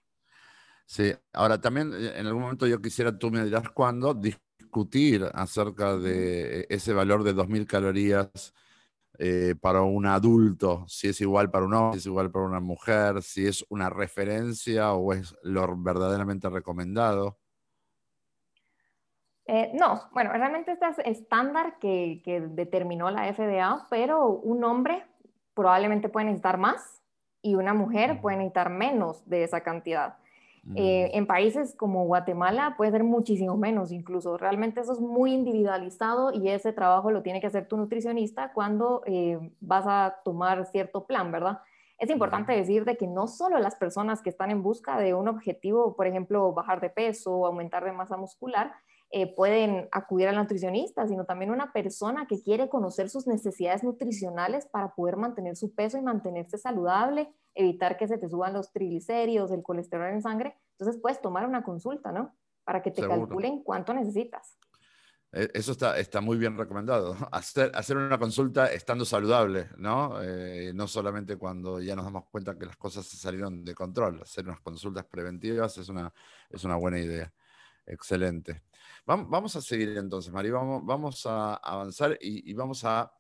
Sí, 0.91 1.15
ahora 1.33 1.61
también 1.61 1.93
eh, 1.95 2.19
en 2.19 2.27
algún 2.27 2.43
momento 2.43 2.67
yo 2.67 2.83
quisiera, 2.83 3.17
tú 3.17 3.31
me 3.31 3.45
dirás 3.45 3.71
cuándo, 3.71 4.13
discutir 4.13 5.25
acerca 5.35 5.97
de 5.97 6.67
ese 6.69 6.93
valor 6.93 7.23
de 7.23 7.33
2.000 7.33 7.65
calorías 7.65 8.53
eh, 9.17 9.55
para 9.61 9.83
un 9.83 10.07
adulto, 10.07 10.85
si 10.89 11.11
es 11.11 11.21
igual 11.21 11.49
para 11.49 11.67
un 11.67 11.75
hombre, 11.75 11.93
si 11.93 11.99
es 12.01 12.07
igual 12.07 12.33
para 12.33 12.45
una 12.45 12.59
mujer, 12.59 13.23
si 13.23 13.47
es 13.47 13.65
una 13.69 13.89
referencia 13.89 14.93
o 14.95 15.13
es 15.13 15.33
lo 15.45 15.77
verdaderamente 15.81 16.49
recomendado? 16.51 17.39
Eh, 19.47 19.71
no, 19.75 20.09
bueno, 20.11 20.33
realmente 20.33 20.73
este 20.73 20.89
es 20.89 20.99
estándar 21.21 21.79
que, 21.79 22.21
que, 22.25 22.41
determinó 22.41 23.13
la 23.13 23.33
FDA, 23.33 23.87
pero 23.91 24.27
un 24.27 24.65
hombre 24.65 25.07
probablemente 25.55 26.09
puede 26.09 26.27
necesitar 26.27 26.59
más 26.59 27.01
y 27.43 27.55
una 27.55 27.75
mujer 27.75 28.21
puede 28.21 28.39
necesitar 28.39 28.71
menos 28.71 29.25
de 29.29 29.45
esa 29.45 29.61
cantidad. 29.61 30.20
Eh, 30.77 31.11
mm. 31.13 31.17
en 31.17 31.27
países 31.27 31.75
como 31.75 32.05
Guatemala 32.05 32.75
puede 32.77 32.91
ser 32.91 33.05
muchísimo 33.05 33.57
menos 33.57 33.93
incluso. 33.93 34.37
Realmente 34.37 34.81
eso 34.81 34.93
es 34.93 35.01
muy 35.01 35.33
individualizado 35.33 36.33
y 36.33 36.49
ese 36.49 36.73
trabajo 36.73 37.11
lo 37.11 37.23
tiene 37.23 37.41
que 37.41 37.47
hacer 37.47 37.67
tu 37.67 37.77
nutricionista 37.77 38.53
cuando 38.53 39.03
eh, 39.07 39.39
vas 39.61 39.85
a 39.87 40.17
tomar 40.25 40.67
cierto 40.67 41.05
plan, 41.07 41.33
¿verdad? 41.33 41.61
Es 41.99 42.09
importante 42.09 42.53
decir 42.53 42.87
de 42.87 42.97
que 42.97 43.07
no 43.07 43.27
solo 43.27 43.59
las 43.59 43.75
personas 43.75 44.23
que 44.23 44.31
están 44.31 44.51
en 44.51 44.63
busca 44.63 44.99
de 44.99 45.13
un 45.13 45.29
objetivo, 45.29 45.95
por 45.95 46.07
ejemplo, 46.07 46.53
bajar 46.53 46.81
de 46.81 46.89
peso 46.89 47.31
o 47.31 47.47
aumentar 47.47 47.85
de 47.85 47.93
masa 47.93 48.17
muscular, 48.17 48.73
eh, 49.11 49.35
pueden 49.35 49.89
acudir 49.93 50.29
al 50.29 50.37
nutricionista, 50.37 51.07
sino 51.09 51.25
también 51.25 51.51
una 51.51 51.73
persona 51.73 52.27
que 52.27 52.41
quiere 52.41 52.69
conocer 52.69 53.11
sus 53.11 53.27
necesidades 53.27 53.83
nutricionales 53.83 54.67
para 54.67 54.95
poder 54.95 55.17
mantener 55.17 55.57
su 55.57 55.75
peso 55.75 55.99
y 55.99 56.03
mantenerse 56.03 56.59
saludable 56.59 57.35
evitar 57.55 57.97
que 57.97 58.09
se 58.09 58.19
te 58.19 58.29
suban 58.29 58.53
los 58.53 58.73
triglicéridos, 58.73 59.51
el 59.53 59.63
colesterol 59.63 60.13
en 60.13 60.23
sangre. 60.23 60.57
Entonces 60.79 61.01
puedes 61.01 61.21
tomar 61.21 61.47
una 61.47 61.63
consulta, 61.63 62.13
¿no? 62.13 62.37
Para 62.65 62.83
que 62.83 62.91
te 62.91 63.07
calculen 63.07 63.63
cuánto 63.63 63.93
necesitas. 63.95 64.57
E, 65.33 65.49
eso 65.55 65.73
está, 65.73 65.99
está 65.99 66.21
muy 66.21 66.39
bien 66.39 66.57
recomendado. 66.57 67.17
Hacer, 67.33 67.71
hacer 67.75 67.97
una 67.97 68.19
consulta 68.19 68.73
estando 68.73 69.05
saludable, 69.05 69.69
¿no? 69.77 70.23
Eh, 70.23 70.73
no 70.75 70.87
solamente 70.87 71.37
cuando 71.37 71.81
ya 71.81 71.97
nos 71.97 72.05
damos 72.05 72.25
cuenta 72.31 72.59
que 72.59 72.67
las 72.67 72.77
cosas 72.77 73.07
se 73.07 73.17
salieron 73.17 73.65
de 73.65 73.75
control. 73.75 74.23
Hacer 74.23 74.45
unas 74.45 74.61
consultas 74.61 75.05
preventivas 75.07 75.77
es 75.79 75.89
una, 75.89 76.13
es 76.49 76.65
una 76.65 76.77
buena 76.77 76.99
idea. 76.99 77.33
Excelente. 77.87 78.63
Vamos, 79.07 79.57
a 79.57 79.61
seguir 79.61 79.97
entonces, 79.97 80.33
Mari. 80.33 80.51
Vamos, 80.51 80.85
vamos 80.85 81.27
a 81.27 81.55
avanzar 81.55 82.17
y, 82.21 82.51
y 82.51 82.55
vamos 82.55 82.85
a 82.85 83.13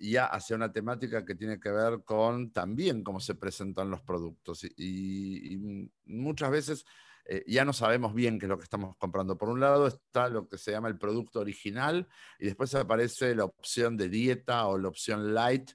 ya 0.00 0.26
hacia 0.26 0.56
una 0.56 0.72
temática 0.72 1.24
que 1.24 1.34
tiene 1.34 1.60
que 1.60 1.70
ver 1.70 2.02
con 2.04 2.52
también 2.52 3.04
cómo 3.04 3.20
se 3.20 3.34
presentan 3.34 3.90
los 3.90 4.00
productos. 4.00 4.64
Y, 4.76 5.58
muchas 6.06 6.50
veces 6.50 6.84
eh, 7.26 7.44
ya 7.46 7.64
no 7.64 7.72
sabemos 7.72 8.14
bien 8.14 8.38
qué 8.38 8.46
es 8.46 8.50
lo 8.50 8.56
que 8.58 8.64
estamos 8.64 8.96
comprando. 8.96 9.36
Por 9.36 9.50
un 9.50 9.60
lado 9.60 9.86
está 9.86 10.28
lo 10.28 10.48
que 10.48 10.58
se 10.58 10.72
llama 10.72 10.88
el 10.88 10.98
producto 10.98 11.40
original 11.40 12.08
y 12.38 12.46
después 12.46 12.74
aparece 12.74 13.34
la 13.34 13.44
opción 13.44 13.96
de 13.96 14.08
dieta 14.08 14.66
o 14.66 14.78
la 14.78 14.88
opción 14.88 15.34
light. 15.34 15.70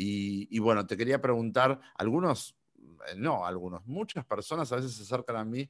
Y, 0.00 0.56
bueno, 0.60 0.86
te 0.86 0.96
quería 0.96 1.20
preguntar, 1.20 1.80
algunos, 1.96 2.56
eh, 2.76 3.16
no, 3.16 3.44
algunos, 3.44 3.84
muchas 3.84 4.24
personas 4.24 4.70
a 4.70 4.76
veces 4.76 4.94
se 4.94 5.02
acercan 5.02 5.36
a 5.36 5.44
mí 5.44 5.68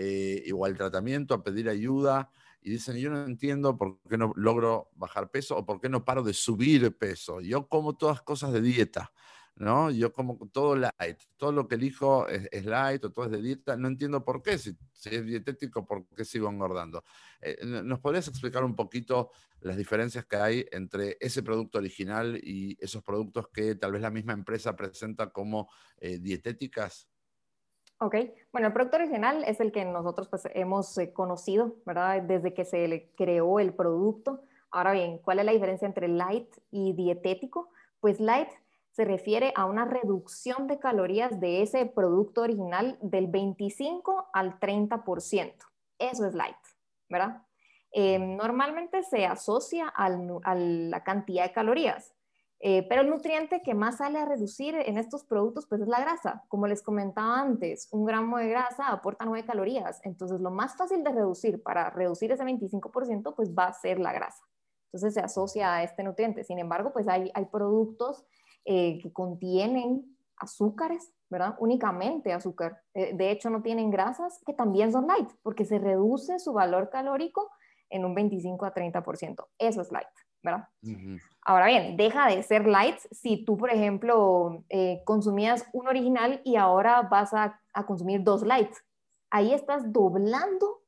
eh, 0.00 0.44
igual 0.46 0.76
tratamiento, 0.76 1.34
a 1.34 1.42
pedir 1.42 1.68
ayuda 1.68 2.30
y 2.60 2.70
dicen, 2.70 2.96
yo 2.98 3.10
no 3.10 3.24
entiendo 3.24 3.76
por 3.76 3.98
qué 4.08 4.16
no 4.16 4.32
logro 4.36 4.90
bajar 4.94 5.28
peso 5.28 5.56
o 5.56 5.66
por 5.66 5.80
qué 5.80 5.88
no 5.88 6.04
paro 6.04 6.22
de 6.22 6.34
subir 6.34 6.96
peso. 6.96 7.40
Yo 7.40 7.66
como 7.66 7.96
todas 7.96 8.22
cosas 8.22 8.52
de 8.52 8.60
dieta, 8.60 9.12
¿no? 9.56 9.90
Yo 9.90 10.12
como 10.12 10.38
todo 10.52 10.76
light, 10.76 11.18
todo 11.36 11.50
lo 11.50 11.66
que 11.66 11.74
elijo 11.74 12.28
es, 12.28 12.64
light 12.64 13.04
o 13.06 13.10
todo 13.10 13.24
es 13.24 13.32
de 13.32 13.42
dieta, 13.42 13.76
no 13.76 13.88
entiendo 13.88 14.24
por 14.24 14.40
qué, 14.40 14.56
si, 14.56 14.76
es 15.04 15.26
dietético, 15.26 15.84
por 15.84 16.06
qué 16.14 16.24
sigo 16.24 16.48
engordando. 16.48 17.02
Eh, 17.40 17.58
¿Nos 17.64 17.98
podrías 17.98 18.28
explicar 18.28 18.62
un 18.62 18.76
poquito 18.76 19.32
las 19.62 19.76
diferencias 19.76 20.26
que 20.26 20.36
hay 20.36 20.64
entre 20.70 21.16
ese 21.18 21.42
producto 21.42 21.78
original 21.78 22.38
y 22.40 22.76
esos 22.80 23.02
productos 23.02 23.48
que 23.48 23.74
tal 23.74 23.90
vez 23.90 24.02
la 24.02 24.10
misma 24.10 24.32
empresa 24.32 24.76
presenta 24.76 25.30
como 25.30 25.68
eh, 25.96 26.20
dietéticas? 26.20 27.08
Ok, 28.00 28.14
bueno, 28.52 28.68
el 28.68 28.72
producto 28.72 28.96
original 28.96 29.42
es 29.44 29.58
el 29.58 29.72
que 29.72 29.84
nosotros 29.84 30.28
pues, 30.28 30.48
hemos 30.54 30.96
eh, 30.98 31.12
conocido, 31.12 31.74
¿verdad? 31.84 32.22
Desde 32.22 32.54
que 32.54 32.64
se 32.64 32.86
le 32.86 33.10
creó 33.16 33.58
el 33.58 33.74
producto. 33.74 34.40
Ahora 34.70 34.92
bien, 34.92 35.18
¿cuál 35.18 35.40
es 35.40 35.44
la 35.44 35.52
diferencia 35.52 35.86
entre 35.86 36.06
light 36.06 36.48
y 36.70 36.92
dietético? 36.92 37.70
Pues 37.98 38.20
light 38.20 38.50
se 38.92 39.04
refiere 39.04 39.52
a 39.56 39.64
una 39.64 39.84
reducción 39.84 40.68
de 40.68 40.78
calorías 40.78 41.40
de 41.40 41.62
ese 41.62 41.86
producto 41.86 42.42
original 42.42 42.98
del 43.00 43.26
25 43.26 44.28
al 44.32 44.60
30%. 44.60 45.54
Eso 45.98 46.26
es 46.26 46.34
light, 46.34 46.56
¿verdad? 47.08 47.42
Eh, 47.90 48.18
normalmente 48.20 49.02
se 49.02 49.26
asocia 49.26 49.88
a 49.88 50.08
la 50.08 51.02
cantidad 51.02 51.44
de 51.44 51.52
calorías. 51.52 52.14
Eh, 52.60 52.84
pero 52.88 53.02
el 53.02 53.10
nutriente 53.10 53.62
que 53.62 53.74
más 53.74 53.98
sale 53.98 54.18
a 54.18 54.24
reducir 54.24 54.74
en 54.74 54.98
estos 54.98 55.24
productos 55.24 55.66
pues 55.66 55.80
es 55.80 55.88
la 55.88 56.00
grasa. 56.00 56.44
Como 56.48 56.66
les 56.66 56.82
comentaba 56.82 57.40
antes, 57.40 57.88
un 57.92 58.04
gramo 58.04 58.38
de 58.38 58.48
grasa 58.48 58.88
aporta 58.88 59.24
9 59.24 59.46
calorías. 59.46 60.00
Entonces 60.04 60.40
lo 60.40 60.50
más 60.50 60.76
fácil 60.76 61.04
de 61.04 61.12
reducir 61.12 61.62
para 61.62 61.90
reducir 61.90 62.32
ese 62.32 62.44
25% 62.44 63.34
pues 63.36 63.54
va 63.54 63.66
a 63.66 63.72
ser 63.72 64.00
la 64.00 64.12
grasa. 64.12 64.44
Entonces 64.86 65.14
se 65.14 65.20
asocia 65.20 65.74
a 65.74 65.82
este 65.84 66.02
nutriente. 66.02 66.42
Sin 66.42 66.58
embargo, 66.58 66.92
pues 66.92 67.06
hay, 67.08 67.30
hay 67.34 67.44
productos 67.46 68.24
eh, 68.64 68.98
que 69.02 69.12
contienen 69.12 70.16
azúcares, 70.36 71.12
¿verdad? 71.30 71.54
Únicamente 71.58 72.32
azúcar. 72.32 72.82
Eh, 72.94 73.14
de 73.14 73.30
hecho, 73.30 73.50
no 73.50 73.62
tienen 73.62 73.90
grasas 73.90 74.40
que 74.46 74.54
también 74.54 74.90
son 74.90 75.06
light 75.06 75.30
porque 75.42 75.64
se 75.64 75.78
reduce 75.78 76.38
su 76.38 76.52
valor 76.52 76.90
calórico 76.90 77.50
en 77.90 78.04
un 78.04 78.14
25 78.14 78.64
a 78.64 78.74
30%. 78.74 79.46
Eso 79.58 79.82
es 79.82 79.92
light. 79.92 80.08
¿verdad? 80.42 80.68
Ahora 81.48 81.68
bien, 81.68 81.96
deja 81.96 82.26
de 82.26 82.42
ser 82.42 82.66
lights 82.66 83.08
si 83.10 83.42
tú, 83.42 83.56
por 83.56 83.70
ejemplo, 83.70 84.66
eh, 84.68 85.00
consumías 85.06 85.64
un 85.72 85.88
original 85.88 86.42
y 86.44 86.56
ahora 86.56 87.00
vas 87.00 87.32
a, 87.32 87.58
consumir 87.86 88.22
dos 88.22 88.42
lights. 88.42 88.84
Ahí 89.30 89.54
estás 89.54 89.90
doblando, 89.90 90.82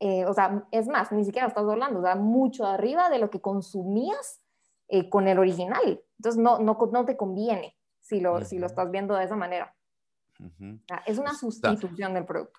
eh, 0.00 0.26
o 0.26 0.34
sea, 0.34 0.66
es 0.72 0.88
más, 0.88 1.12
ni 1.12 1.24
siquiera 1.24 1.46
estás 1.46 1.64
doblando, 1.64 2.00
o 2.00 2.02
sea, 2.02 2.16
mucho 2.16 2.66
arriba 2.66 3.10
de 3.10 3.20
lo 3.20 3.30
que 3.30 3.40
consumías 3.40 4.42
eh, 4.88 5.08
con 5.08 5.28
el 5.28 5.38
original. 5.38 6.02
Entonces, 6.18 6.42
no, 6.42 6.58
no, 6.58 6.76
no 6.90 7.04
te 7.04 7.16
conviene 7.16 7.76
si 8.00 8.18
lo, 8.18 8.44
si 8.44 8.58
lo 8.58 8.66
estás 8.66 8.90
viendo 8.90 9.14
de 9.14 9.26
esa 9.26 9.36
manera. 9.36 9.72
es 11.06 11.18
una 11.18 11.34
sustitución 11.34 12.14
del 12.14 12.24
producto. 12.24 12.58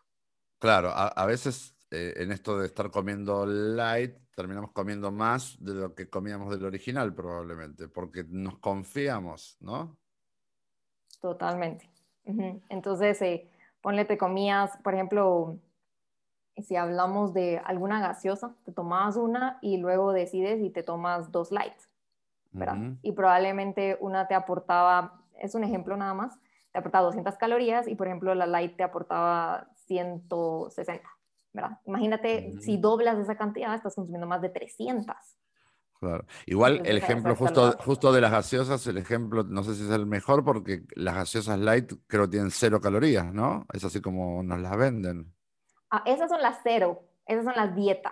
Claro, 0.60 0.92
a 0.94 1.26
veces 1.26 1.73
en 1.94 2.32
esto 2.32 2.58
de 2.58 2.66
estar 2.66 2.90
comiendo 2.90 3.46
light, 3.46 4.16
terminamos 4.36 4.72
comiendo 4.72 5.12
más 5.12 5.58
de 5.60 5.76
lo 5.76 5.94
que 5.94 6.10
comíamos 6.10 6.52
del 6.52 6.66
original 6.66 7.14
probablemente, 7.14 7.88
porque 7.88 8.24
nos 8.28 8.58
confiamos, 8.60 9.58
¿no? 9.60 9.96
Totalmente. 11.22 11.90
Entonces, 12.70 13.22
eh, 13.22 13.50
ponle, 13.82 14.06
te 14.06 14.18
comías, 14.18 14.76
por 14.84 14.94
ejemplo, 14.94 15.60
si 16.58 16.76
hablamos 16.76 17.34
de 17.34 17.60
alguna 17.64 18.02
gaseosa, 18.02 18.56
te 18.66 18.72
tomabas 18.72 19.16
una 19.16 19.60
y 19.62 19.78
luego 19.78 20.14
decides 20.14 20.62
y 20.62 20.70
te 20.70 20.84
tomas 20.84 21.32
dos 21.32 21.52
lights, 21.52 21.90
¿verdad? 22.52 22.96
Y 23.02 23.12
probablemente 23.12 23.98
una 24.00 24.28
te 24.28 24.36
aportaba, 24.36 25.22
es 25.40 25.56
un 25.56 25.64
ejemplo 25.64 25.96
nada 25.98 26.14
más, 26.14 26.38
te 26.72 26.80
aportaba 26.80 27.06
200 27.06 27.36
calorías 27.36 27.88
y 27.88 27.96
por 27.96 28.08
ejemplo 28.08 28.34
la 28.36 28.48
light 28.48 28.76
te 28.76 28.84
aportaba 28.84 29.70
160. 29.86 31.13
Imagínate, 31.86 32.54
si 32.62 32.78
doblas 32.78 33.18
esa 33.18 33.36
cantidad, 33.36 33.74
estás 33.76 33.96
consumiendo 33.96 34.28
más 34.28 34.42
de 34.42 34.50
300. 34.50 35.16
Claro. 36.00 36.26
Igual 36.46 36.82
el 36.86 36.98
ejemplo 36.98 37.34
justo, 37.34 37.78
justo 37.80 38.12
de 38.12 38.20
las 38.20 38.32
gaseosas, 38.32 38.86
el 38.88 38.98
ejemplo, 38.98 39.44
no 39.44 39.64
sé 39.64 39.76
si 39.76 39.84
es 39.84 39.90
el 39.90 40.06
mejor 40.06 40.44
porque 40.44 40.84
las 40.96 41.16
gaseosas 41.16 41.58
light 41.60 41.94
creo 42.08 42.30
tienen 42.30 42.52
cero 42.52 42.82
calorías, 42.82 43.34
¿no? 43.34 43.66
Es 43.72 43.86
así 43.86 44.02
como 44.02 44.44
nos 44.44 44.60
las 44.60 44.76
venden. 44.76 45.34
Ah, 45.90 46.04
esas 46.06 46.30
son 46.30 46.42
las 46.42 46.60
cero, 46.62 47.04
esas 47.26 47.46
son 47.46 47.56
las 47.56 47.74
dietas. 47.74 48.12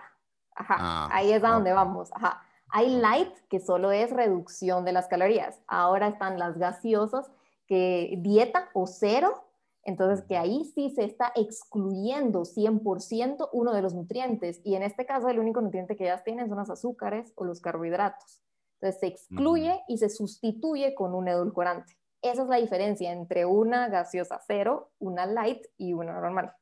Ajá, 0.54 0.76
ah, 0.78 1.08
ahí 1.12 1.32
es 1.32 1.44
a 1.44 1.48
donde 1.48 1.72
vamos. 1.72 2.10
Ajá. 2.14 2.42
Hay 2.68 2.96
light, 2.96 3.34
que 3.50 3.60
solo 3.60 3.92
es 3.92 4.10
reducción 4.10 4.86
de 4.86 4.92
las 4.92 5.06
calorías. 5.08 5.60
Ahora 5.66 6.08
están 6.08 6.38
las 6.38 6.56
gaseosas, 6.56 7.30
que 7.66 8.14
dieta 8.20 8.70
o 8.72 8.86
cero, 8.86 9.44
entonces 9.84 10.24
que 10.26 10.36
ahí 10.36 10.64
sí 10.74 10.90
se 10.90 11.04
está 11.04 11.32
excluyendo 11.34 12.44
100% 12.44 13.48
uno 13.52 13.72
de 13.72 13.82
los 13.82 13.94
nutrientes. 13.94 14.60
Y 14.64 14.74
en 14.76 14.82
este 14.82 15.06
caso 15.06 15.28
el 15.28 15.38
único 15.38 15.60
nutriente 15.60 15.96
que 15.96 16.04
ellas 16.04 16.24
tienen 16.24 16.48
son 16.48 16.58
los 16.58 16.70
azúcares 16.70 17.32
o 17.34 17.44
los 17.44 17.60
carbohidratos. 17.60 18.42
Entonces 18.80 19.00
se 19.00 19.06
excluye 19.08 19.80
y 19.88 19.98
se 19.98 20.08
sustituye 20.08 20.94
con 20.94 21.14
un 21.14 21.28
edulcorante. 21.28 21.96
Esa 22.20 22.42
es 22.42 22.48
la 22.48 22.56
diferencia 22.56 23.12
entre 23.12 23.44
una 23.44 23.88
gaseosa 23.88 24.40
cero, 24.46 24.92
una 24.98 25.26
light 25.26 25.66
y 25.76 25.92
una 25.92 26.20
normal. 26.20 26.52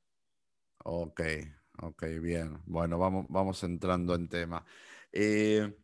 Ok, 0.85 1.21
ok, 1.83 2.05
bien. 2.23 2.59
Bueno, 2.65 2.99
vamos, 2.99 3.27
vamos 3.29 3.63
entrando 3.65 4.15
en 4.15 4.29
tema. 4.29 4.65
Eh, 5.13 5.77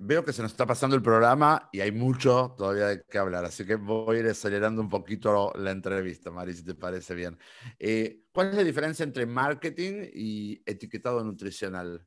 veo 0.00 0.24
que 0.24 0.32
se 0.32 0.42
nos 0.42 0.52
está 0.52 0.66
pasando 0.66 0.96
el 0.96 1.02
programa 1.02 1.68
y 1.72 1.80
hay 1.80 1.92
mucho 1.92 2.54
todavía 2.56 2.86
de 2.86 3.02
qué 3.08 3.18
hablar, 3.18 3.44
así 3.44 3.66
que 3.66 3.76
voy 3.76 4.16
a 4.16 4.20
ir 4.20 4.26
acelerando 4.26 4.80
un 4.80 4.88
poquito 4.88 5.52
la 5.56 5.70
entrevista, 5.70 6.30
Mari, 6.30 6.54
si 6.54 6.64
te 6.64 6.74
parece 6.74 7.14
bien. 7.14 7.38
Eh, 7.78 8.24
¿Cuál 8.32 8.48
es 8.48 8.54
la 8.56 8.64
diferencia 8.64 9.04
entre 9.04 9.26
marketing 9.26 10.06
y 10.12 10.62
etiquetado 10.64 11.22
nutricional? 11.22 12.06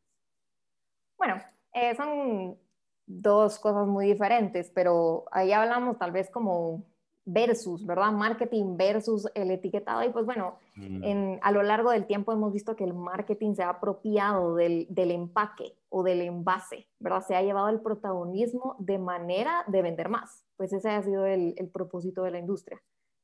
Bueno, 1.17 1.41
eh, 1.73 1.95
son 1.95 2.57
dos 3.05 3.59
cosas 3.59 3.87
muy 3.87 4.07
diferentes, 4.07 4.71
pero 4.71 5.25
ahí 5.31 5.51
hablamos 5.51 5.97
tal 5.99 6.11
vez 6.11 6.29
como 6.29 6.92
versus, 7.25 7.85
¿verdad? 7.85 8.11
Marketing 8.11 8.75
versus 8.77 9.27
el 9.35 9.51
etiquetado. 9.51 10.03
Y 10.03 10.09
pues 10.09 10.25
bueno, 10.25 10.57
mm. 10.75 11.03
en, 11.03 11.39
a 11.41 11.51
lo 11.51 11.63
largo 11.63 11.91
del 11.91 12.05
tiempo 12.05 12.33
hemos 12.33 12.51
visto 12.51 12.75
que 12.75 12.83
el 12.83 12.93
marketing 12.93 13.55
se 13.55 13.63
ha 13.63 13.69
apropiado 13.69 14.55
del, 14.55 14.87
del, 14.89 15.11
empaque 15.11 15.77
o 15.89 16.03
del 16.03 16.21
envase, 16.21 16.87
¿verdad? 16.99 17.23
Se 17.25 17.35
ha 17.35 17.41
llevado 17.41 17.69
el 17.69 17.81
protagonismo 17.81 18.75
de 18.79 18.97
manera 18.97 19.63
de 19.67 19.81
vender 19.81 20.09
más. 20.09 20.45
Pues 20.57 20.73
ese 20.73 20.89
ha 20.89 21.01
sido 21.01 21.25
el, 21.25 21.53
el 21.57 21.69
propósito 21.69 22.23
de 22.23 22.31
la 22.31 22.39
industria, 22.39 22.81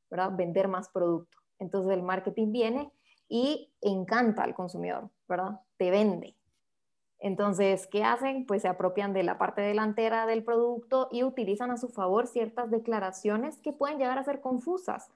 ¿verdad? 0.10 0.32
Vender 0.36 0.68
más 0.68 0.89
producto. 0.89 1.38
Entonces 1.60 1.91
el 1.91 2.04
marketing 2.04 2.52
viene 2.52 2.91
y 3.28 3.72
encanta 3.82 4.43
al 4.43 4.56
consumidor, 4.56 5.10
¿verdad? 5.28 5.60
Te 5.78 5.91
vende, 5.91 6.36
entonces, 7.20 7.86
¿qué 7.88 8.03
hacen? 8.05 8.45
Pues 8.45 8.61
se 8.61 8.70
apropian 8.70 9.11
de 9.11 9.24
la 9.24 9.38
parte 9.38 9.61
delantera 9.61 10.26
del 10.26 10.43
producto 10.43 11.09
y 11.11 11.24
utilizan 11.24 11.70
a 11.70 11.78
su 11.78 11.89
favor 11.89 12.28
ciertas 12.28 12.72
declaraciones 12.72 13.59
que 13.61 13.74
pueden 13.74 13.97
llegar 13.97 14.17
a 14.17 14.24
ser 14.24 14.39
confusas, 14.39 15.11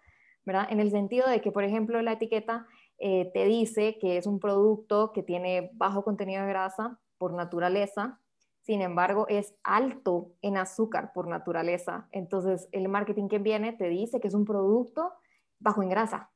¿verdad? 0.46 0.68
En 0.70 0.82
el 0.82 0.92
sentido 0.92 1.30
de 1.30 1.40
que, 1.40 1.54
por 1.54 1.64
ejemplo, 1.64 2.02
la 2.02 2.14
etiqueta 2.14 2.68
eh, 3.00 3.32
te 3.34 3.46
dice 3.46 3.98
que 4.00 4.18
es 4.18 4.28
un 4.28 4.40
producto 4.40 5.14
que 5.14 5.24
tiene 5.24 5.72
bajo 5.76 6.04
contenido 6.04 6.42
de 6.42 6.50
grasa 6.50 7.00
por 7.18 7.34
naturaleza, 7.34 8.20
sin 8.64 8.82
embargo, 8.82 9.26
es 9.30 9.56
alto 9.64 10.32
en 10.42 10.58
azúcar 10.58 11.12
por 11.14 11.28
naturaleza. 11.28 12.08
Entonces, 12.12 12.68
el 12.74 12.90
marketing 12.90 13.30
que 13.30 13.40
viene 13.40 13.74
te 13.74 13.88
dice 13.88 14.20
que 14.20 14.28
es 14.28 14.34
un 14.34 14.46
producto 14.46 15.14
bajo 15.60 15.82
en 15.84 15.90
grasa, 15.90 16.32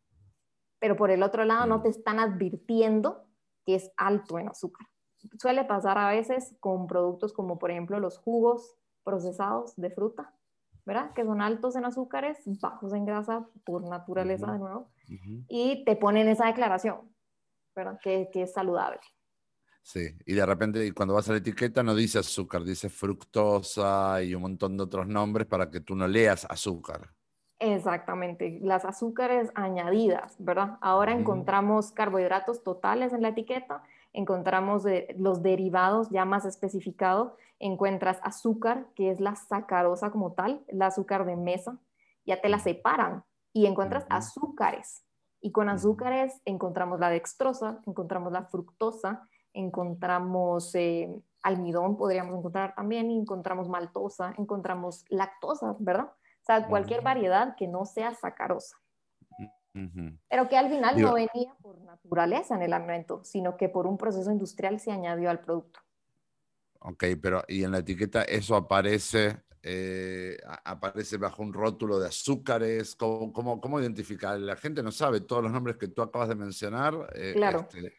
pero 0.80 0.96
por 0.96 1.12
el 1.12 1.24
otro 1.24 1.44
lado 1.44 1.66
no 1.66 1.80
mm. 1.80 1.84
te 1.84 1.90
están 1.90 2.20
advirtiendo 2.20 3.26
que 3.66 3.76
es 3.76 3.92
alto 3.98 4.40
en 4.40 4.48
azúcar 4.48 4.88
suele 5.40 5.66
pasar 5.66 5.98
a 5.98 6.10
veces 6.10 6.56
con 6.60 6.88
productos 6.88 7.34
como 7.34 7.60
por 7.60 7.72
ejemplo 7.72 8.00
los 8.00 8.18
jugos 8.18 8.76
procesados 9.04 9.76
de 9.76 9.90
fruta, 9.90 10.34
¿verdad? 10.86 11.14
Que 11.14 11.24
son 11.24 11.42
altos 11.42 11.76
en 11.76 11.86
azúcares, 11.86 12.38
bajos 12.62 12.94
en 12.94 13.06
grasa 13.06 13.48
por 13.66 13.88
naturaleza 13.88 14.52
de 14.52 14.60
nuevo, 14.60 14.92
y 15.48 15.86
te 15.86 15.96
ponen 15.96 16.28
esa 16.28 16.48
declaración, 16.48 17.14
¿verdad? 17.76 18.00
Que, 18.02 18.30
que, 18.32 18.44
es 18.44 18.54
saludable. 18.54 19.00
Sí, 19.82 20.18
y 20.26 20.34
de 20.34 20.46
repente 20.46 20.94
cuando 20.94 21.14
vas 21.14 21.30
a 21.30 21.32
la 21.32 21.38
etiqueta 21.38 21.82
no 21.84 21.96
dice 21.96 22.20
azúcar, 22.20 22.64
dice 22.64 22.90
fructosa 22.90 24.22
y 24.22 24.36
un 24.36 24.42
montón 24.42 24.76
de 24.76 24.84
otros 24.84 25.08
nombres 25.08 25.48
para 25.48 25.70
que 25.70 25.80
tú 25.80 25.96
no 25.96 26.08
leas 26.08 26.46
azúcar. 26.50 27.10
Exactamente, 27.60 28.60
las 28.62 28.86
azúcares 28.86 29.50
añadidas, 29.56 30.36
¿verdad? 30.38 30.78
Ahora 30.82 31.14
encontramos 31.14 31.92
carbohidratos 31.92 32.62
totales 32.62 33.14
en 33.14 33.24
la 33.24 33.30
etiqueta 33.30 33.82
encontramos 34.18 34.84
los 35.16 35.44
derivados 35.44 36.10
ya 36.10 36.26
más 36.26 36.44
especificados, 36.44 37.34
encuentras 37.60 38.20
azúcar, 38.24 38.88
que 38.96 39.12
es 39.12 39.20
la 39.20 39.36
sacarosa 39.36 40.10
como 40.10 40.34
tal, 40.34 40.64
el 40.68 40.82
azúcar 40.82 41.24
de 41.26 41.36
mesa, 41.36 41.78
ya 42.26 42.42
te 42.42 42.50
la 42.50 42.58
separan 42.58 43.24
y 43.54 43.68
encuentras 43.68 44.08
azúcares. 44.10 45.04
Y 45.40 45.52
con 45.52 45.70
azúcares 45.70 46.42
encontramos 46.46 47.00
la 47.00 47.12
dextrosa, 47.12 47.80
encontramos 47.86 48.32
la 48.32 48.46
fructosa, 48.46 49.30
encontramos 49.54 50.74
eh, 50.74 51.16
almidón, 51.44 51.96
podríamos 51.96 52.40
encontrar 52.40 52.74
también, 52.74 53.12
encontramos 53.12 53.70
maltosa, 53.70 54.34
encontramos 54.40 55.06
lactosa, 55.10 55.76
¿verdad? 55.78 56.08
O 56.08 56.46
sea, 56.48 56.68
cualquier 56.68 57.04
variedad 57.04 57.56
que 57.56 57.68
no 57.68 57.86
sea 57.86 58.16
sacarosa. 58.16 58.78
Pero 60.30 60.50
que 60.50 60.58
al 60.58 60.70
final 60.70 61.00
no 61.00 61.14
venía 61.14 61.54
por 61.62 61.80
naturaleza 61.82 62.56
en 62.56 62.64
el 62.64 62.74
alimento, 62.74 63.24
sino 63.24 63.58
que 63.58 63.70
por 63.70 63.88
un 63.88 63.98
proceso 63.98 64.32
industrial 64.32 64.80
se 64.80 64.92
añadió 64.92 65.30
al 65.30 65.40
producto. 65.40 65.80
Ok, 66.80 67.04
pero 67.22 67.44
¿y 67.48 67.64
en 67.64 67.72
la 67.72 67.80
etiqueta 67.80 68.24
eso 68.24 68.56
aparece, 68.56 69.38
eh, 69.64 70.38
aparece 70.64 71.18
bajo 71.18 71.42
un 71.42 71.54
rótulo 71.54 72.00
de 72.00 72.08
azúcares? 72.08 72.96
¿Cómo, 72.96 73.34
cómo, 73.34 73.60
cómo 73.60 73.80
identificar? 73.80 74.40
La 74.40 74.56
gente 74.56 74.84
no 74.84 74.92
sabe 74.92 75.22
todos 75.22 75.44
los 75.44 75.52
nombres 75.52 75.78
que 75.78 75.88
tú 75.88 76.02
acabas 76.02 76.30
de 76.30 76.36
mencionar. 76.36 76.94
Eh, 77.16 77.34
claro. 77.36 77.68
Este, 77.74 77.94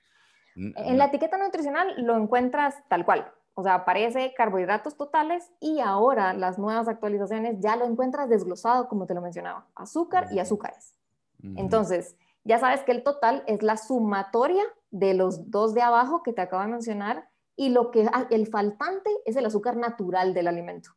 en 0.54 0.98
la 0.98 1.06
etiqueta 1.06 1.38
nutricional 1.38 1.94
lo 1.98 2.16
encuentras 2.16 2.76
tal 2.88 3.04
cual. 3.04 3.32
O 3.54 3.62
sea, 3.62 3.74
aparece 3.74 4.34
carbohidratos 4.36 4.96
totales 4.96 5.50
y 5.60 5.80
ahora 5.80 6.32
las 6.32 6.58
nuevas 6.58 6.86
actualizaciones 6.86 7.56
ya 7.58 7.74
lo 7.74 7.86
encuentras 7.86 8.28
desglosado, 8.28 8.88
como 8.88 9.06
te 9.06 9.14
lo 9.14 9.20
mencionaba, 9.20 9.66
azúcar 9.74 10.28
y 10.30 10.38
azúcares. 10.38 10.94
Entonces, 11.42 12.16
ya 12.44 12.58
sabes 12.58 12.82
que 12.82 12.92
el 12.92 13.02
total 13.02 13.44
es 13.46 13.62
la 13.62 13.76
sumatoria 13.76 14.64
de 14.90 15.14
los 15.14 15.50
dos 15.50 15.74
de 15.74 15.82
abajo 15.82 16.22
que 16.22 16.32
te 16.32 16.40
acabo 16.40 16.62
de 16.62 16.70
mencionar 16.70 17.28
y 17.56 17.70
lo 17.70 17.90
que 17.90 18.06
ah, 18.12 18.26
el 18.30 18.46
faltante 18.46 19.10
es 19.26 19.36
el 19.36 19.46
azúcar 19.46 19.76
natural 19.76 20.32
del 20.34 20.48
alimento. 20.48 20.90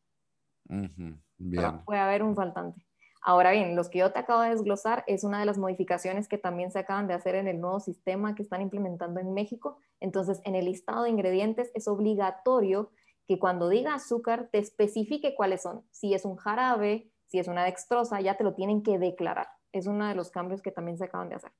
puede 1.86 2.00
haber 2.00 2.24
un 2.24 2.36
faltante. 2.36 2.86
Ahora 3.24 3.52
bien, 3.52 3.76
los 3.76 3.90
que 3.90 4.00
yo 4.00 4.12
te 4.12 4.20
acabo 4.20 4.42
de 4.42 4.50
desglosar 4.50 5.04
es 5.08 5.24
una 5.24 5.40
de 5.40 5.46
las 5.46 5.58
modificaciones 5.58 6.28
que 6.28 6.38
también 6.38 6.72
se 6.72 6.80
acaban 6.80 7.08
de 7.08 7.14
hacer 7.14 7.36
en 7.36 7.48
el 7.48 7.60
nuevo 7.60 7.80
sistema 7.80 8.34
que 8.34 8.42
están 8.42 8.62
implementando 8.62 9.20
en 9.20 9.34
México. 9.34 9.78
Entonces, 10.00 10.42
en 10.44 10.56
el 10.56 10.66
listado 10.66 11.04
de 11.04 11.12
ingredientes 11.12 11.70
es 11.76 11.88
obligatorio 11.88 12.92
que 13.28 13.38
cuando 13.38 13.70
diga 13.70 13.94
azúcar 13.94 14.50
te 14.52 14.58
especifique 14.58 15.36
cuáles 15.36 15.62
son. 15.62 15.84
Si 15.92 16.14
es 16.14 16.26
un 16.26 16.36
jarabe, 16.36 17.12
si 17.28 17.38
es 17.38 17.48
una 17.48 17.64
dextrosa, 17.64 18.22
ya 18.22 18.38
te 18.38 18.44
lo 18.44 18.54
tienen 18.54 18.82
que 18.82 18.98
declarar 18.98 19.48
es 19.72 19.88
uno 19.88 20.08
de 20.08 20.16
los 20.16 20.32
cambios 20.32 20.62
que 20.62 20.72
también 20.72 20.98
se 20.98 21.06
acaban 21.06 21.30
de 21.30 21.36
hacer. 21.36 21.52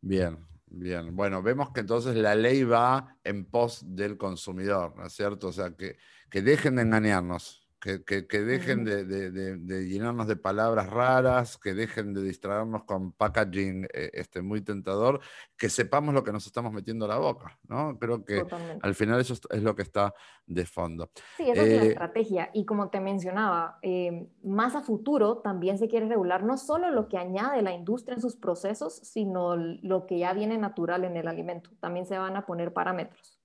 Bien, 0.00 0.38
bien. 0.66 1.14
Bueno, 1.14 1.42
vemos 1.42 1.70
que 1.70 1.80
entonces 1.80 2.16
la 2.16 2.34
ley 2.34 2.64
va 2.64 3.16
en 3.24 3.44
pos 3.44 3.84
del 3.86 4.16
consumidor, 4.16 4.96
¿no 4.96 5.06
es 5.06 5.12
cierto? 5.12 5.48
O 5.48 5.52
sea, 5.52 5.76
que, 5.76 5.96
que 6.30 6.42
dejen 6.42 6.76
de 6.76 6.82
engañarnos, 6.82 7.61
que, 7.82 8.40
dejen 8.42 8.84
de, 8.84 9.86
llenarnos 9.88 10.28
de 10.28 10.36
palabras 10.36 10.88
raras, 10.88 11.58
que 11.58 11.74
dejen 11.74 12.14
de 12.14 12.22
distraernos 12.22 12.84
con 12.84 13.10
packaging 13.10 13.88
eh, 13.92 14.10
este, 14.12 14.40
muy 14.40 14.60
tentador, 14.60 15.20
que 15.56 15.68
sepamos 15.68 16.14
lo 16.14 16.22
que 16.22 16.30
nos 16.30 16.46
estamos 16.46 16.72
metiendo 16.72 17.06
a 17.06 17.08
la 17.08 17.18
boca, 17.18 17.58
¿no? 17.68 17.98
Creo 17.98 18.24
que 18.24 18.44
al 18.80 18.94
final 18.94 19.20
eso 19.20 19.34
es 19.50 19.62
lo 19.62 19.74
que 19.74 19.82
está 19.82 20.14
de 20.46 20.64
fondo. 20.64 21.10
Sí, 21.36 21.50
esa 21.50 21.62
es 21.62 21.76
la 21.76 21.84
eh, 21.84 21.88
estrategia. 21.88 22.50
Y 22.54 22.64
como 22.64 22.88
te 22.88 23.00
mencionaba, 23.00 23.78
eh, 23.82 24.28
más 24.44 24.76
a 24.76 24.82
futuro 24.82 25.38
también 25.38 25.76
se 25.76 25.88
quiere 25.88 26.06
regular 26.06 26.44
no 26.44 26.58
solo 26.58 26.88
lo 26.90 27.08
que 27.08 27.18
añade 27.18 27.62
la 27.62 27.72
industria 27.72 28.14
en 28.14 28.20
sus 28.20 28.36
procesos, 28.36 28.94
sino 29.02 29.56
lo 29.56 30.06
que 30.06 30.20
ya 30.20 30.32
viene 30.34 30.56
natural 30.56 31.04
en 31.04 31.16
el 31.16 31.26
alimento. 31.26 31.70
También 31.80 32.06
se 32.06 32.16
van 32.16 32.36
a 32.36 32.46
poner 32.46 32.72
parámetros. 32.72 33.41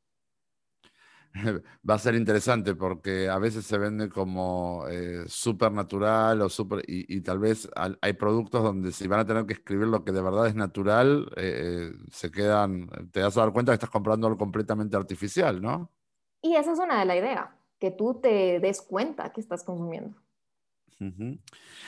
va 1.90 1.96
a 1.96 2.00
ser 2.00 2.16
interesante 2.16 2.76
porque 2.76 3.30
a 3.30 3.38
veces 3.38 3.66
se 3.66 3.78
vende 3.78 4.10
como 4.10 4.86
eh, 4.90 5.26
natural 5.72 6.42
o 6.42 6.50
super, 6.50 6.84
y, 6.88 7.22
tal 7.22 7.40
vez 7.40 7.70
hay 8.02 8.14
productos 8.14 8.64
donde 8.64 8.92
si 8.92 9.08
van 9.08 9.22
a 9.22 9.26
tener 9.26 9.46
que 9.46 9.54
escribir 9.54 9.88
lo 9.88 10.04
que 10.04 10.12
de 10.12 10.22
verdad 10.22 10.48
es 10.48 10.56
natural, 10.56 11.32
eh, 11.36 11.92
eh, 11.92 11.92
se 12.12 12.32
quedan, 12.32 12.90
te 13.12 13.22
vas 13.22 13.38
a 13.38 13.42
dar 13.42 13.54
cuenta 13.54 13.72
que 13.72 13.76
estás 13.76 13.90
comprando 13.90 14.28
algo 14.28 14.38
completamente 14.38 14.96
artificial, 14.96 15.62
¿no? 15.62 15.92
Y 16.42 16.56
esa 16.56 16.74
es 16.74 16.80
una 16.80 17.00
de 17.00 17.06
la 17.06 17.16
idea, 17.16 17.58
que 17.80 17.92
tú 17.92 18.20
te 18.22 18.60
des 18.60 18.82
cuenta 18.82 19.32
que 19.32 19.42
estás 19.42 19.64
consumiendo. 19.64 20.16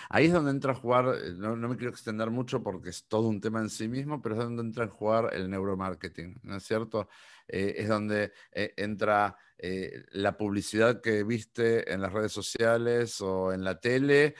Ahí 0.09 0.25
es 0.25 0.33
donde 0.33 0.51
entra 0.51 0.73
a 0.73 0.75
jugar, 0.75 1.05
no, 1.37 1.55
no, 1.55 1.67
me 1.67 1.77
quiero 1.77 1.91
extender 1.91 2.29
mucho 2.29 2.61
porque 2.61 2.89
es 2.89 3.07
todo 3.07 3.27
un 3.27 3.41
tema 3.41 3.59
en 3.59 3.69
sí 3.69 3.87
mismo, 3.87 4.21
pero 4.21 4.35
es 4.35 4.41
donde 4.41 4.61
entra 4.61 4.85
a 4.85 4.87
jugar 4.87 5.33
el 5.33 5.49
neuromarketing, 5.49 6.39
¿no 6.43 6.57
es 6.57 6.63
cierto? 6.63 7.09
Eh, 7.47 7.75
es 7.77 7.87
donde 7.87 8.31
eh, 8.51 8.73
entra 8.77 9.35
eh, 9.57 10.03
la 10.11 10.37
publicidad 10.37 11.01
que 11.01 11.23
viste 11.23 11.91
en 11.91 12.01
las 12.01 12.13
redes 12.13 12.31
sociales 12.31 13.19
o 13.21 13.51
en 13.51 13.63
la 13.63 13.79
tele, 13.79 14.35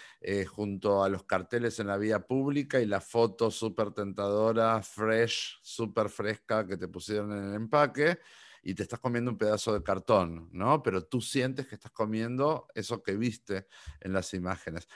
junto 0.48 1.04
a 1.04 1.10
los 1.10 1.24
carteles 1.24 1.80
en 1.80 1.88
la 1.88 1.98
vía 1.98 2.20
pública 2.20 2.80
y 2.80 2.86
la 2.86 3.02
foto 3.02 3.50
súper 3.50 3.92
tentadora, 3.92 4.82
fresh, 4.84 5.60
súper 5.64 6.10
fresca 6.10 6.68
que 6.68 6.78
te 6.78 6.88
pusieron 6.88 7.32
en 7.32 7.50
el 7.50 7.56
empaque. 7.56 8.20
Y 8.64 8.74
te 8.74 8.84
estás 8.84 8.99
comiendo 8.99 9.32
un 9.32 9.38
pedazo 9.38 9.74
de 9.74 9.84
cartón, 9.84 10.49
¿no? 10.51 10.82
Pero 10.84 11.05
tú 11.05 11.22
sientes 11.22 11.68
que 11.68 11.76
estás 11.76 11.91
comiendo 11.91 12.68
eso 12.74 13.01
que 13.01 13.16
viste 13.16 13.68
en 13.99 14.14
las 14.14 14.34
imágenes. 14.34 14.88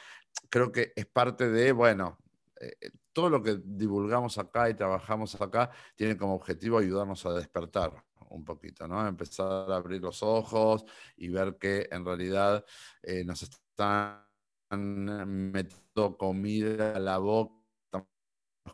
Creo 0.49 0.71
que 0.71 0.93
es 0.95 1.05
parte 1.05 1.49
de, 1.49 1.71
bueno, 1.71 2.17
eh, 2.59 2.73
eh, 2.81 2.91
todo 3.11 3.29
lo 3.29 3.43
que 3.43 3.59
divulgamos 3.63 4.37
acá 4.37 4.69
y 4.69 4.73
trabajamos 4.73 5.39
acá 5.39 5.69
tiene 5.95 6.17
como 6.17 6.35
objetivo 6.35 6.77
ayudarnos 6.77 7.25
a 7.25 7.33
despertar 7.33 8.03
un 8.29 8.43
poquito, 8.43 8.87
¿no? 8.87 9.07
Empezar 9.07 9.71
a 9.71 9.75
abrir 9.75 10.01
los 10.01 10.23
ojos 10.23 10.85
y 11.15 11.29
ver 11.29 11.57
que 11.57 11.87
en 11.91 12.05
realidad 12.05 12.65
eh, 13.03 13.23
nos 13.23 13.43
están 13.43 14.25
metiendo 14.71 16.17
comida 16.17 16.95
a 16.95 16.99
la 16.99 17.19
boca, 17.19 17.53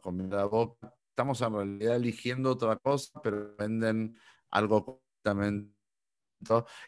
comida 0.01 0.37
a 0.37 0.39
la 0.41 0.45
boca, 0.45 0.95
estamos 1.09 1.41
en 1.41 1.53
realidad 1.53 1.95
eligiendo 1.97 2.51
otra 2.51 2.77
cosa, 2.77 3.19
pero 3.21 3.55
venden 3.57 4.15
algo 4.51 4.85
completamente. 4.85 5.73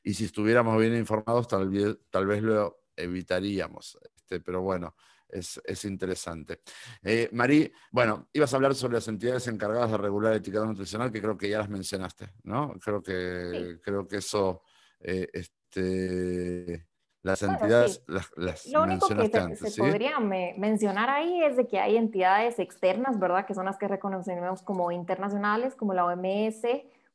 Y 0.03 0.14
si 0.14 0.26
estuviéramos 0.26 0.80
bien 0.80 0.95
informados, 0.95 1.47
tal 1.47 1.70
vez, 1.70 1.97
tal 2.09 2.26
vez 2.26 2.41
lo 2.41 2.84
evitaríamos. 2.95 3.97
Este, 4.03 4.39
pero 4.39 4.62
bueno, 4.62 4.95
es, 5.32 5.86
interesante. 5.86 6.62
Eh, 7.03 7.30
Marí, 7.32 7.72
bueno, 7.91 8.28
ibas 8.34 8.53
a 8.53 8.57
hablar 8.57 8.76
sobre 8.76 8.95
las 8.95 9.07
entidades 9.07 9.47
encargadas 9.47 9.91
de 9.91 9.97
regular 9.97 10.34
el 10.34 10.39
etiquetado 10.39 10.68
nutricional, 10.68 11.12
que 11.12 11.22
creo 11.22 11.38
que 11.38 11.49
ya 11.49 11.59
las 11.59 11.70
mencionaste, 11.70 12.30
¿no? 12.43 12.74
Creo 12.84 13.01
que, 13.01 13.80
creo 13.84 14.07
que 14.07 14.18
eso, 14.18 14.62
eh, 14.99 15.28
este, 15.34 16.88
las 17.24 17.43
entidades 17.43 18.03
las, 18.07 18.66
Lo 18.68 18.84
único 18.84 19.07
que 19.07 19.55
se, 19.55 19.82
podría 19.82 20.20
mencionar 20.20 21.09
ahí 21.09 21.43
es 21.43 21.55
de 21.55 21.68
que 21.68 21.80
hay 21.80 21.95
entidades 21.95 22.59
externas, 22.59 23.20
¿verdad? 23.20 23.45
Que 23.45 23.53
son 23.53 23.66
las 23.66 23.78
que 23.78 23.88
reconocemos 23.88 24.62
como 24.64 24.91
internacionales, 24.91 25.76
como 25.76 25.93
la 25.93 26.05
OMS, 26.05 26.64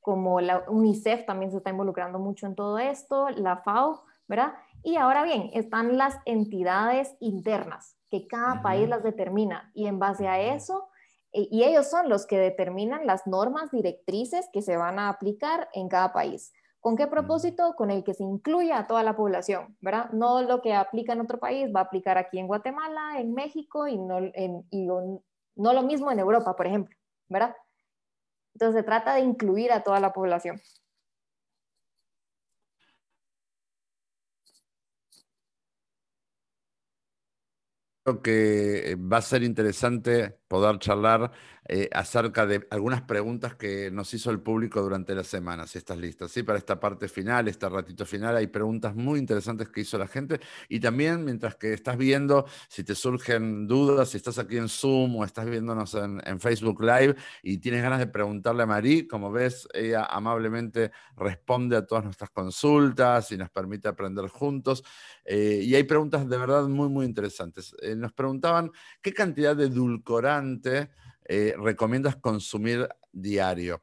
como 0.06 0.40
la 0.40 0.62
UNICEF 0.68 1.26
también 1.26 1.50
se 1.50 1.56
está 1.56 1.70
involucrando 1.70 2.20
mucho 2.20 2.46
en 2.46 2.54
todo 2.54 2.78
esto, 2.78 3.28
la 3.30 3.56
FAO, 3.56 4.04
¿verdad? 4.28 4.52
Y 4.84 4.94
ahora 4.94 5.24
bien, 5.24 5.50
están 5.52 5.96
las 5.96 6.16
entidades 6.26 7.16
internas, 7.18 7.96
que 8.08 8.28
cada 8.28 8.62
país 8.62 8.88
las 8.88 9.02
determina 9.02 9.72
y 9.74 9.88
en 9.88 9.98
base 9.98 10.28
a 10.28 10.40
eso, 10.40 10.90
eh, 11.32 11.48
y 11.50 11.64
ellos 11.64 11.90
son 11.90 12.08
los 12.08 12.24
que 12.24 12.38
determinan 12.38 13.04
las 13.04 13.26
normas 13.26 13.72
directrices 13.72 14.48
que 14.52 14.62
se 14.62 14.76
van 14.76 15.00
a 15.00 15.08
aplicar 15.08 15.68
en 15.72 15.88
cada 15.88 16.12
país. 16.12 16.52
¿Con 16.78 16.94
qué 16.94 17.08
propósito? 17.08 17.74
Con 17.74 17.90
el 17.90 18.04
que 18.04 18.14
se 18.14 18.22
incluya 18.22 18.78
a 18.78 18.86
toda 18.86 19.02
la 19.02 19.16
población, 19.16 19.76
¿verdad? 19.80 20.10
No 20.12 20.40
lo 20.40 20.62
que 20.62 20.72
aplica 20.72 21.14
en 21.14 21.20
otro 21.20 21.40
país 21.40 21.68
va 21.74 21.80
a 21.80 21.82
aplicar 21.82 22.16
aquí 22.16 22.38
en 22.38 22.46
Guatemala, 22.46 23.18
en 23.18 23.34
México 23.34 23.88
y 23.88 23.98
no, 23.98 24.20
y 24.20 24.86
no 24.86 25.72
lo 25.72 25.82
mismo 25.82 26.12
en 26.12 26.20
Europa, 26.20 26.54
por 26.54 26.68
ejemplo, 26.68 26.96
¿verdad? 27.28 27.56
Entonces 28.56 28.80
se 28.80 28.86
trata 28.86 29.14
de 29.14 29.20
incluir 29.20 29.70
a 29.70 29.82
toda 29.82 30.00
la 30.00 30.14
población. 30.14 30.58
Creo 38.02 38.22
que 38.22 38.92
eh, 38.92 38.96
va 38.96 39.18
a 39.18 39.22
ser 39.22 39.42
interesante 39.42 40.38
poder 40.48 40.78
charlar 40.78 41.32
eh, 41.68 41.88
acerca 41.92 42.46
de 42.46 42.66
algunas 42.70 43.02
preguntas 43.02 43.56
que 43.56 43.90
nos 43.90 44.14
hizo 44.14 44.30
el 44.30 44.40
público 44.40 44.80
durante 44.80 45.14
la 45.16 45.24
semana, 45.24 45.66
si 45.66 45.78
estás 45.78 45.98
lista. 45.98 46.28
¿sí? 46.28 46.44
Para 46.44 46.58
esta 46.58 46.78
parte 46.78 47.08
final, 47.08 47.48
este 47.48 47.68
ratito 47.68 48.06
final, 48.06 48.36
hay 48.36 48.46
preguntas 48.46 48.94
muy 48.94 49.18
interesantes 49.18 49.68
que 49.68 49.80
hizo 49.80 49.98
la 49.98 50.06
gente. 50.06 50.40
Y 50.68 50.78
también, 50.78 51.24
mientras 51.24 51.56
que 51.56 51.72
estás 51.72 51.96
viendo, 51.96 52.46
si 52.68 52.84
te 52.84 52.94
surgen 52.94 53.66
dudas, 53.66 54.10
si 54.10 54.16
estás 54.16 54.38
aquí 54.38 54.56
en 54.58 54.68
Zoom 54.68 55.16
o 55.16 55.24
estás 55.24 55.46
viéndonos 55.46 55.94
en, 55.94 56.20
Facebook 56.38 56.82
Live 56.82 57.16
y 57.42 57.58
tienes 57.58 57.82
ganas 57.82 57.98
de 57.98 58.06
preguntarle 58.06 58.62
a 58.62 58.66
Marí, 58.66 59.06
como 59.06 59.32
ves, 59.32 59.66
ella 59.72 60.04
amablemente 60.04 60.92
responde 61.16 61.76
a 61.76 61.86
todas 61.86 62.04
nuestras 62.04 62.30
consultas 62.30 63.32
y 63.32 63.38
nos 63.38 63.50
permite 63.50 63.88
aprender 63.88 64.28
juntos. 64.28 64.84
Eh, 65.24 65.60
y 65.62 65.74
hay 65.74 65.84
preguntas 65.84 66.28
de 66.28 66.36
verdad 66.36 66.68
muy, 66.68 66.88
muy 66.88 67.06
interesantes. 67.06 67.74
Eh, 67.80 67.96
nos 67.96 68.12
preguntaban 68.12 68.70
qué 69.00 69.12
cantidad 69.12 69.56
de 69.56 69.64
edulcorante 69.64 70.35
eh, 71.24 71.54
recomiendas 71.58 72.16
consumir 72.16 72.88
diario? 73.12 73.82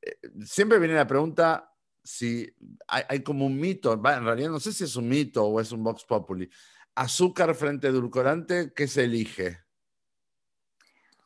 Eh, 0.00 0.18
siempre 0.44 0.78
viene 0.78 0.94
la 0.94 1.06
pregunta 1.06 1.72
si 2.02 2.50
hay, 2.88 3.22
como 3.22 3.46
un 3.46 3.58
mito, 3.58 3.92
en 3.92 4.24
realidad 4.24 4.50
no 4.50 4.60
sé 4.60 4.72
si 4.72 4.84
es 4.84 4.96
un 4.96 5.08
mito 5.08 5.44
o 5.44 5.60
es 5.60 5.70
un 5.72 5.84
Vox 5.84 6.04
Populi. 6.04 6.48
Azúcar 6.94 7.54
frente 7.54 7.86
a 7.86 7.90
edulcorante, 7.90 8.72
¿qué 8.74 8.88
se 8.88 9.04
elige? 9.04 9.58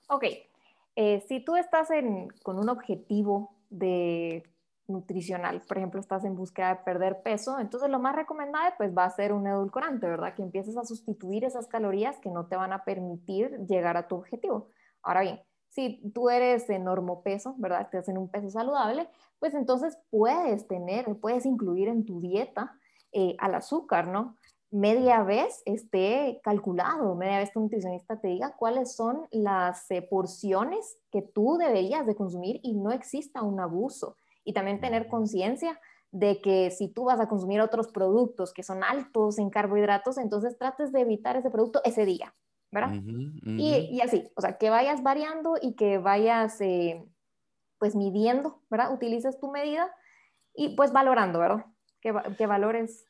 Ok, 0.09 0.25
eh, 0.97 1.25
si 1.27 1.45
tú 1.45 1.57
estás 1.57 1.89
con 2.43 2.59
un 2.59 2.69
objetivo 2.69 3.63
de 3.71 4.43
nutricional, 4.87 5.63
por 5.67 5.79
ejemplo, 5.79 6.01
estás 6.01 6.25
en 6.25 6.37
búsqueda 6.37 6.69
de 6.71 6.83
perder 6.85 7.23
peso, 7.23 7.59
entonces 7.59 7.89
lo 7.89 7.99
más 7.99 8.15
recomendable 8.15 8.75
pues 8.77 8.97
va 8.97 9.05
a 9.05 9.11
ser 9.11 9.33
un 9.33 9.47
edulcorante, 9.47 10.07
¿verdad? 10.07 10.35
Que 10.35 10.43
empieces 10.43 10.77
a 10.77 10.85
sustituir 10.85 11.45
esas 11.45 11.67
calorías 11.67 12.19
que 12.19 12.31
no 12.31 12.47
te 12.47 12.57
van 12.57 12.73
a 12.73 12.85
permitir 12.85 13.59
llegar 13.67 13.97
a 13.97 14.09
tu 14.09 14.17
objetivo. 14.17 14.69
Ahora 15.03 15.23
bien, 15.23 15.41
si 15.75 16.01
tú 16.15 16.31
eres 16.31 16.69
de 16.69 16.81
peso, 17.25 17.55
¿verdad? 17.59 17.83
Estás 17.83 18.09
en 18.09 18.19
un 18.19 18.29
peso 18.29 18.49
saludable, 18.49 19.09
pues 19.41 19.55
entonces 19.55 19.99
puedes 20.11 20.69
tener, 20.69 21.07
puedes 21.21 21.47
incluir 21.47 21.89
en 21.89 22.05
tu 22.05 22.21
dieta 22.21 22.79
eh, 23.13 23.35
al 23.39 23.55
azúcar, 23.57 24.07
¿no? 24.07 24.37
Media 24.71 25.23
vez 25.23 25.63
esté 25.67 26.41
calculado, 26.43 27.15
media 27.15 27.39
vez 27.39 27.53
tu 27.53 27.61
nutricionista 27.61 28.21
te 28.21 28.29
diga 28.29 28.55
cuáles 28.57 28.95
son 28.95 29.27
las 29.31 29.91
eh, 29.91 30.03
porciones 30.03 30.97
que 31.11 31.23
tú 31.23 31.57
deberías 31.59 32.07
de 32.07 32.17
consumir 32.17 32.61
y 32.63 32.75
no 32.75 32.91
exista 32.91 33.43
un 33.43 33.61
abuso. 33.61 34.17
Y 34.45 34.53
también 34.53 34.81
tener 34.81 35.09
conciencia 35.09 35.81
de 36.15 36.41
que 36.41 36.71
si 36.71 36.89
tú 36.89 37.05
vas 37.05 37.19
a 37.19 37.29
consumir 37.29 37.61
otros 37.61 37.89
productos 37.89 38.53
que 38.53 38.63
son 38.63 38.85
altos 38.85 39.39
en 39.39 39.51
carbohidratos, 39.51 40.17
entonces 40.17 40.57
trates 40.57 40.93
de 40.93 41.01
evitar 41.01 41.37
ese 41.37 41.51
producto 41.51 41.81
ese 41.85 42.05
día, 42.05 42.35
¿verdad? 42.71 42.93
Y, 43.45 44.01
así, 44.01 44.31
o 44.37 44.41
sea, 44.41 44.57
que 44.57 44.71
vayas 44.71 45.03
variando 45.03 45.55
y 45.61 45.75
que 45.75 45.99
vayas 45.99 46.61
eh, 46.61 47.05
pues 47.79 47.97
midiendo, 47.97 48.63
¿verdad? 48.71 48.95
Utilices 48.95 49.41
tu 49.41 49.51
medida 49.51 49.91
y 50.55 50.77
pues 50.77 50.93
valorando, 50.93 51.41
¿verdad? 51.41 51.67
Que, 52.01 52.47
valores. 52.47 53.07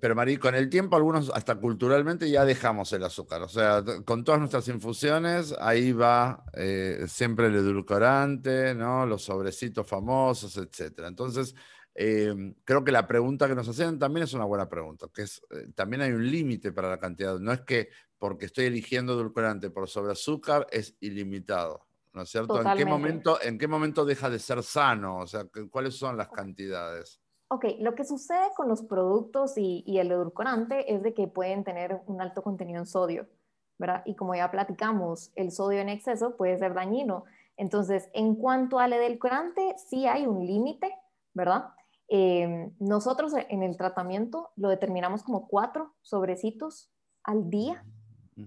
Pero 0.00 0.14
Marí, 0.14 0.36
con 0.36 0.54
el 0.54 0.68
tiempo 0.68 0.96
algunos 0.96 1.30
hasta 1.30 1.56
culturalmente 1.56 2.30
ya 2.30 2.44
dejamos 2.44 2.92
el 2.92 3.04
azúcar, 3.04 3.42
o 3.42 3.48
sea, 3.48 3.82
con 4.04 4.24
todas 4.24 4.38
nuestras 4.38 4.68
infusiones 4.68 5.54
ahí 5.60 5.92
va 5.92 6.44
eh, 6.54 7.04
siempre 7.08 7.46
el 7.46 7.54
edulcorante, 7.56 8.74
¿no? 8.74 9.06
Los 9.06 9.22
sobrecitos 9.22 9.86
famosos, 9.86 10.56
etcétera. 10.56 11.08
Entonces, 11.08 11.54
eh, 11.94 12.54
creo 12.64 12.84
que 12.84 12.92
la 12.92 13.06
pregunta 13.06 13.48
que 13.48 13.54
nos 13.54 13.68
hacen 13.68 13.98
también 13.98 14.24
es 14.24 14.34
una 14.34 14.44
buena 14.44 14.68
pregunta, 14.68 15.06
que 15.12 15.22
es, 15.22 15.42
también 15.74 16.02
hay 16.02 16.12
un 16.12 16.30
límite 16.30 16.72
para 16.72 16.88
la 16.88 16.98
cantidad. 16.98 17.38
No 17.38 17.52
es 17.52 17.60
que 17.62 17.88
porque 18.18 18.46
estoy 18.46 18.66
eligiendo 18.66 19.14
edulcorante 19.14 19.70
por 19.70 19.88
sobre 19.88 20.12
azúcar 20.12 20.66
es 20.70 20.96
ilimitado, 21.00 21.88
¿no 22.12 22.22
es 22.22 22.30
cierto? 22.30 22.62
¿En 22.62 22.76
qué, 22.76 22.84
momento, 22.84 23.40
¿En 23.42 23.58
qué 23.58 23.66
momento 23.66 24.04
deja 24.04 24.30
de 24.30 24.38
ser 24.38 24.62
sano? 24.62 25.18
O 25.18 25.26
sea, 25.26 25.46
¿cuáles 25.70 25.96
son 25.96 26.16
las 26.16 26.28
cantidades? 26.28 27.21
Ok, 27.52 27.66
lo 27.80 27.94
que 27.94 28.04
sucede 28.04 28.46
con 28.56 28.66
los 28.66 28.80
productos 28.80 29.58
y, 29.58 29.84
y, 29.86 29.98
el 29.98 30.10
edulcorante 30.10 30.90
es 30.94 31.02
de 31.02 31.12
que 31.12 31.28
pueden 31.28 31.64
tener 31.64 32.00
un 32.06 32.22
alto 32.22 32.42
contenido 32.42 32.78
en 32.78 32.86
sodio, 32.86 33.28
¿verdad? 33.76 34.02
Y 34.06 34.14
como 34.14 34.34
ya 34.34 34.50
platicamos, 34.50 35.30
el 35.34 35.50
sodio 35.50 35.80
en 35.80 35.90
exceso 35.90 36.34
puede 36.38 36.56
ser 36.56 36.72
dañino. 36.72 37.24
Entonces, 37.58 38.08
en 38.14 38.36
cuanto 38.36 38.78
al 38.78 38.94
edulcorante, 38.94 39.74
sí 39.76 40.06
hay 40.06 40.26
un 40.26 40.46
límite, 40.46 40.94
¿verdad? 41.34 41.74
Eh, 42.08 42.72
nosotros 42.78 43.34
en 43.36 43.62
el 43.62 43.76
tratamiento 43.76 44.48
lo 44.56 44.70
determinamos 44.70 45.22
como 45.22 45.46
cuatro 45.46 45.92
sobrecitos 46.00 46.90
al 47.22 47.50
día, 47.50 47.84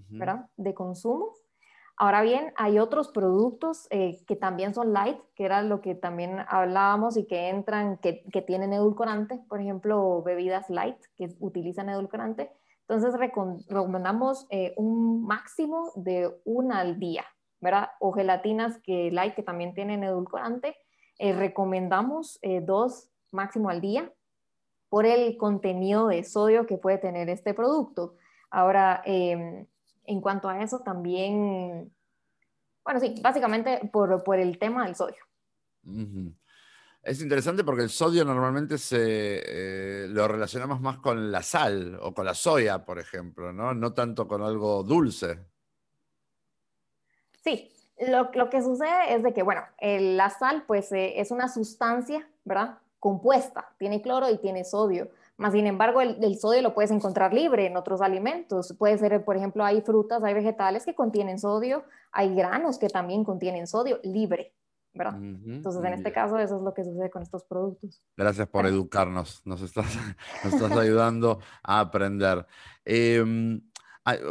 ¿verdad? 0.09 0.49
De 0.57 0.73
consumo. 0.73 1.31
Ahora 1.97 2.21
bien, 2.21 2.51
hay 2.57 2.77
otros 2.77 3.07
productos 3.09 3.87
eh, 3.89 4.21
que 4.27 4.35
también 4.35 4.73
son 4.73 4.91
light, 4.91 5.17
que 5.33 5.45
era 5.45 5.61
lo 5.61 5.79
que 5.79 5.95
también 5.95 6.39
hablábamos 6.49 7.15
y 7.15 7.25
que 7.25 7.47
entran, 7.47 7.97
que, 7.97 8.23
que 8.33 8.41
tienen 8.41 8.73
edulcorante, 8.73 9.39
por 9.47 9.61
ejemplo, 9.61 10.21
bebidas 10.21 10.69
light 10.69 10.97
que 11.15 11.29
utilizan 11.39 11.87
edulcorante. 11.89 12.51
Entonces 12.81 13.17
recomendamos 13.17 14.45
eh, 14.49 14.73
un 14.75 15.25
máximo 15.25 15.93
de 15.95 16.29
una 16.43 16.79
al 16.79 16.99
día, 16.99 17.25
¿verdad? 17.61 17.89
O 17.99 18.11
gelatinas 18.11 18.77
que 18.83 19.09
light 19.11 19.33
que 19.33 19.43
también 19.43 19.73
tienen 19.73 20.03
edulcorante. 20.03 20.75
Eh, 21.17 21.31
recomendamos 21.33 22.39
dos 22.63 23.09
máximo 23.31 23.69
al 23.69 23.79
día 23.79 24.11
por 24.89 25.05
el 25.05 25.37
contenido 25.37 26.07
de 26.07 26.23
sodio 26.25 26.65
que 26.65 26.77
puede 26.77 26.97
tener 26.97 27.29
este 27.29 27.53
producto. 27.53 28.15
Ahora, 28.51 29.01
em, 29.05 29.65
en 30.05 30.21
cuanto 30.21 30.49
a 30.49 30.61
eso, 30.61 30.79
también, 30.79 31.93
bueno, 32.83 32.99
sí, 32.99 33.15
básicamente 33.21 33.89
por, 33.91 34.23
por 34.23 34.39
el 34.39 34.57
tema 34.57 34.85
del 34.85 34.95
sodio. 34.95 35.23
Es 37.03 37.21
interesante 37.21 37.63
porque 37.63 37.83
el 37.83 37.89
sodio 37.89 38.25
normalmente 38.25 38.77
se, 38.77 38.97
eh, 38.97 40.07
lo 40.07 40.27
relacionamos 40.27 40.81
más 40.81 40.97
con 40.97 41.31
la 41.31 41.43
sal 41.43 41.99
o 42.01 42.13
con 42.13 42.25
la 42.25 42.33
soya, 42.33 42.83
por 42.83 42.99
ejemplo, 42.99 43.53
¿no? 43.53 43.73
No 43.73 43.93
tanto 43.93 44.27
con 44.27 44.41
algo 44.41 44.83
dulce. 44.83 45.39
Sí, 47.43 47.71
lo, 48.07 48.31
lo 48.33 48.49
que 48.49 48.63
sucede 48.63 49.13
es 49.13 49.23
de 49.23 49.33
que, 49.33 49.43
bueno, 49.43 49.61
la 49.79 50.29
sal 50.29 50.63
pues 50.65 50.91
eh, 50.91 51.19
es 51.19 51.29
una 51.31 51.47
sustancia 51.47 52.27
¿verdad? 52.45 52.77
Compuesta, 52.99 53.73
tiene 53.77 54.01
cloro 54.01 54.29
y 54.29 54.37
tiene 54.37 54.63
sodio. 54.63 55.09
Más 55.37 55.53
sin 55.53 55.67
embargo, 55.67 56.01
el, 56.01 56.23
el, 56.23 56.37
sodio 56.37 56.61
lo 56.61 56.73
puedes 56.73 56.91
encontrar 56.91 57.33
libre 57.33 57.67
en 57.67 57.75
otros 57.75 58.01
alimentos. 58.01 58.73
Puede 58.77 58.97
ser, 58.97 59.23
por 59.25 59.35
ejemplo, 59.35 59.65
hay 59.65 59.81
frutas, 59.81 60.23
hay 60.23 60.33
vegetales 60.33 60.85
que 60.85 60.95
contienen 60.95 61.39
sodio, 61.39 61.83
hay 62.11 62.33
granos 62.33 62.77
que 62.77 62.87
también 62.87 63.23
contienen 63.23 63.67
sodio 63.67 63.99
libre. 64.03 64.53
¿verdad? 64.95 65.21
Entonces, 65.21 65.83
en 65.83 65.93
este 65.93 66.13
caso, 66.13 66.39
eso 66.39 66.55
es 66.55 66.61
lo 66.61 66.73
que 66.73 66.83
sucede 66.83 67.09
con 67.09 67.21
estos 67.21 67.43
productos. 67.43 68.01
Gracias 68.15 68.47
por 68.47 68.65
educarnos, 68.65 69.41
nos 69.45 69.61
estás, 69.61 69.85
nos 70.43 70.53
estás 70.53 70.71
ayudando 70.71 71.39
a 71.61 71.81
aprender. 71.81 72.45
Eh, 72.85 73.59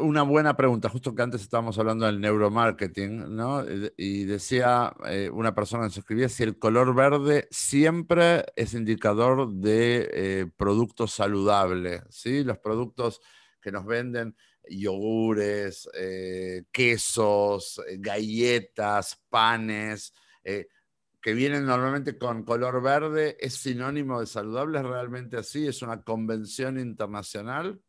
una 0.00 0.22
buena 0.22 0.56
pregunta, 0.56 0.88
justo 0.88 1.14
que 1.14 1.22
antes 1.22 1.42
estábamos 1.42 1.76
hablando 1.78 2.06
del 2.06 2.20
neuromarketing, 2.20 3.34
¿no? 3.34 3.64
Y 3.96 4.24
decía 4.24 4.94
eh, 5.06 5.28
una 5.32 5.52
persona 5.52 5.84
que 5.84 5.94
se 5.94 6.00
escribía 6.00 6.28
si 6.28 6.44
el 6.44 6.60
color 6.60 6.94
verde 6.94 7.48
siempre 7.50 8.44
es 8.54 8.74
indicador 8.74 9.52
de 9.52 10.08
eh, 10.12 10.46
productos 10.56 11.12
saludables, 11.12 12.02
¿sí? 12.08 12.44
Los 12.44 12.58
productos 12.58 13.20
que 13.60 13.72
nos 13.72 13.84
venden 13.84 14.36
yogures, 14.68 15.88
eh, 15.94 16.64
quesos, 16.70 17.82
galletas, 17.98 19.20
panes, 19.28 20.14
que 20.44 21.32
vienen 21.32 21.64
normalmente 21.64 22.16
con 22.16 22.44
color 22.44 22.82
verde, 22.82 23.36
¿es 23.40 23.54
sinónimo 23.54 24.20
de 24.20 24.26
saludable? 24.26 24.78
¿Es 24.78 24.84
realmente 24.84 25.38
así? 25.38 25.66
¿Es 25.66 25.82
una 25.82 26.02
convención 26.02 26.78
internacional? 26.78 27.80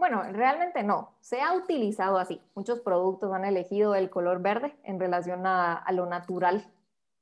Bueno, 0.00 0.22
realmente 0.32 0.82
no. 0.82 1.10
Se 1.20 1.42
ha 1.42 1.52
utilizado 1.52 2.16
así. 2.16 2.40
Muchos 2.54 2.80
productos 2.80 3.34
han 3.34 3.44
elegido 3.44 3.94
el 3.94 4.08
color 4.08 4.40
verde 4.40 4.74
en 4.82 4.98
relación 4.98 5.46
a, 5.46 5.84
lo 5.92 6.06
natural, 6.06 6.64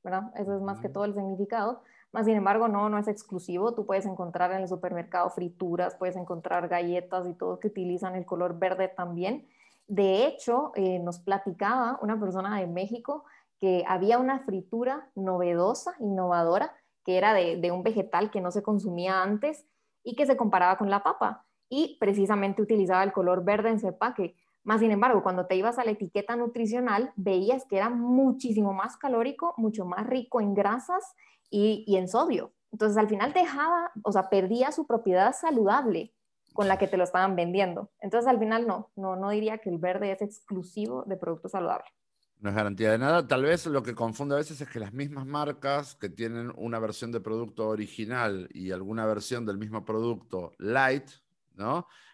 ¿verdad? 0.01 0.31
Eso 0.35 0.55
es 0.55 0.61
más 0.61 0.79
que 0.79 0.87
todo 0.87 1.03
el 1.03 1.13
significado. 1.13 1.83
Más 2.13 2.25
sin 2.25 2.37
embargo, 2.37 2.69
no, 2.69 2.87
no 2.87 2.97
es 2.97 3.09
exclusivo. 3.09 3.73
Tú 3.73 3.85
puedes 3.85 4.05
encontrar 4.05 4.53
en 4.53 4.61
el 4.61 4.69
supermercado 4.69 5.29
frituras, 5.29 5.95
puedes 5.95 6.15
encontrar 6.15 6.69
galletas 6.69 7.27
y 7.27 7.33
todo 7.33 7.59
que 7.59 7.67
utilizan 7.67 8.15
el 8.15 8.25
color 8.25 8.57
verde 8.57 8.87
también. 8.87 9.45
De 9.87 10.25
hecho, 10.25 10.71
eh, 10.75 10.99
nos 10.99 11.19
platicaba 11.19 11.99
una 12.01 12.17
persona 12.17 12.61
de 12.61 12.67
México 12.67 13.25
que 13.59 13.83
había 13.89 14.19
una 14.19 14.39
fritura 14.45 15.09
novedosa, 15.15 15.95
innovadora, 15.99 16.73
que 17.03 17.17
era 17.17 17.33
de, 17.33 17.57
de 17.57 17.71
un 17.73 17.83
vegetal 17.83 18.31
que 18.31 18.39
no 18.39 18.51
se 18.51 18.63
consumía 18.63 19.21
antes 19.21 19.65
y 20.01 20.15
que 20.15 20.25
se 20.25 20.37
comparaba 20.37 20.77
con 20.77 20.89
la 20.89 21.03
papa 21.03 21.45
y 21.69 21.97
precisamente 21.99 22.61
utilizaba 22.61 23.03
el 23.03 23.13
color 23.13 23.43
verde 23.43 23.69
en 23.69 23.79
su 23.79 23.87
empaque. 23.87 24.35
Más 24.63 24.81
sin 24.81 24.91
embargo, 24.91 25.23
cuando 25.23 25.45
te 25.45 25.55
ibas 25.55 25.79
a 25.79 25.85
la 25.85 25.91
etiqueta 25.91 26.35
nutricional, 26.35 27.13
veías 27.15 27.65
que 27.65 27.77
era 27.77 27.89
muchísimo 27.89 28.73
más 28.73 28.97
calórico, 28.97 29.53
mucho 29.57 29.85
más 29.85 30.05
rico 30.05 30.41
en 30.41 30.53
grasas 30.53 31.15
y, 31.49 31.95
en 31.95 32.07
sodio. 32.07 32.51
Entonces, 32.71 32.97
al 32.97 33.07
final 33.07 33.33
dejaba, 33.33 33.91
o 34.03 34.11
sea, 34.11 34.29
perdía 34.29 34.71
su 34.71 34.85
propiedad 34.85 35.33
saludable 35.33 36.13
con 36.53 36.67
la 36.67 36.77
que 36.77 36.87
te 36.87 36.97
lo 36.97 37.03
estaban 37.03 37.35
vendiendo. 37.35 37.89
Entonces, 37.99 38.29
al 38.29 38.37
final 38.37 38.67
no, 38.67 38.91
no, 38.95 39.15
no 39.15 39.29
diría 39.29 39.59
que 39.59 39.69
el 39.69 39.77
verde 39.77 40.11
es 40.11 40.21
exclusivo 40.21 41.03
de 41.07 41.17
productos 41.17 41.51
saludables. 41.51 41.91
No 42.39 42.49
es 42.49 42.55
garantía 42.55 42.91
de 42.91 42.97
nada. 42.97 43.27
Tal 43.27 43.43
vez 43.43 43.65
lo 43.65 43.83
que 43.83 43.95
confunde 43.95 44.35
a 44.35 44.37
veces 44.37 44.61
es 44.61 44.69
que 44.69 44.79
las 44.79 44.93
mismas 44.93 45.25
marcas 45.25 45.95
que 45.95 46.09
tienen 46.09 46.53
una 46.55 46.79
versión 46.79 47.11
de 47.11 47.19
producto 47.19 47.67
original 47.67 48.47
y 48.53 48.71
alguna 48.71 49.05
versión 49.05 49.45
del 49.45 49.57
mismo 49.57 49.83
producto 49.83 50.53
light, 50.57 51.09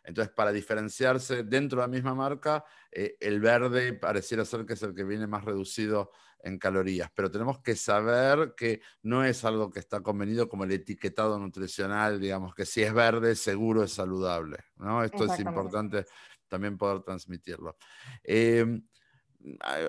entonces, 0.03 0.33
para 0.33 0.51
diferenciarse 0.51 1.43
dentro 1.43 1.79
de 1.79 1.87
la 1.87 1.91
misma 1.91 2.13
marca, 2.13 2.63
eh, 2.91 3.17
el 3.19 3.39
verde 3.39 3.93
pareciera 3.93 4.45
ser 4.45 4.65
que 4.65 4.73
es 4.73 4.81
el 4.83 4.93
que 4.93 5.03
viene 5.03 5.27
más 5.27 5.43
reducido 5.43 6.11
en 6.39 6.59
calorías, 6.59 7.09
pero 7.15 7.31
tenemos 7.31 7.59
que 7.59 7.75
saber 7.75 8.53
que 8.55 8.81
no 9.01 9.23
es 9.23 9.43
algo 9.43 9.71
que 9.71 9.79
está 9.79 10.01
convenido 10.01 10.47
como 10.47 10.63
el 10.63 10.71
etiquetado 10.71 11.39
nutricional, 11.39 12.19
digamos 12.19 12.53
que 12.53 12.65
si 12.65 12.83
es 12.83 12.93
verde, 12.93 13.35
seguro 13.35 13.83
es 13.83 13.93
saludable, 13.93 14.57
¿no? 14.77 15.03
Esto 15.03 15.25
es 15.25 15.39
importante 15.39 16.05
también 16.47 16.77
poder 16.77 17.01
transmitirlo. 17.01 17.77
Em, 18.23 18.85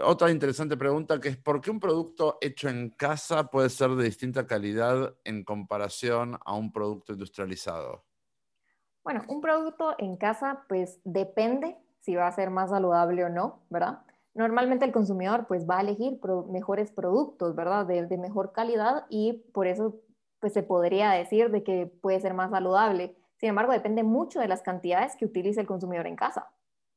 otra 0.04 0.30
interesante 0.30 0.78
pregunta 0.78 1.20
que 1.20 1.28
es, 1.28 1.36
¿por 1.36 1.61
qué 1.61 1.70
un 1.70 1.80
producto 1.80 2.38
hecho 2.40 2.70
en 2.70 2.90
casa 2.90 3.50
puede 3.50 3.68
ser 3.68 3.90
de 3.90 4.04
distinta 4.04 4.46
calidad 4.46 5.14
en 5.24 5.44
comparación 5.44 6.38
a 6.42 6.54
un 6.54 6.72
producto 6.72 7.12
industrializado? 7.12 8.05
Bueno, 9.07 9.22
un 9.28 9.40
producto 9.40 9.94
en 9.98 10.16
casa 10.16 10.64
pues 10.68 11.00
depende 11.04 11.78
si 12.00 12.16
va 12.16 12.26
a 12.26 12.32
ser 12.32 12.50
más 12.50 12.70
saludable 12.70 13.22
o 13.24 13.28
no, 13.28 13.61
¿verdad? 13.70 14.00
Normalmente 14.34 14.84
el 14.84 14.90
consumidor 14.90 15.46
pues 15.46 15.64
va 15.64 15.78
a 15.78 15.82
elegir 15.82 16.18
mejores 16.50 16.90
productos, 16.90 17.54
¿verdad? 17.54 17.86
De, 17.86 18.18
mejor 18.18 18.50
calidad 18.50 19.07
y 19.09 19.44
por 19.54 19.68
eso 19.68 20.00
pues 20.40 20.54
se 20.54 20.64
podría 20.64 21.12
decir 21.12 21.52
de 21.52 21.62
que 21.62 21.86
puede 21.86 22.18
ser 22.18 22.34
más 22.34 22.50
saludable. 22.50 23.16
Sin 23.36 23.50
embargo, 23.50 23.70
depende 23.70 24.02
mucho 24.02 24.40
de 24.40 24.48
las 24.48 24.62
cantidades 24.62 25.14
que 25.14 25.24
utilice 25.24 25.61
el 25.61 25.68
consumidor 25.68 26.09
en 26.09 26.16
casa, 26.16 26.50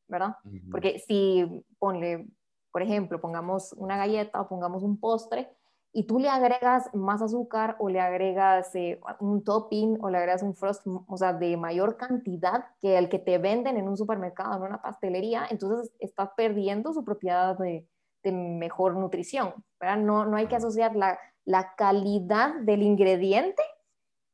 ¿verdad? 0.07 0.35
Porque 0.71 0.97
si 0.97 1.63
ponle, 1.77 2.27
por 2.71 2.81
ejemplo, 2.81 3.21
pongamos 3.21 3.73
una 3.73 3.97
galleta 3.97 4.41
o 4.41 4.47
pongamos 4.47 4.81
un 4.81 4.99
postre, 4.99 5.55
y 5.91 6.03
tú 6.03 6.19
le 6.19 6.29
agregas 6.29 6.93
más 6.93 7.21
azúcar 7.21 7.75
o 7.79 7.89
le 7.89 7.99
agregas 7.99 8.75
eh, 8.75 8.99
un 9.19 9.43
topping 9.43 9.97
o 10.01 10.09
le 10.09 10.17
agregas 10.17 10.43
un 10.43 10.53
frost, 10.53 10.85
o 10.85 11.17
sea, 11.17 11.33
de 11.33 11.57
mayor 11.57 11.97
cantidad 11.97 12.65
que 12.79 12.97
el 12.97 13.09
que 13.09 13.19
te 13.19 13.37
venden 13.37 13.77
en 13.77 13.87
un 13.87 13.97
supermercado, 13.97 14.57
en 14.57 14.63
una 14.63 14.81
pastelería, 14.81 15.47
entonces 15.49 15.91
está 15.99 16.35
perdiendo 16.35 16.93
su 16.93 17.03
propiedad 17.03 17.57
de, 17.57 17.87
mejor 18.31 18.95
nutrición, 18.95 19.53
¿verdad? 19.79 19.97
No, 19.97 20.25
no 20.25 20.37
hay 20.37 20.47
que 20.47 20.55
asociar 20.55 20.95
la, 20.95 21.17
la 21.45 21.73
calidad 21.75 22.53
del 22.61 22.83
ingrediente 22.83 23.63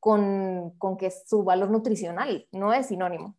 con, 0.01 0.71
con 0.79 0.97
que 0.97 1.11
su 1.11 1.43
valor 1.43 1.69
nutricional 1.69 2.47
no 2.51 2.73
es 2.73 2.87
sinónimo. 2.87 3.37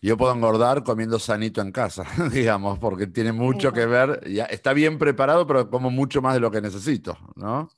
Yo 0.00 0.16
puedo 0.16 0.32
engordar 0.32 0.84
comiendo 0.84 1.18
sanito 1.18 1.60
en 1.60 1.72
casa, 1.72 2.04
digamos, 2.32 2.78
porque 2.78 3.06
tiene 3.06 3.32
mucho 3.32 3.72
que 3.72 3.86
ver, 3.86 4.28
ya 4.28 4.44
está 4.44 4.72
bien 4.72 4.98
preparado, 4.98 5.46
pero 5.46 5.68
como 5.70 5.90
mucho 5.90 6.22
más 6.22 6.34
de 6.34 6.40
lo 6.40 6.50
que 6.50 6.60
necesito, 6.60 7.16
¿no? 7.34 7.68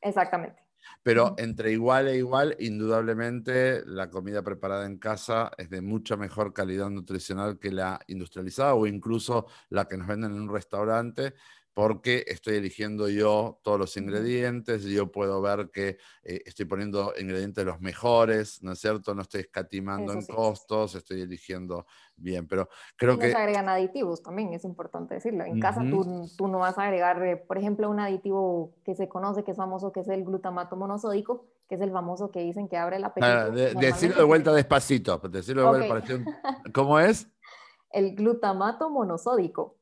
Exactamente. 0.00 0.62
Pero 1.02 1.34
entre 1.38 1.72
igual 1.72 2.08
e 2.08 2.16
igual, 2.16 2.56
indudablemente 2.60 3.82
la 3.86 4.08
comida 4.08 4.42
preparada 4.42 4.86
en 4.86 4.98
casa 4.98 5.50
es 5.58 5.68
de 5.68 5.80
mucha 5.80 6.16
mejor 6.16 6.52
calidad 6.52 6.90
nutricional 6.90 7.58
que 7.58 7.72
la 7.72 8.00
industrializada 8.06 8.74
o 8.74 8.86
incluso 8.86 9.46
la 9.68 9.86
que 9.86 9.96
nos 9.96 10.06
venden 10.06 10.32
en 10.32 10.40
un 10.40 10.52
restaurante, 10.52 11.34
porque 11.74 12.24
estoy 12.26 12.56
eligiendo 12.56 13.08
yo 13.08 13.58
todos 13.62 13.78
los 13.78 13.96
ingredientes, 13.96 14.84
yo 14.84 15.10
puedo 15.10 15.40
ver 15.40 15.70
que 15.70 15.96
eh, 16.22 16.42
estoy 16.44 16.66
poniendo 16.66 17.14
ingredientes 17.18 17.64
los 17.64 17.80
mejores, 17.80 18.62
¿no 18.62 18.72
es 18.72 18.78
cierto? 18.78 19.14
No 19.14 19.22
estoy 19.22 19.42
escatimando 19.42 20.12
en 20.12 20.26
costos, 20.26 20.94
estoy 20.94 21.22
eligiendo 21.22 21.86
bien, 22.14 22.46
pero 22.46 22.68
creo 22.96 23.18
que... 23.18 23.30
se 23.30 23.36
agregan 23.36 23.68
aditivos 23.68 24.22
también, 24.22 24.52
es 24.52 24.64
importante 24.64 25.14
decirlo. 25.14 25.44
En 25.44 25.60
casa 25.60 25.80
tú, 25.88 26.28
tú, 26.36 26.48
no 26.48 26.58
vas 26.58 26.76
a 26.78 26.84
agregar, 26.84 27.24
eh, 27.24 27.36
por 27.36 27.56
ejemplo, 27.56 27.88
un 27.88 28.00
aditivo 28.00 28.74
que 28.84 28.94
se 28.94 29.08
conoce, 29.08 29.42
que 29.42 29.52
es 29.52 29.56
famoso, 29.56 29.92
que 29.92 30.00
es 30.00 30.08
el 30.08 30.24
glutamato 30.24 30.76
monosódico, 30.76 31.46
que 31.68 31.76
es 31.76 31.80
el 31.80 31.90
famoso 31.90 32.30
que 32.30 32.40
dicen 32.40 32.68
que 32.68 32.76
abre 32.76 32.96
el 32.96 33.04
apetito. 33.04 33.50
decirlo 33.80 34.16
de 34.16 34.24
vuelta 34.24 34.52
despacito, 34.52 35.18
decirlo 35.30 35.72
de 35.72 35.88
vuelta. 35.88 36.24
¿Cómo 36.74 36.98
es? 36.98 37.28
El 37.92 38.14
glutamato 38.14 38.88
monosódico. 38.88 39.76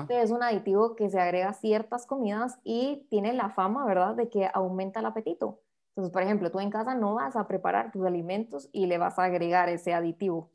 Este 0.00 0.22
es 0.22 0.30
un 0.30 0.42
aditivo 0.42 0.94
que 0.94 1.10
se 1.10 1.20
agrega 1.20 1.50
a 1.50 1.54
ciertas 1.54 2.06
comidas 2.06 2.58
y 2.64 3.06
tiene 3.10 3.32
la 3.32 3.50
fama, 3.50 3.84
¿verdad?, 3.84 4.14
de 4.14 4.28
que 4.28 4.48
aumenta 4.52 5.00
el 5.00 5.06
apetito. 5.06 5.60
Entonces, 5.90 6.12
por 6.12 6.22
ejemplo, 6.22 6.50
tú 6.50 6.60
en 6.60 6.70
casa 6.70 6.94
no 6.94 7.14
vas 7.14 7.34
a 7.34 7.48
preparar 7.48 7.90
tus 7.90 8.06
alimentos 8.06 8.68
y 8.72 8.86
le 8.86 8.98
vas 8.98 9.18
a 9.18 9.24
agregar 9.24 9.68
ese 9.68 9.92
aditivo. 9.94 10.50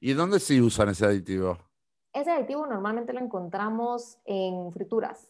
¿Y 0.00 0.12
dónde 0.12 0.38
se 0.40 0.60
usan 0.62 0.90
ese 0.90 1.06
aditivo? 1.06 1.58
Ese 2.12 2.30
aditivo 2.30 2.66
normalmente 2.66 3.12
lo 3.12 3.20
encontramos 3.20 4.18
en 4.24 4.70
frituras 4.72 5.28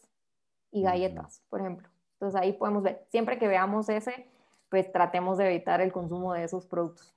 y 0.71 0.83
galletas, 0.83 1.43
por 1.49 1.61
ejemplo. 1.61 1.87
Entonces 2.13 2.39
ahí 2.39 2.53
podemos 2.53 2.83
ver, 2.83 3.05
siempre 3.09 3.39
que 3.39 3.47
veamos 3.47 3.89
ese, 3.89 4.29
pues 4.69 4.91
tratemos 4.91 5.37
de 5.37 5.47
evitar 5.47 5.81
el 5.81 5.91
consumo 5.91 6.33
de 6.33 6.43
esos 6.43 6.65
productos. 6.65 7.12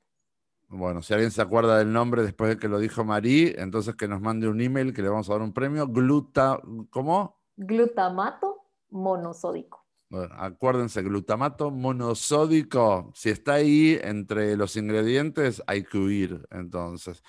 Bueno, 0.69 1.01
si 1.03 1.14
alguien 1.14 1.31
se 1.31 1.43
acuerda 1.43 1.79
del 1.79 1.93
nombre 1.93 2.23
después 2.23 2.51
de 2.51 2.59
que 2.59 2.69
lo 2.69 2.79
dijo 2.79 3.05
Marí, 3.05 3.55
entonces 3.57 3.95
que 3.95 4.09
nos 4.09 4.21
mande 4.21 4.49
un 4.49 4.61
email 4.61 4.93
que 4.93 5.03
le 5.03 5.09
vamos 5.09 5.29
a 5.31 5.35
dar 5.35 5.43
un 5.43 5.53
premio. 5.53 5.87
Gluta, 5.87 6.61
¿Cómo? 6.91 7.41
Glutamato 7.57 8.67
monosódico. 8.91 9.87
Bueno, 10.09 10.35
acuérdense, 10.39 11.03
glutamato 11.03 11.71
monosódico. 11.71 13.11
Si 13.14 13.31
está 13.31 13.55
ahí 13.55 13.99
entre 14.03 14.57
los 14.57 14.77
ingredientes, 14.77 15.62
hay 15.67 15.83
que 15.85 15.99
huir. 15.99 16.47
Entonces, 16.51 17.23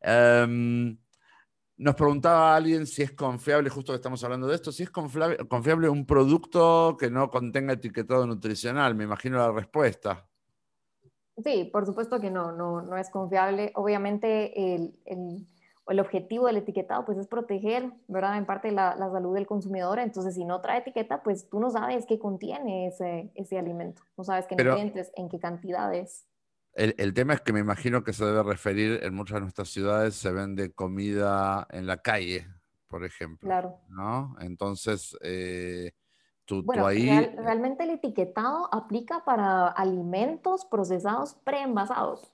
em, 0.00 0.96
nos 1.76 1.94
preguntaba 1.96 2.54
alguien 2.54 2.86
si 2.86 3.02
es 3.02 3.12
confiable, 3.12 3.70
justo 3.70 3.92
que 3.92 3.96
estamos 3.96 4.22
hablando 4.22 4.46
de 4.46 4.54
esto, 4.54 4.70
si 4.70 4.84
es 4.84 4.90
confiable, 4.90 5.38
confiable 5.48 5.88
un 5.88 6.06
producto 6.06 6.96
que 6.98 7.10
no 7.10 7.30
contenga 7.30 7.72
etiquetado 7.72 8.26
nutricional. 8.26 8.94
Me 8.94 9.04
imagino 9.04 9.38
la 9.38 9.50
respuesta. 9.50 10.29
Sí, 11.42 11.70
por 11.72 11.86
supuesto 11.86 12.20
que 12.20 12.30
no, 12.30 12.52
no, 12.52 12.82
no 12.82 12.96
es 12.96 13.10
confiable. 13.10 13.72
Obviamente, 13.74 14.74
el, 14.74 14.94
o 15.84 15.92
el 15.92 16.00
objetivo 16.00 16.46
del 16.46 16.58
etiquetado 16.58 17.04
pues 17.04 17.18
es 17.18 17.26
proteger, 17.26 17.90
¿verdad? 18.08 18.36
En 18.36 18.46
parte 18.46 18.70
la, 18.72 18.94
la, 18.96 19.10
salud 19.10 19.34
del 19.34 19.46
consumidor, 19.46 19.98
entonces 19.98 20.34
si 20.34 20.44
no 20.44 20.60
trae 20.60 20.80
etiqueta, 20.80 21.22
pues 21.22 21.48
tú 21.48 21.60
no 21.60 21.70
sabes 21.70 22.04
qué 22.06 22.18
contiene 22.18 22.88
ese, 22.88 23.30
ese 23.34 23.58
alimento, 23.58 24.02
no 24.16 24.24
sabes 24.24 24.46
qué 24.46 24.56
nutrientes, 24.56 25.10
en 25.16 25.28
qué 25.28 25.38
cantidades. 25.38 26.26
El, 26.74 26.94
el, 26.98 27.14
tema 27.14 27.34
es 27.34 27.40
que 27.40 27.52
me 27.52 27.60
imagino 27.60 28.04
que 28.04 28.12
se 28.12 28.24
debe 28.24 28.42
referir, 28.42 29.00
en 29.02 29.14
muchas 29.14 29.36
de 29.36 29.40
nuestras 29.40 29.68
ciudades 29.68 30.14
se 30.14 30.30
vende 30.30 30.72
comida 30.72 31.66
en 31.70 31.86
la 31.86 31.96
calle, 31.96 32.46
por 32.86 33.04
ejemplo. 33.04 33.48
Claro. 33.48 33.80
¿no? 33.88 34.36
Entonces, 34.40 35.16
eh, 35.22 35.90
tú, 36.50 36.62
bueno, 36.64 36.86
ahí... 36.86 37.08
realmente 37.36 37.84
el 37.84 37.90
etiquetado 37.90 38.68
aplica 38.72 39.24
para 39.24 39.68
alimentos 39.68 40.64
procesados 40.64 41.34
preenvasados. 41.44 42.32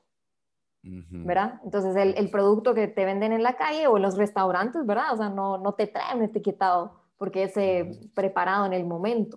¿verdad? 0.82 1.60
Entonces 1.64 1.96
el, 1.96 2.14
el, 2.16 2.30
producto 2.30 2.72
que 2.72 2.86
te 2.86 3.04
venden 3.04 3.32
en 3.32 3.42
la 3.42 3.56
calle 3.56 3.88
o 3.88 3.96
en 3.96 4.04
los 4.04 4.16
restaurantes, 4.16 4.86
¿verdad? 4.86 5.14
O 5.14 5.16
sea, 5.16 5.28
no, 5.28 5.58
no 5.58 5.72
te 5.72 5.88
traen 5.88 6.22
etiquetado 6.22 7.00
porque 7.18 7.42
es 7.42 7.56
eh, 7.56 8.08
preparado 8.14 8.66
en 8.66 8.72
el 8.72 8.84
momento. 8.84 9.36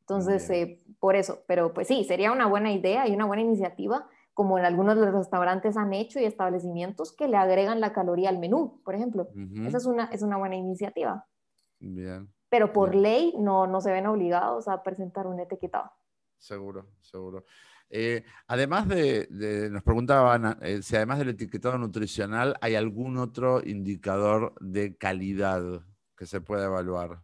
Entonces, 0.00 0.48
eh, 0.48 0.80
por 0.98 1.14
eso, 1.14 1.40
pero 1.46 1.74
pues 1.74 1.88
sí, 1.88 2.04
sería 2.04 2.32
una 2.32 2.46
buena 2.46 2.72
idea 2.72 3.06
y 3.06 3.14
una 3.14 3.26
buena 3.26 3.42
iniciativa, 3.42 4.08
como 4.32 4.58
en 4.58 4.64
algunos 4.64 4.96
de 4.96 5.04
los 5.04 5.14
restaurantes 5.14 5.76
han 5.76 5.92
hecho 5.92 6.18
y 6.18 6.24
establecimientos 6.24 7.12
que 7.12 7.28
le 7.28 7.36
agregan 7.36 7.80
la 7.80 7.92
caloría 7.92 8.30
al 8.30 8.38
menú, 8.38 8.80
por 8.82 8.94
ejemplo. 8.94 9.28
Esa 9.66 9.76
es 9.76 9.84
una, 9.84 10.04
es 10.06 10.22
una 10.22 10.38
buena 10.38 10.56
iniciativa. 10.56 11.26
Bien. 11.78 12.26
Pero 12.48 12.72
por 12.72 12.94
ley 12.94 13.34
no, 13.38 13.66
no 13.66 13.80
se 13.80 13.92
ven 13.92 14.06
obligados 14.06 14.68
a 14.68 14.82
presentar 14.82 15.26
un 15.26 15.40
etiquetado. 15.40 15.92
Seguro, 16.38 16.86
seguro. 17.00 17.44
Eh, 17.88 18.24
además 18.48 18.88
de, 18.88 19.68
nos 19.70 19.82
preguntaban 19.82 20.58
eh, 20.62 20.82
si 20.82 20.96
además 20.96 21.18
del 21.18 21.30
etiquetado 21.30 21.78
nutricional 21.78 22.56
hay 22.60 22.74
algún 22.74 23.16
otro 23.16 23.62
indicador 23.64 24.54
de 24.60 24.96
calidad 24.96 25.62
que 26.16 26.26
se 26.26 26.40
pueda 26.40 26.66
evaluar. 26.66 27.20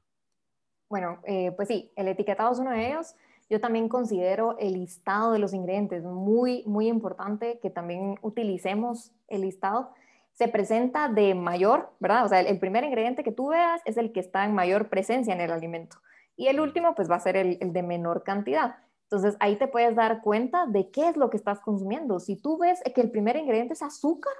Bueno, 0.89 1.21
eh, 1.25 1.53
pues 1.53 1.69
sí, 1.69 1.91
el 1.97 2.09
etiquetado 2.09 2.53
es 2.53 2.59
uno 2.59 2.71
de 2.71 2.89
ellos. 2.89 3.17
Yo 3.51 3.61
también 3.61 3.89
considero 3.89 4.57
el 4.59 4.75
listado 4.75 5.33
de 5.33 5.39
los 5.39 5.53
ingredientes 5.53 6.05
muy, 6.05 6.63
muy 6.67 6.89
importante 6.89 7.59
que 7.61 7.71
también 7.71 8.19
utilicemos 8.23 9.13
el 9.29 9.43
listado. 9.43 9.93
Se 10.33 10.49
presenta 10.49 11.09
de 11.09 11.35
mayor, 11.35 11.91
¿verdad? 12.01 12.25
O 12.25 12.29
sea, 12.29 12.41
el, 12.41 12.59
primer 12.59 12.85
ingrediente 12.85 13.23
que 13.23 13.33
tú 13.33 13.49
veas 13.49 13.81
es 13.85 13.97
el 13.97 14.13
que 14.13 14.21
está 14.21 14.45
en 14.45 14.55
mayor 14.55 14.89
presencia 14.89 15.35
en 15.35 15.41
el 15.41 15.51
alimento. 15.51 15.99
Y 16.37 16.49
el 16.49 16.61
último, 16.61 16.95
pues 16.95 17.11
va 17.11 17.17
a 17.17 17.21
ser 17.21 17.37
el 17.37 17.59
de 17.73 17.83
menor 17.83 18.25
cantidad. 18.25 18.77
Entonces 19.13 19.37
ahí 19.41 19.57
te 19.57 19.69
puedes 19.69 19.95
dar 19.95 20.23
cuenta 20.23 20.65
de 20.65 20.91
qué 20.91 21.11
es 21.11 21.19
lo 21.19 21.29
que 21.29 21.37
estás 21.37 21.61
consumiendo. 21.61 22.19
Si 22.19 22.41
tú 22.41 22.57
ves 22.57 22.81
que 22.95 23.03
el 23.03 23.11
primer 23.11 23.37
ingrediente 23.37 23.75
es 23.75 23.83
azúcar, 23.83 24.33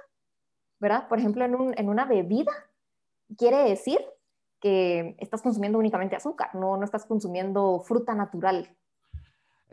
¿verdad? 0.79 1.07
Por 1.07 1.19
ejemplo, 1.19 1.45
en, 1.45 1.89
una 1.89 2.05
bebida, 2.05 2.51
quiere 3.37 3.57
decir 3.57 4.03
que 4.59 5.15
estás 5.19 5.43
consumiendo 5.43 5.77
únicamente 5.77 6.15
azúcar, 6.15 6.55
no, 6.55 6.75
no 6.75 6.85
estás 6.85 7.05
consumiendo 7.05 7.81
fruta 7.81 8.15
natural. 8.15 8.75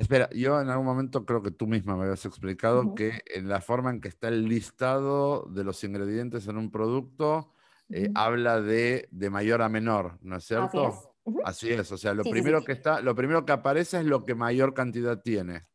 Espera, 0.01 0.31
yo 0.31 0.59
en 0.63 0.71
algún 0.71 0.87
momento 0.87 1.27
creo 1.27 1.43
que 1.43 1.51
tú 1.51 1.67
misma 1.67 1.95
me 1.95 2.05
habías 2.05 2.25
explicado 2.25 2.95
que 2.95 3.21
en 3.27 3.51
la 3.51 3.61
forma 3.61 3.91
en 3.91 4.01
que 4.01 4.09
está 4.09 4.29
el 4.29 4.49
listado 4.49 5.43
de 5.51 5.63
los 5.63 5.85
ingredientes 5.85 6.49
en 6.49 6.57
un 6.57 6.71
producto 6.71 7.53
eh, 7.91 8.09
habla 8.15 8.63
de, 8.63 9.09
de 9.11 9.29
mayor 9.29 9.61
a 9.61 9.69
menor, 9.69 10.17
¿no 10.23 10.39
es 10.39 10.45
cierto? 10.45 11.15
Así 11.45 11.71
es, 11.71 11.93
o 11.93 11.99
sea, 11.99 12.15
lo 12.15 12.25
primero 12.25 12.65
que 12.65 12.73
está, 12.73 13.03
lo 13.03 13.15
primero 13.15 13.45
que 13.45 13.53
aparece 13.53 13.99
es 13.99 14.07
lo 14.07 14.25
que 14.25 14.35
mayor 14.35 14.73
cantidad 14.73 15.21
tiene. 15.21 15.67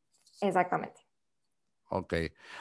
Exactamente. 0.41 1.04
Ok. 1.89 2.13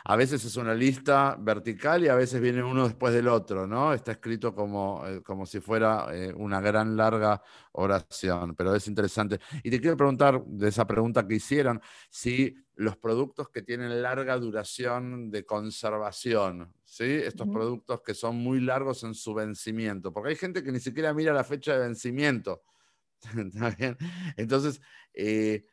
A 0.05 0.17
veces 0.17 0.45
es 0.45 0.57
una 0.57 0.75
lista 0.75 1.37
vertical 1.41 2.05
y 2.05 2.09
a 2.09 2.15
veces 2.15 2.41
viene 2.41 2.63
uno 2.63 2.85
después 2.85 3.15
del 3.15 3.29
otro, 3.29 3.67
¿no? 3.67 3.93
Está 3.95 4.13
escrito 4.13 4.55
como, 4.55 5.03
eh, 5.07 5.23
como 5.23 5.47
si 5.47 5.61
fuera 5.61 6.07
eh, 6.13 6.33
una 6.37 6.61
gran 6.61 6.97
larga 6.97 7.43
oración, 7.73 8.55
pero 8.55 8.75
es 8.75 8.87
interesante. 8.87 9.41
Y 9.63 9.71
te 9.71 9.81
quiero 9.81 9.97
preguntar, 9.97 10.45
de 10.45 10.69
esa 10.69 10.87
pregunta 10.87 11.27
que 11.27 11.37
hicieron, 11.37 11.81
si 12.11 12.55
los 12.75 12.97
productos 12.99 13.49
que 13.49 13.63
tienen 13.63 14.03
larga 14.03 14.37
duración 14.37 15.31
de 15.31 15.47
conservación, 15.47 16.73
¿sí? 16.85 17.05
Estos 17.05 17.49
productos 17.49 18.03
que 18.03 18.15
son 18.15 18.37
muy 18.37 18.61
largos 18.61 19.05
en 19.05 19.15
su 19.15 19.33
vencimiento, 19.33 20.13
porque 20.13 20.31
hay 20.31 20.37
gente 20.37 20.63
que 20.63 20.71
ni 20.73 20.81
siquiera 20.81 21.15
mira 21.15 21.33
la 21.33 21.45
fecha 21.45 21.73
de 21.73 21.81
vencimiento 21.87 22.63
Entonces, 24.37 24.81
eh, 25.15 25.65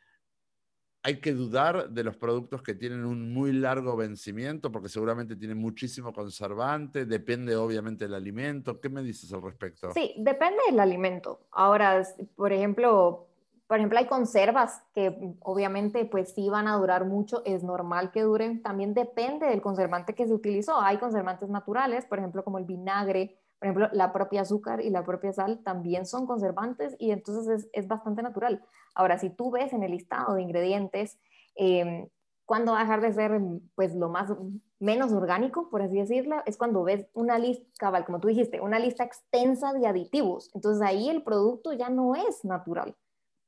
hay 1.04 1.20
que 1.20 1.32
dudar 1.32 1.90
de 1.90 2.04
los 2.04 2.16
productos 2.16 2.62
que 2.62 2.74
tienen 2.74 3.04
un 3.04 3.32
muy 3.34 3.52
largo 3.52 3.96
vencimiento 3.96 4.70
porque 4.70 4.88
seguramente 4.88 5.34
tienen 5.34 5.58
muchísimo 5.58 6.12
conservante, 6.12 7.06
depende 7.06 7.56
obviamente 7.56 8.04
del 8.04 8.14
alimento. 8.14 8.80
¿Qué 8.80 8.88
me 8.88 9.02
dices 9.02 9.32
al 9.32 9.42
respecto? 9.42 9.90
Sí, 9.92 10.14
depende 10.18 10.58
del 10.68 10.78
alimento. 10.78 11.40
Ahora, 11.50 12.06
por 12.36 12.52
ejemplo, 12.52 13.26
por 13.66 13.78
ejemplo, 13.78 13.98
hay 13.98 14.06
conservas 14.06 14.82
que 14.94 15.34
obviamente 15.40 16.04
pues 16.04 16.34
sí 16.34 16.48
van 16.48 16.68
a 16.68 16.76
durar 16.76 17.04
mucho, 17.06 17.42
es 17.44 17.64
normal 17.64 18.12
que 18.12 18.22
duren, 18.22 18.62
también 18.62 18.94
depende 18.94 19.46
del 19.46 19.62
conservante 19.62 20.14
que 20.14 20.26
se 20.26 20.34
utilizó. 20.34 20.80
Hay 20.80 20.98
conservantes 20.98 21.48
naturales, 21.48 22.04
por 22.04 22.18
ejemplo, 22.18 22.44
como 22.44 22.58
el 22.58 22.64
vinagre, 22.64 23.38
por 23.58 23.66
ejemplo, 23.68 23.88
la 23.92 24.12
propia 24.12 24.42
azúcar 24.42 24.80
y 24.80 24.90
la 24.90 25.04
propia 25.04 25.32
sal 25.32 25.60
también 25.64 26.04
son 26.04 26.26
conservantes 26.26 26.96
y 26.98 27.12
entonces 27.12 27.68
es, 27.72 27.88
bastante 27.88 28.20
natural. 28.20 28.60
Ahora, 28.94 29.18
si 29.18 29.30
tú 29.30 29.50
ves 29.50 29.72
en 29.72 29.82
el 29.82 29.92
listado 29.92 30.34
de 30.34 30.42
ingredientes, 30.42 31.18
eh, 31.56 32.08
cuando 32.44 32.72
va 32.72 32.80
a 32.80 32.82
dejar 32.82 33.00
de 33.00 33.12
ser 33.12 33.40
pues 33.74 33.94
lo 33.94 34.08
más 34.08 34.32
menos 34.78 35.12
orgánico, 35.12 35.70
por 35.70 35.82
así 35.82 35.96
decirlo, 35.96 36.42
es 36.44 36.56
cuando 36.56 36.82
ves 36.82 37.06
una 37.14 37.38
lista, 37.38 37.64
cabal, 37.78 38.04
como 38.04 38.20
tú 38.20 38.28
dijiste, 38.28 38.60
una 38.60 38.78
lista 38.78 39.04
extensa 39.04 39.72
de 39.72 39.86
aditivos. 39.86 40.50
Entonces 40.54 40.82
ahí 40.82 41.08
el 41.08 41.22
producto 41.22 41.72
ya 41.72 41.88
no 41.88 42.14
es 42.14 42.44
natural, 42.44 42.96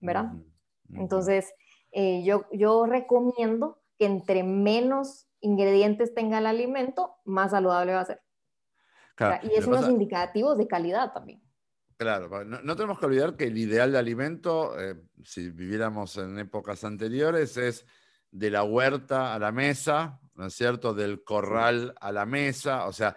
¿verdad? 0.00 0.32
Entonces 0.92 1.52
eh, 1.92 2.22
yo, 2.24 2.46
yo 2.52 2.86
recomiendo 2.86 3.80
que 3.98 4.06
entre 4.06 4.42
menos 4.42 5.28
ingredientes 5.40 6.14
tenga 6.14 6.38
el 6.38 6.46
alimento, 6.46 7.16
más 7.24 7.50
saludable 7.50 7.94
va 7.94 8.00
a 8.00 8.06
ser 8.06 8.24
y 9.42 9.54
es 9.54 9.66
unos 9.66 9.88
indicativos 9.88 10.58
de 10.58 10.66
calidad 10.66 11.12
también. 11.12 11.40
Claro, 11.96 12.44
no, 12.44 12.76
tenemos 12.76 12.98
que 12.98 13.06
olvidar 13.06 13.36
que 13.36 13.44
el 13.44 13.56
ideal 13.56 13.92
de 13.92 13.98
alimento, 13.98 14.78
eh, 14.80 14.96
si 15.22 15.50
viviéramos 15.50 16.16
en 16.16 16.38
épocas 16.38 16.82
anteriores, 16.82 17.56
es 17.56 17.86
de 18.32 18.50
la 18.50 18.64
huerta 18.64 19.32
a 19.32 19.38
la 19.38 19.52
mesa, 19.52 20.18
¿no 20.34 20.46
es 20.46 20.54
cierto? 20.54 20.92
Del 20.92 21.22
corral 21.22 21.94
a 22.00 22.10
la 22.10 22.26
mesa, 22.26 22.86
o 22.86 22.92
sea, 22.92 23.16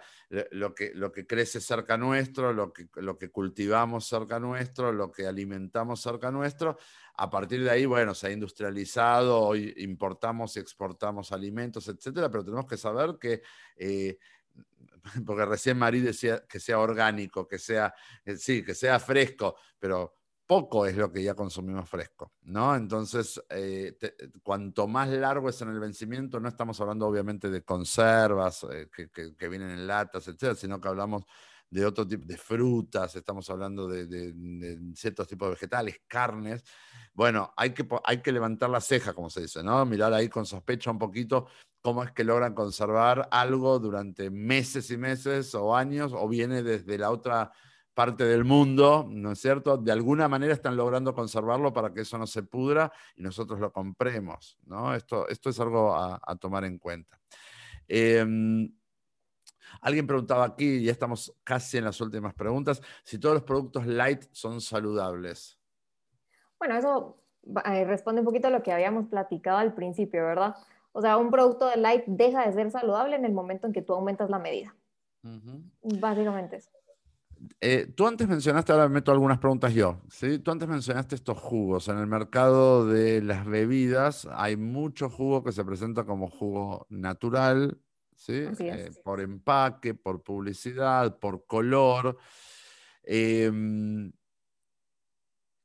lo 0.52 0.74
que, 0.74 0.92
lo 0.94 1.10
que 1.10 1.26
crece 1.26 1.60
cerca 1.60 1.96
nuestro, 1.96 2.52
lo 2.52 2.72
que, 2.72 2.88
lo 2.94 3.18
que 3.18 3.30
cultivamos 3.30 4.06
cerca 4.06 4.38
nuestro, 4.38 4.92
lo 4.92 5.10
que 5.10 5.26
alimentamos 5.26 6.00
cerca 6.00 6.30
nuestro. 6.30 6.78
A 7.14 7.28
partir 7.28 7.64
de 7.64 7.70
ahí, 7.70 7.84
bueno, 7.84 8.14
se 8.14 8.28
ha 8.28 8.30
industrializado, 8.30 9.40
hoy 9.40 9.74
importamos 9.78 10.56
y 10.56 10.60
exportamos 10.60 11.32
alimentos, 11.32 11.88
etcétera, 11.88 12.30
pero 12.30 12.44
tenemos 12.44 12.66
que 12.66 12.76
saber 12.76 13.16
que 13.18 13.42
eh, 13.76 14.18
porque 15.26 15.44
recién 15.44 15.78
Marí 15.78 16.00
decía 16.00 16.44
que 16.48 16.60
sea 16.60 16.78
orgánico, 16.78 17.46
que 17.46 17.58
sea, 17.58 17.94
eh, 18.24 18.36
sí, 18.36 18.64
que 18.64 18.74
sea 18.74 18.98
fresco, 18.98 19.56
pero 19.78 20.14
poco 20.46 20.86
es 20.86 20.96
lo 20.96 21.12
que 21.12 21.22
ya 21.22 21.34
consumimos 21.34 21.88
fresco, 21.90 22.32
¿no? 22.44 22.74
Entonces, 22.74 23.40
eh, 23.50 23.94
cuanto 24.42 24.88
más 24.88 25.08
largo 25.10 25.50
es 25.50 25.60
en 25.60 25.68
el 25.68 25.78
vencimiento, 25.78 26.40
no 26.40 26.48
estamos 26.48 26.80
hablando 26.80 27.06
obviamente 27.06 27.50
de 27.50 27.62
conservas 27.62 28.64
eh, 28.72 28.88
que, 28.90 29.48
vienen 29.48 29.70
en 29.70 29.86
latas, 29.86 30.26
etcétera, 30.26 30.54
sino 30.54 30.80
que 30.80 30.88
hablamos 30.88 31.24
de 31.70 31.84
otro 31.84 32.06
tipo 32.06 32.26
de 32.26 32.36
frutas, 32.36 33.14
estamos 33.16 33.48
hablando 33.50 33.86
de, 33.88 34.74
ciertos 34.94 35.26
tipos 35.28 35.48
de 35.48 35.54
vegetales, 35.54 36.00
carnes. 36.06 36.64
Bueno, 37.12 37.52
hay 37.56 37.70
que, 37.74 37.86
hay 38.04 38.22
que 38.22 38.32
levantar 38.32 38.70
la 38.70 38.80
ceja, 38.80 39.12
como 39.12 39.28
se 39.28 39.42
dice, 39.42 39.62
¿no? 39.62 39.84
Mirar 39.84 40.12
ahí 40.14 40.28
con 40.28 40.46
sospecha 40.46 40.90
un 40.90 40.98
poquito 40.98 41.46
cómo 41.82 42.02
es 42.02 42.12
que 42.12 42.24
logran 42.24 42.54
conservar 42.54 43.28
algo 43.30 43.78
durante 43.78 44.30
meses 44.30 44.90
y 44.90 44.96
meses 44.96 45.54
o 45.54 45.76
años, 45.76 46.12
o 46.14 46.28
viene 46.28 46.62
desde 46.62 46.98
la 46.98 47.10
otra 47.10 47.52
parte 47.98 48.24
del 48.24 48.44
mundo, 48.44 49.08
¿no 49.10 49.32
es 49.32 49.40
cierto? 49.40 49.76
De 49.76 49.90
alguna 49.90 50.28
manera 50.28 50.54
están 50.54 50.76
logrando 50.76 51.12
conservarlo 51.14 51.72
para 51.72 51.92
que 51.92 52.02
eso 52.02 52.16
no 52.16 52.28
se 52.28 52.44
pudra 52.44 52.92
y 53.16 53.22
nosotros 53.22 53.58
lo 53.58 53.72
compremos, 53.72 54.56
¿no? 54.66 54.94
Esto, 54.94 55.28
esto 55.28 55.50
es 55.50 55.58
algo 55.58 55.96
a, 55.96 56.36
tomar 56.36 56.64
en 56.64 56.78
cuenta. 56.78 57.18
Em, 57.88 58.72
alguien 59.80 60.06
preguntaba 60.06 60.44
aquí, 60.44 60.82
ya 60.82 60.92
estamos 60.92 61.34
casi 61.44 61.78
en 61.78 61.84
las 61.84 62.00
últimas 62.00 62.34
preguntas, 62.34 62.82
si 63.02 63.18
todos 63.18 63.34
los 63.34 63.44
productos 63.44 63.86
light 63.86 64.24
son 64.32 64.60
saludables. 64.60 65.58
Bueno, 66.58 66.76
eso 66.76 67.22
eh, 67.64 67.84
responde 67.84 68.20
un 68.20 68.24
poquito 68.24 68.48
a 68.48 68.50
lo 68.50 68.62
que 68.62 68.72
habíamos 68.72 69.08
platicado 69.08 69.58
al 69.58 69.74
principio, 69.74 70.24
¿verdad? 70.24 70.56
O 70.92 71.00
sea, 71.00 71.16
un 71.16 71.30
producto 71.30 71.68
de 71.68 71.76
light 71.76 72.04
deja 72.06 72.46
de 72.46 72.52
ser 72.52 72.70
saludable 72.70 73.16
en 73.16 73.24
el 73.24 73.32
momento 73.32 73.66
en 73.66 73.72
que 73.72 73.82
tú 73.82 73.94
aumentas 73.94 74.30
la 74.30 74.38
medida. 74.38 74.74
Básicamente 75.82 76.56
eso. 76.56 76.70
Eh, 77.60 77.92
tú 77.94 78.06
antes 78.06 78.26
mencionaste, 78.28 78.72
ahora 78.72 78.88
me 78.88 78.94
meto 78.94 79.12
algunas 79.12 79.38
preguntas 79.38 79.72
yo, 79.72 80.00
¿sí? 80.08 80.38
Tú 80.38 80.50
antes 80.50 80.68
mencionaste 80.68 81.14
estos 81.14 81.38
jugos. 81.38 81.88
En 81.88 81.98
el 81.98 82.06
mercado 82.06 82.86
de 82.86 83.22
las 83.22 83.46
bebidas 83.46 84.28
hay 84.32 84.56
mucho 84.56 85.08
jugo 85.08 85.44
que 85.44 85.52
se 85.52 85.64
presenta 85.64 86.04
como 86.04 86.28
jugo 86.28 86.86
natural, 86.88 87.78
¿sí? 88.18 88.46
Eh, 88.58 88.90
por 89.04 89.20
empaque, 89.20 89.94
por 89.94 90.22
publicidad, 90.22 91.18
por 91.18 91.46
color. 91.46 92.18
Em, 93.04 94.12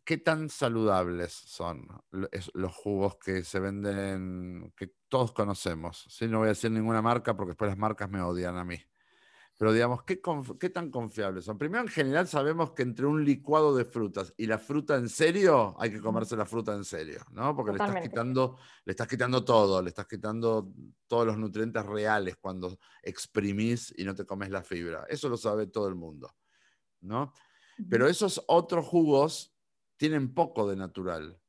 ¿Qué 0.05 0.17
tan 0.17 0.49
saludables 0.49 1.31
son 1.31 1.87
los 2.11 2.75
jugos 2.75 3.17
que 3.17 3.43
se 3.43 3.59
venden, 3.59 4.73
que 4.75 4.91
todos 5.07 5.31
conocemos? 5.31 6.05
¿sí? 6.09 6.27
No 6.27 6.39
voy 6.39 6.47
a 6.47 6.49
decir 6.49 6.71
ninguna 6.71 7.01
marca 7.01 7.35
porque 7.35 7.51
después 7.51 7.69
las 7.69 7.77
marcas 7.77 8.09
me 8.09 8.21
odian 8.21 8.57
a 8.57 8.65
mí. 8.65 8.77
Pero 9.57 9.71
digamos, 9.71 10.03
¿qué, 10.03 10.17
tan 10.69 10.89
confiables 10.89 11.45
son? 11.45 11.57
Primero, 11.57 11.83
en 11.83 11.87
general 11.87 12.27
sabemos 12.27 12.71
que 12.71 12.81
entre 12.81 13.05
un 13.05 13.23
licuado 13.23 13.75
de 13.75 13.85
frutas 13.85 14.33
y 14.35 14.47
la 14.47 14.57
fruta 14.57 14.95
en 14.95 15.07
serio, 15.07 15.75
hay 15.79 15.91
que 15.91 16.01
comerse 16.01 16.35
la 16.35 16.45
fruta 16.45 16.73
en 16.73 16.83
serio, 16.83 17.21
¿no? 17.31 17.55
Porque 17.55 17.71
le 17.71 17.77
estás, 17.77 18.01
quitando, 18.01 18.57
le 18.83 18.91
estás 18.91 19.07
quitando 19.07 19.45
todo, 19.45 19.81
le 19.81 19.89
estás 19.89 20.07
quitando 20.07 20.73
todos 21.07 21.27
los 21.27 21.37
nutrientes 21.37 21.85
reales 21.85 22.37
cuando 22.41 22.77
exprimís 23.03 23.93
y 23.95 24.03
no 24.03 24.15
te 24.15 24.25
comes 24.25 24.49
la 24.49 24.63
fibra. 24.63 25.05
Eso 25.07 25.29
lo 25.29 25.37
sabe 25.37 25.67
todo 25.67 25.87
el 25.87 25.95
mundo, 25.95 26.33
¿no? 27.01 27.31
Pero 27.89 28.07
esos 28.07 28.43
otros 28.47 28.85
jugos 28.85 29.55
tienen 29.97 30.33
poco 30.33 30.67
de 30.67 30.75
natural. 30.75 31.39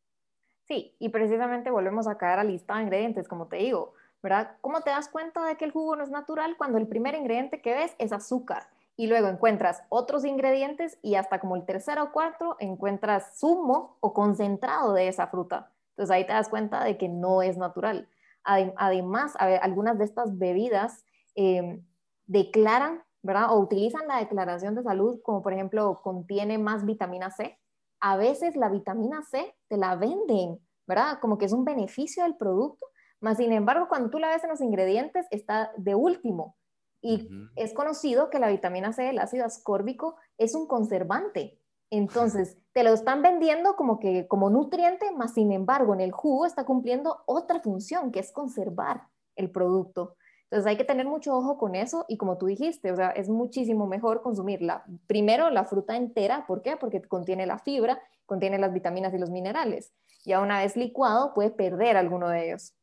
Sí, 0.64 0.94
y 0.98 1.08
precisamente 1.08 1.70
volvemos 1.70 2.06
a 2.06 2.16
caer 2.18 2.38
a 2.38 2.44
lista 2.44 2.76
de 2.76 2.84
ingredientes, 2.84 3.28
como 3.28 3.48
te 3.48 3.56
digo 3.56 3.94
¿verdad? 4.24 4.56
¿Cómo 4.62 4.80
te 4.80 4.88
das 4.88 5.10
cuenta 5.10 5.44
de 5.44 5.56
que 5.56 5.66
el 5.66 5.70
jugo 5.70 5.96
no 5.96 6.02
es 6.02 6.10
natural 6.10 6.56
cuando 6.56 6.78
el 6.78 6.88
primer 6.88 7.14
ingrediente 7.14 7.60
que 7.60 7.74
ves 7.74 7.94
es 7.98 8.10
azúcar? 8.10 8.66
Y 8.96 9.06
luego 9.06 9.28
encuentras 9.28 9.82
otros 9.90 10.24
ingredientes 10.24 10.98
y 11.02 11.16
hasta 11.16 11.40
como 11.40 11.56
el 11.56 11.66
tercero 11.66 12.04
o 12.04 12.12
cuarto 12.12 12.56
encuentras 12.58 13.38
zumo 13.38 13.98
o 14.00 14.14
concentrado 14.14 14.94
de 14.94 15.08
esa 15.08 15.26
fruta. 15.26 15.70
Entonces 15.90 16.10
ahí 16.10 16.26
te 16.26 16.32
das 16.32 16.48
cuenta 16.48 16.82
de 16.82 16.96
que 16.96 17.06
no 17.10 17.42
es 17.42 17.58
natural. 17.58 18.08
Además, 18.44 19.34
algunas 19.38 19.98
de 19.98 20.04
estas 20.04 20.38
bebidas 20.38 21.04
em, 21.34 21.84
declaran, 22.26 23.02
¿verdad? 23.20 23.52
O 23.52 23.58
utilizan 23.58 24.08
la 24.08 24.20
declaración 24.20 24.74
de 24.74 24.84
salud 24.84 25.20
como 25.22 25.42
por 25.42 25.52
ejemplo 25.52 26.00
contiene 26.02 26.56
más 26.56 26.86
vitamina 26.86 27.30
C. 27.30 27.58
A 28.00 28.16
veces 28.16 28.56
la 28.56 28.70
vitamina 28.70 29.22
C 29.22 29.54
te 29.68 29.76
la 29.76 29.96
venden, 29.96 30.60
¿verdad? 30.86 31.18
Como 31.20 31.36
que 31.36 31.44
es 31.44 31.52
un 31.52 31.66
beneficio 31.66 32.22
del 32.22 32.36
producto, 32.36 32.86
más 33.24 33.38
sin 33.38 33.52
embargo, 33.52 33.88
cuando 33.88 34.10
tú 34.10 34.18
la 34.18 34.28
ves 34.28 34.44
en 34.44 34.50
los 34.50 34.60
ingredientes, 34.60 35.26
está 35.30 35.72
de 35.78 35.94
último. 35.94 36.58
Y 37.00 37.26
es 37.56 37.72
conocido 37.72 38.28
que 38.28 38.38
la 38.38 38.48
vitamina 38.48 38.92
C, 38.92 39.08
el 39.08 39.18
ácido 39.18 39.46
ascórbico, 39.46 40.16
es 40.36 40.54
un 40.54 40.66
conservante. 40.66 41.58
Entonces, 41.88 42.58
te 42.74 42.84
lo 42.84 42.92
están 42.92 43.22
vendiendo 43.22 43.76
como 43.76 43.98
que 43.98 44.28
como 44.28 44.50
nutriente, 44.50 45.10
más 45.12 45.32
sin 45.32 45.52
embargo, 45.52 45.94
en 45.94 46.02
el 46.02 46.12
jugo 46.12 46.44
está 46.44 46.66
cumpliendo 46.66 47.22
otra 47.24 47.60
función, 47.60 48.12
que 48.12 48.20
es 48.20 48.30
conservar 48.30 49.04
el 49.36 49.50
producto. 49.50 50.16
Entonces, 50.50 50.66
hay 50.66 50.76
que 50.76 50.84
tener 50.84 51.06
mucho 51.06 51.34
ojo 51.34 51.56
con 51.56 51.76
eso 51.76 52.04
y 52.08 52.18
como 52.18 52.36
tú 52.36 52.44
dijiste, 52.44 52.92
o 52.92 52.96
sea, 52.96 53.08
es 53.08 53.30
muchísimo 53.30 53.86
mejor 53.86 54.20
consumirla. 54.20 54.84
Primero, 55.06 55.48
la 55.48 55.64
fruta 55.64 55.96
entera, 55.96 56.44
¿por 56.46 56.60
qué? 56.60 56.76
Porque 56.76 57.00
contiene 57.00 57.46
la 57.46 57.58
fibra, 57.58 58.02
contiene 58.26 58.58
las 58.58 58.74
vitaminas 58.74 59.14
y 59.14 59.18
los 59.18 59.30
minerales. 59.30 59.94
Ya 60.26 60.40
una 60.40 60.58
vez 60.58 60.76
licuado, 60.76 61.32
puede 61.32 61.50
perder 61.50 61.96
alguno 61.96 62.28
de 62.28 62.48
ellos. 62.48 62.74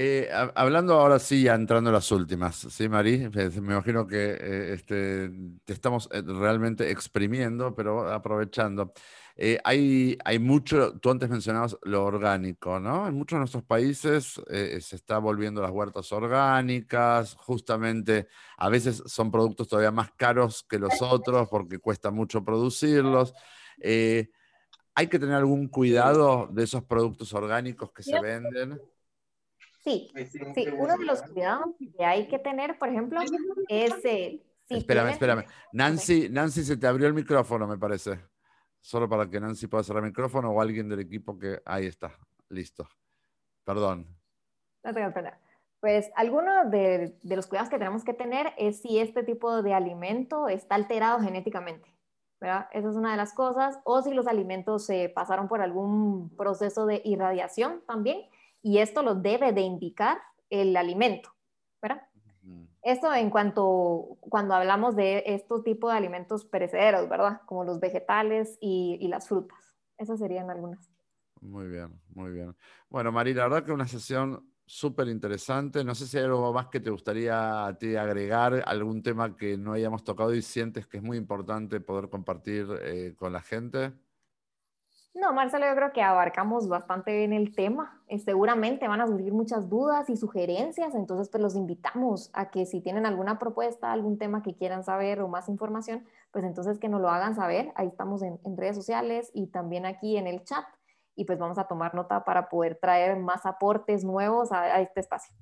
Eh, 0.00 0.28
hablando 0.54 0.94
ahora 0.94 1.18
sí, 1.18 1.42
ya 1.44 1.54
entrando 1.54 1.88
en 1.90 1.94
las 1.94 2.12
últimas, 2.12 2.56
¿sí, 2.56 2.88
Mari? 2.88 3.30
Me 3.30 3.72
imagino 3.72 4.06
que 4.06 4.36
eh, 4.38 4.72
este, 4.74 5.30
te 5.64 5.72
estamos 5.72 6.08
eh, 6.12 6.22
realmente 6.24 6.90
exprimiendo, 6.90 7.74
pero 7.74 8.08
aprovechando. 8.12 8.92
hay, 9.64 10.18
hay 10.24 10.38
mucho, 10.38 10.98
tú 11.00 11.10
antes 11.10 11.30
mencionabas 11.30 11.76
lo 11.82 12.04
orgánico, 12.04 12.78
¿no? 12.78 13.08
En 13.08 13.14
muchos 13.14 13.36
de 13.36 13.40
nuestros 13.40 13.64
países 13.64 14.40
se 14.46 14.96
está 14.96 15.18
volviendo 15.18 15.62
las 15.62 15.70
huertas 15.70 16.12
orgánicas, 16.12 17.34
justamente 17.34 18.28
a 18.58 18.68
veces 18.68 19.02
son 19.06 19.30
productos 19.30 19.68
todavía 19.68 19.90
más 19.90 20.10
caros 20.16 20.64
que 20.68 20.78
los 20.78 21.00
otros 21.00 21.48
porque 21.48 21.78
cuesta 21.78 22.10
mucho 22.10 22.44
producirlos. 22.44 23.32
¿Hay 24.98 25.06
que 25.06 25.20
tener 25.20 25.36
algún 25.36 25.68
cuidado 25.68 26.48
de 26.48 26.64
esos 26.64 26.82
productos 26.82 27.32
orgánicos 27.32 27.92
que 27.92 28.02
se 28.02 28.20
venden? 28.20 28.82
Sí, 29.84 30.10
sí, 30.56 30.66
uno 30.76 30.98
de 30.98 31.04
los 31.04 31.22
cuidados 31.22 31.68
que 31.96 32.04
hay 32.04 32.26
que 32.26 32.40
tener, 32.40 32.76
por 32.80 32.88
ejemplo, 32.88 33.20
es... 33.68 33.92
Eh, 34.04 34.42
espérame, 34.68 35.10
espérame. 35.10 35.44
Nancy, 35.72 36.28
Nancy, 36.28 36.64
se 36.64 36.76
te 36.76 36.88
abrió 36.88 37.06
el 37.06 37.14
micrófono, 37.14 37.68
me 37.68 37.78
parece. 37.78 38.18
Solo 38.80 39.08
para 39.08 39.30
que 39.30 39.38
Nancy 39.38 39.68
pueda 39.68 39.84
cerrar 39.84 40.02
el 40.02 40.10
micrófono 40.10 40.50
o 40.50 40.60
alguien 40.60 40.88
del 40.88 40.98
equipo 40.98 41.38
que... 41.38 41.62
Ahí 41.64 41.86
está, 41.86 42.18
listo. 42.48 42.88
Perdón. 43.62 44.04
No 44.82 44.92
tengo 44.92 45.14
pena. 45.14 45.38
Pues 45.78 46.10
alguno 46.16 46.68
de, 46.70 47.16
de 47.22 47.36
los 47.36 47.46
cuidados 47.46 47.70
que 47.70 47.78
tenemos 47.78 48.02
que 48.02 48.14
tener 48.14 48.52
es 48.58 48.82
si 48.82 48.98
este 48.98 49.22
tipo 49.22 49.62
de 49.62 49.74
alimento 49.74 50.48
está 50.48 50.74
alterado 50.74 51.20
genéticamente. 51.20 51.97
Esa 52.40 52.68
es 52.72 52.96
una 52.96 53.10
de 53.10 53.16
las 53.16 53.34
cosas. 53.34 53.78
O 53.84 54.02
si 54.02 54.12
los 54.14 54.26
alimentos 54.26 54.86
se 54.86 55.08
pasaron 55.08 55.48
por 55.48 55.60
algún 55.60 56.30
proceso 56.36 56.86
de 56.86 57.02
irradiación 57.04 57.82
también, 57.86 58.22
y 58.62 58.78
esto 58.78 59.02
lo 59.02 59.14
debe 59.14 59.52
de 59.52 59.62
indicar 59.62 60.18
el 60.50 60.76
alimento, 60.76 61.30
¿verdad? 61.82 62.02
Esto 62.82 63.12
en 63.12 63.28
cuanto, 63.28 64.16
cuando 64.20 64.54
hablamos 64.54 64.96
de 64.96 65.22
estos 65.26 65.62
tipos 65.64 65.90
de 65.90 65.98
alimentos 65.98 66.44
perecederos, 66.44 67.08
¿verdad? 67.08 67.42
Como 67.44 67.64
los 67.64 67.80
vegetales 67.80 68.56
y, 68.60 68.96
y 69.00 69.08
las 69.08 69.28
frutas. 69.28 69.58
Esas 69.98 70.20
serían 70.20 70.48
algunas. 70.48 70.90
Muy 71.40 71.68
bien, 71.68 72.00
muy 72.14 72.30
bien. 72.30 72.56
Bueno, 72.88 73.12
María, 73.12 73.34
la 73.34 73.42
verdad 73.48 73.64
que 73.64 73.72
una 73.72 73.86
sesión 73.86 74.47
súper 74.68 75.08
interesante. 75.08 75.82
No 75.82 75.94
sé 75.94 76.06
si 76.06 76.18
hay 76.18 76.24
algo 76.24 76.52
más 76.52 76.68
que 76.68 76.78
te 76.78 76.90
gustaría 76.90 77.66
a 77.66 77.78
ti 77.78 77.96
agregar, 77.96 78.62
algún 78.66 79.02
tema 79.02 79.34
que 79.36 79.56
no 79.56 79.72
hayamos 79.72 80.04
tocado 80.04 80.34
y 80.34 80.42
sientes 80.42 80.86
que 80.86 80.98
es 80.98 81.02
muy 81.02 81.16
importante 81.16 81.80
poder 81.80 82.08
compartir 82.10 82.66
eh, 82.82 83.14
con 83.16 83.32
la 83.32 83.40
gente. 83.40 83.92
No, 85.14 85.32
Marcelo, 85.32 85.66
yo 85.66 85.74
creo 85.74 85.92
que 85.92 86.02
abarcamos 86.02 86.68
bastante 86.68 87.16
bien 87.16 87.32
el 87.32 87.54
tema. 87.56 88.00
Eh, 88.06 88.18
seguramente 88.18 88.86
van 88.86 89.00
a 89.00 89.06
surgir 89.06 89.32
muchas 89.32 89.68
dudas 89.68 90.08
y 90.10 90.16
sugerencias, 90.16 90.94
entonces 90.94 91.28
pues 91.28 91.42
los 91.42 91.56
invitamos 91.56 92.30
a 92.34 92.50
que 92.50 92.66
si 92.66 92.80
tienen 92.80 93.04
alguna 93.04 93.38
propuesta, 93.38 93.90
algún 93.90 94.18
tema 94.18 94.42
que 94.42 94.54
quieran 94.54 94.84
saber 94.84 95.20
o 95.20 95.28
más 95.28 95.48
información, 95.48 96.04
pues 96.30 96.44
entonces 96.44 96.78
que 96.78 96.88
nos 96.88 97.00
lo 97.00 97.08
hagan 97.08 97.34
saber. 97.34 97.72
Ahí 97.74 97.88
estamos 97.88 98.22
en 98.22 98.56
redes 98.56 98.76
sociales 98.76 99.30
y 99.34 99.48
también 99.48 99.86
aquí 99.86 100.18
en 100.18 100.28
el 100.28 100.44
chat 100.44 100.64
y 101.18 101.24
pues 101.24 101.36
vamos 101.36 101.58
a 101.58 101.66
tomar 101.66 101.96
nota 101.96 102.24
para 102.24 102.48
poder 102.48 102.78
traer 102.80 103.18
más 103.18 103.44
aportes 103.44 104.04
nuevos 104.04 104.52
a, 104.52 104.80
este 104.80 105.00
espacio. 105.00 105.34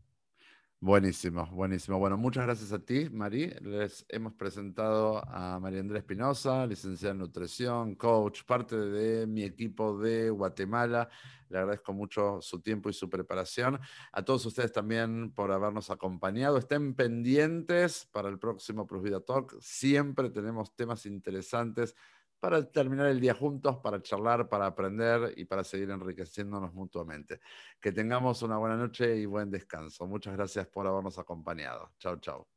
Buenísimo, 0.80 1.46
buenísimo. 1.52 1.98
Bueno, 1.98 2.16
muchas 2.16 2.46
gracias 2.46 2.72
a 2.72 2.78
ti, 2.78 3.10
Mari. 3.10 3.48
Les 3.60 4.06
hemos 4.08 4.32
presentado 4.32 5.22
a 5.28 5.60
María 5.60 5.80
Andrea 5.80 5.98
Espinosa, 5.98 6.66
licenciada 6.66 7.12
en 7.12 7.18
nutrición, 7.18 7.94
coach, 7.94 8.44
parte 8.44 8.76
de 8.76 9.26
mi 9.26 9.42
equipo 9.42 9.98
de 9.98 10.30
Guatemala. 10.30 11.10
Le 11.50 11.58
agradezco 11.58 11.92
mucho 11.92 12.40
su 12.40 12.62
tiempo 12.62 12.88
y 12.88 12.94
su 12.94 13.10
preparación. 13.10 13.78
A 14.12 14.24
todos 14.24 14.46
ustedes 14.46 14.72
también 14.72 15.30
por 15.32 15.52
habernos 15.52 15.90
acompañado. 15.90 16.56
Estén 16.56 16.94
pendientes 16.94 18.08
para 18.12 18.30
el 18.30 18.38
próximo 18.38 18.86
Plus 18.86 19.02
Vida 19.02 19.20
Talk. 19.20 19.58
Siempre 19.60 20.30
tenemos 20.30 20.74
temas 20.74 21.04
interesantes 21.04 21.94
para 22.38 22.70
terminar 22.70 23.06
el 23.06 23.20
día 23.20 23.34
juntos, 23.34 23.78
para 23.78 24.00
charlar, 24.02 24.48
para 24.48 24.66
aprender 24.66 25.32
y 25.36 25.44
para 25.44 25.64
seguir 25.64 25.90
enriqueciéndonos 25.90 26.72
mutuamente. 26.74 27.40
Que 27.80 27.92
tengamos 27.92 28.42
una 28.42 28.58
buena 28.58 28.76
noche 28.76 29.16
y 29.16 29.26
buen 29.26 29.50
descanso. 29.50 30.06
Muchas 30.06 30.34
gracias 30.36 30.66
por 30.68 30.86
habernos 30.86 31.18
acompañado. 31.18 31.92
Chao, 31.98 32.16
chao. 32.18 32.55